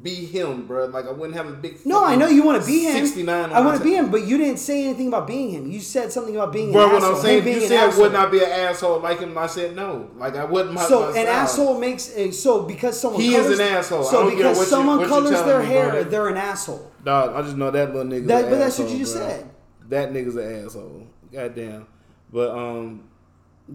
be 0.02 0.16
him, 0.16 0.66
bro. 0.66 0.86
Like 0.86 1.06
I 1.08 1.12
wouldn't 1.12 1.36
have 1.36 1.48
a 1.48 1.52
big. 1.52 1.86
No, 1.86 2.04
I 2.06 2.16
know 2.16 2.28
you 2.28 2.44
want 2.44 2.62
to 2.62 2.66
be 2.68 2.86
him. 2.86 2.94
69 3.06 3.52
I 3.52 3.60
want 3.62 3.78
to 3.78 3.84
be 3.84 3.96
him, 3.96 4.10
but 4.12 4.26
you 4.26 4.38
didn't 4.38 4.60
say 4.60 4.86
anything 4.86 5.08
about 5.10 5.28
being 5.28 5.50
him. 5.50 5.70
You 5.70 5.80
said 5.82 6.12
something 6.14 6.36
about 6.36 6.54
being 6.54 6.72
Bro, 6.72 6.96
asshole. 6.96 7.16
I'm 7.16 7.22
saying 7.22 7.44
being 7.44 7.62
you 7.62 7.68
said 7.68 7.90
I 7.94 7.98
would 7.98 8.14
not 8.14 8.32
be 8.32 8.40
an 8.44 8.50
asshole 8.50 9.00
like 9.00 9.20
him, 9.20 9.38
I 9.38 9.48
said 9.48 9.76
no. 9.76 10.10
Like 10.16 10.36
I 10.36 10.46
wouldn't. 10.46 10.74
My, 10.74 10.84
So 10.84 11.12
my 11.12 11.20
an 11.20 11.28
asshole 11.28 11.80
makes 11.80 12.16
uh, 12.16 12.32
so 12.32 12.64
because 12.64 13.00
someone 13.00 13.22
He 13.22 13.36
is 13.36 13.60
an 13.60 13.66
asshole. 13.66 14.04
So 14.04 14.30
because 14.30 14.58
what 14.58 14.68
someone 14.68 14.98
what 15.00 15.04
you 15.08 15.10
colors 15.10 15.42
their 15.44 15.60
me, 15.60 15.66
hair, 15.66 15.90
bro. 15.90 16.04
they're 16.06 16.28
an 16.30 16.38
asshole. 16.38 16.92
Dog, 17.04 17.36
I 17.36 17.42
just 17.42 17.58
know 17.58 17.70
that 17.72 17.94
little 17.94 18.10
nigga. 18.10 18.28
That- 18.28 18.50
but 18.50 18.58
that's 18.60 18.80
what 18.80 18.90
you 18.90 19.00
just 19.00 19.14
said. 19.14 19.50
That 19.90 20.14
nigga's 20.14 20.36
an 20.36 20.66
asshole. 20.66 21.08
Goddamn. 21.34 21.88
But 22.32 22.52
um, 22.52 23.04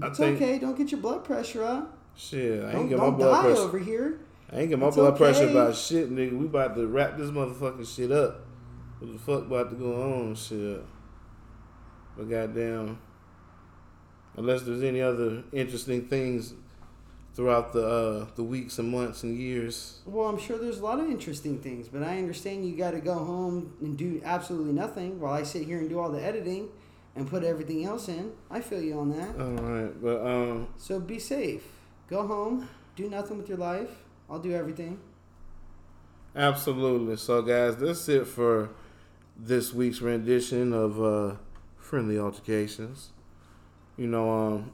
It's 0.00 0.16
think 0.18 0.36
okay. 0.40 0.58
Don't 0.58 0.76
get 0.78 0.90
your 0.90 1.00
blood 1.00 1.24
pressure 1.24 1.64
up. 1.64 1.98
shit. 2.16 2.64
I 2.64 2.72
Don't, 2.72 2.80
ain't 2.82 2.88
get 2.90 2.98
my 2.98 3.10
blood 3.10 3.30
die 3.32 3.42
pressure. 3.48 3.60
over 3.62 3.78
here. 3.78 4.20
I 4.53 4.61
ain't 4.61 4.70
get 4.70 4.78
my 4.78 4.88
It's 4.88 4.97
blood 4.97 5.16
pressure 5.16 5.49
about 5.49 5.74
shit, 5.74 6.11
nigga. 6.11 6.36
We 6.36 6.47
about 6.47 6.74
to 6.76 6.86
wrap 6.86 7.16
this 7.16 7.30
motherfucking 7.30 7.95
shit 7.95 8.12
up. 8.12 8.40
What 8.99 9.12
the 9.12 9.18
fuck 9.18 9.47
about 9.47 9.70
to 9.70 9.76
go 9.76 10.03
on, 10.03 10.34
shit? 10.34 10.82
But 12.16 12.30
goddamn, 12.30 12.99
unless 14.36 14.62
there's 14.62 14.82
any 14.82 15.01
other 15.01 15.42
interesting 15.53 16.07
things 16.07 16.55
throughout 17.34 17.72
the 17.72 17.86
uh, 17.86 18.26
the 18.36 18.42
weeks 18.42 18.78
and 18.78 18.90
months 18.90 19.24
and 19.24 19.36
years. 19.36 20.01
Well, 20.07 20.28
I'm 20.28 20.38
sure 20.38 20.57
there's 20.57 20.78
a 20.78 20.84
lot 20.84 21.01
of 21.01 21.11
interesting 21.11 21.59
things, 21.59 21.88
but 21.88 22.03
I 22.03 22.18
understand 22.18 22.66
you 22.66 22.76
got 22.76 22.92
to 22.92 23.01
go 23.01 23.14
home 23.14 23.74
and 23.80 23.97
do 23.97 24.22
absolutely 24.24 24.72
nothing 24.72 25.20
while 25.20 25.32
I 25.32 25.42
sit 25.42 25.66
here 25.66 25.78
and 25.78 25.88
do 25.88 25.99
all 25.99 26.11
the 26.11 26.22
editing 26.22 26.68
and 27.16 27.28
put 27.28 27.45
everything 27.45 27.84
else 27.84 28.09
in. 28.09 28.32
I 28.51 28.61
feel 28.61 28.80
you 28.80 28.99
on 28.99 29.11
that. 29.11 29.40
All 29.40 29.51
right, 29.53 30.03
but 30.03 30.24
um, 30.24 30.68
So 30.76 31.01
be 31.01 31.18
safe. 31.18 31.62
Go 32.09 32.26
home. 32.26 32.68
Do 32.97 33.11
nothing 33.11 33.38
with 33.38 33.49
your 33.49 33.59
life. 33.59 34.03
I'll 34.28 34.38
do 34.38 34.52
everything. 34.52 34.98
absolutely. 36.34 37.16
So, 37.16 37.42
guys, 37.42 37.76
that's 37.76 38.08
it 38.08 38.26
for 38.26 38.70
this 39.36 39.72
week's 39.72 40.00
rendition 40.00 40.72
of 40.72 41.02
uh, 41.02 41.36
friendly 41.76 42.18
altercations. 42.18 43.10
You 43.96 44.06
know, 44.08 44.30
um, 44.30 44.70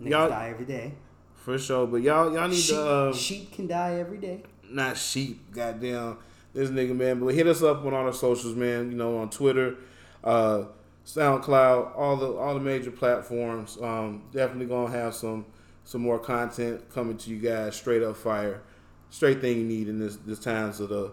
Niggas 0.00 0.10
Y'all- 0.10 0.28
die 0.28 0.50
every 0.50 0.66
day. 0.66 0.92
for 1.36 1.58
sure. 1.58 1.86
But 1.86 2.02
y'all, 2.02 2.32
y'all 2.32 2.48
need 2.48 2.56
Sheep, 2.56 2.74
to. 2.76 2.86
Uh, 2.88 3.12
sheep 3.14 3.52
can 3.52 3.66
die 3.66 3.94
every 3.94 4.18
day. 4.18 4.42
not 4.70 4.96
sheep, 4.96 5.50
goddamn 5.52 6.18
this 6.52 6.70
nigga 6.70 6.94
man. 6.96 7.20
But 7.20 7.34
hit 7.34 7.46
us 7.46 7.62
up 7.62 7.84
on 7.84 7.94
all 7.94 8.06
our 8.06 8.12
socials, 8.12 8.54
man. 8.54 8.90
You 8.90 8.96
know, 8.96 9.18
on 9.18 9.30
Twitter, 9.30 9.76
uh, 10.24 10.64
SoundCloud, 11.06 11.96
all 11.96 12.16
the 12.16 12.32
all 12.32 12.54
the 12.54 12.60
major 12.60 12.90
platforms. 12.90 13.78
Um, 13.80 14.22
definitely 14.32 14.66
gonna 14.66 14.90
have 14.90 15.14
some 15.14 15.46
some 15.86 16.02
more 16.02 16.18
content 16.18 16.90
coming 16.92 17.16
to 17.16 17.30
you 17.30 17.38
guys. 17.38 17.74
Straight 17.76 18.02
up 18.02 18.16
fire, 18.18 18.60
straight 19.08 19.40
thing 19.40 19.56
you 19.58 19.64
need 19.64 19.88
in 19.88 19.98
this 19.98 20.16
this 20.16 20.38
times 20.38 20.80
of 20.80 20.90
the 20.90 21.12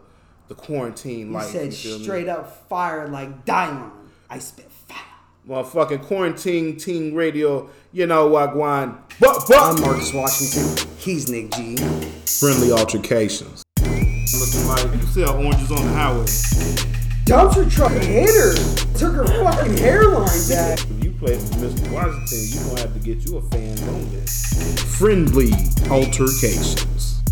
the 0.49 0.55
quarantine 0.55 1.27
He 1.27 1.33
life. 1.33 1.45
said 1.45 1.67
you 1.67 1.71
feel 1.71 1.97
me? 1.99 2.03
straight 2.03 2.27
up 2.27 2.67
fire 2.67 3.07
like 3.07 3.45
Diamond. 3.45 3.91
I 4.29 4.39
spit 4.39 4.69
fire. 4.87 4.97
motherfucking 5.47 6.01
quarantine 6.03 6.75
team 6.75 7.13
radio. 7.13 7.69
You 7.93 8.07
know 8.07 8.27
what, 8.27 8.53
Guan? 8.55 8.97
But 9.19 9.49
I'm 9.55 9.79
Marcus 9.79 10.11
Washington. 10.13 10.89
He's 10.97 11.29
Nick 11.29 11.51
G. 11.51 11.77
friendly 12.25 12.71
altercations. 12.71 13.63
Looking 13.79 14.67
like 14.67 14.99
you 14.99 15.07
sell 15.07 15.35
oranges 15.37 15.71
on 15.71 15.85
the 15.85 15.93
highway. 15.93 16.25
Dumpster 17.25 17.71
truck 17.71 17.91
hater 17.91 18.53
took 18.97 19.13
her 19.13 19.25
fucking 19.27 19.77
hairline 19.77 20.27
back 20.49 20.79
play 21.23 21.37
Mr. 21.37 21.89
Washington, 21.93 22.37
you're 22.49 22.63
going 22.65 22.75
to 22.75 22.81
have 22.81 22.93
to 22.93 22.99
get 22.99 23.25
you 23.25 23.37
a 23.37 23.41
fan 23.43 23.79
on 23.87 24.11
list. 24.11 24.81
Friendly 24.97 25.53
altercations. 25.89 27.23